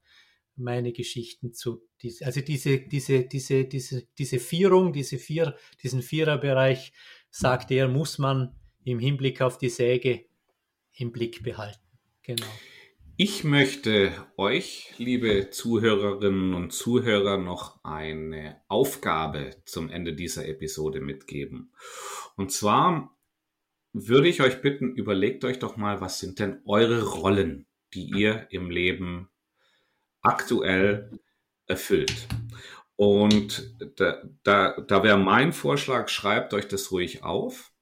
meine 0.56 0.92
Geschichten 0.92 1.52
zu, 1.52 1.82
also 2.22 2.40
diese, 2.40 2.78
diese, 2.80 3.24
diese, 3.24 3.64
diese, 3.64 4.06
diese 4.18 4.38
Vierung, 4.38 4.92
diese 4.92 5.18
vier, 5.18 5.56
diesen 5.82 6.00
Viererbereich, 6.00 6.92
sagt 7.34 7.72
er, 7.72 7.88
muss 7.88 8.18
man 8.18 8.54
im 8.84 9.00
Hinblick 9.00 9.42
auf 9.42 9.58
die 9.58 9.68
Säge 9.68 10.24
im 10.92 11.10
Blick 11.10 11.42
behalten. 11.42 11.82
Genau. 12.22 12.46
Ich 13.16 13.42
möchte 13.42 14.12
euch, 14.36 14.94
liebe 14.98 15.50
Zuhörerinnen 15.50 16.54
und 16.54 16.72
Zuhörer, 16.72 17.36
noch 17.36 17.82
eine 17.82 18.62
Aufgabe 18.68 19.56
zum 19.64 19.90
Ende 19.90 20.14
dieser 20.14 20.46
Episode 20.46 21.00
mitgeben. 21.00 21.72
Und 22.36 22.52
zwar 22.52 23.16
würde 23.92 24.28
ich 24.28 24.40
euch 24.40 24.62
bitten, 24.62 24.94
überlegt 24.94 25.44
euch 25.44 25.58
doch 25.58 25.76
mal, 25.76 26.00
was 26.00 26.20
sind 26.20 26.38
denn 26.38 26.60
eure 26.66 27.02
Rollen, 27.02 27.66
die 27.94 28.12
ihr 28.16 28.46
im 28.50 28.70
Leben 28.70 29.28
aktuell 30.22 31.18
erfüllt. 31.66 32.28
Und 32.96 33.76
da, 33.96 34.22
da, 34.44 34.80
da 34.80 35.02
wäre 35.02 35.18
mein 35.18 35.52
Vorschlag, 35.52 36.08
schreibt 36.08 36.54
euch 36.54 36.68
das 36.68 36.92
ruhig 36.92 37.24
auf 37.24 37.72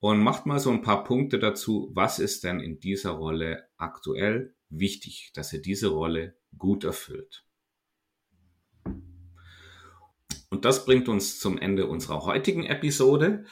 und 0.00 0.20
macht 0.20 0.46
mal 0.46 0.58
so 0.58 0.70
ein 0.70 0.82
paar 0.82 1.04
Punkte 1.04 1.38
dazu, 1.38 1.90
was 1.94 2.18
ist 2.18 2.44
denn 2.44 2.60
in 2.60 2.80
dieser 2.80 3.10
Rolle 3.10 3.68
aktuell 3.76 4.54
wichtig, 4.68 5.32
dass 5.34 5.52
ihr 5.52 5.60
diese 5.60 5.88
Rolle 5.88 6.36
gut 6.56 6.84
erfüllt. 6.84 7.44
Und 10.48 10.64
das 10.64 10.86
bringt 10.86 11.08
uns 11.08 11.38
zum 11.38 11.58
Ende 11.58 11.86
unserer 11.86 12.24
heutigen 12.24 12.64
Episode. 12.64 13.44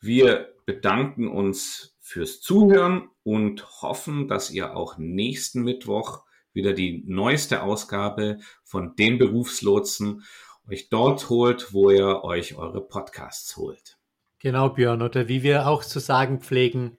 Wir 0.00 0.54
bedanken 0.66 1.28
uns 1.28 1.96
fürs 2.00 2.40
Zuhören 2.40 3.08
und 3.22 3.82
hoffen, 3.82 4.28
dass 4.28 4.50
ihr 4.50 4.76
auch 4.76 4.98
nächsten 4.98 5.62
Mittwoch 5.62 6.24
wieder 6.52 6.72
die 6.72 7.02
neueste 7.06 7.62
Ausgabe 7.62 8.38
von 8.64 8.94
den 8.96 9.18
Berufslotsen 9.18 10.22
euch 10.68 10.88
dort 10.88 11.28
holt, 11.28 11.72
wo 11.72 11.90
ihr 11.90 12.22
euch 12.24 12.56
eure 12.56 12.80
Podcasts 12.80 13.56
holt. 13.56 13.98
Genau, 14.38 14.70
Björn, 14.70 15.02
oder 15.02 15.28
wie 15.28 15.42
wir 15.42 15.66
auch 15.66 15.84
zu 15.84 15.98
sagen 15.98 16.40
pflegen, 16.40 16.96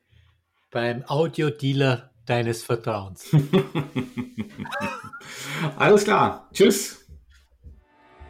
beim 0.69 1.03
Audiodealer 1.05 2.11
deines 2.25 2.63
Vertrauens. 2.63 3.35
Alles 5.77 6.03
klar. 6.03 6.49
Tschüss. 6.53 7.07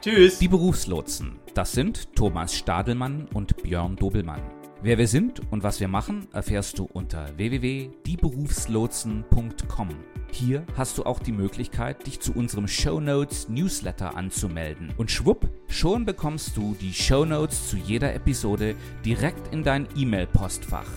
Tschüss. 0.01 0.39
Die 0.39 0.47
Berufslotsen. 0.47 1.39
Das 1.53 1.73
sind 1.73 2.15
Thomas 2.15 2.55
Stadelmann 2.55 3.27
und 3.33 3.61
Björn 3.61 3.95
Dobelmann. 3.95 4.60
Wer 4.83 4.97
wir 4.97 5.07
sind 5.07 5.43
und 5.51 5.61
was 5.61 5.79
wir 5.79 5.87
machen, 5.87 6.27
erfährst 6.33 6.79
du 6.79 6.89
unter 6.91 7.37
www.dieberufslotsen.com. 7.37 9.89
Hier 10.31 10.65
hast 10.75 10.97
du 10.97 11.03
auch 11.03 11.19
die 11.19 11.33
Möglichkeit, 11.33 12.07
dich 12.07 12.19
zu 12.19 12.33
unserem 12.33 12.67
Show 12.67 12.99
Notes 12.99 13.47
Newsletter 13.47 14.17
anzumelden. 14.17 14.91
Und 14.97 15.11
schwupp, 15.11 15.47
schon 15.67 16.03
bekommst 16.03 16.57
du 16.57 16.75
die 16.81 16.93
Show 16.93 17.25
Notes 17.25 17.69
zu 17.69 17.77
jeder 17.77 18.15
Episode 18.15 18.73
direkt 19.05 19.53
in 19.53 19.61
dein 19.61 19.87
E-Mail-Postfach. 19.95 20.89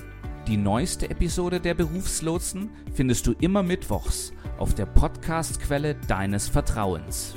Die 0.47 0.57
neueste 0.57 1.11
Episode 1.11 1.61
der 1.61 1.74
Berufslotsen 1.74 2.70
findest 2.95 3.26
du 3.26 3.32
immer 3.32 3.62
mittwochs 3.62 4.32
auf 4.57 4.74
der 4.74 4.87
Podcast-Quelle 4.87 5.97
deines 6.09 6.49
Vertrauens. 6.49 7.35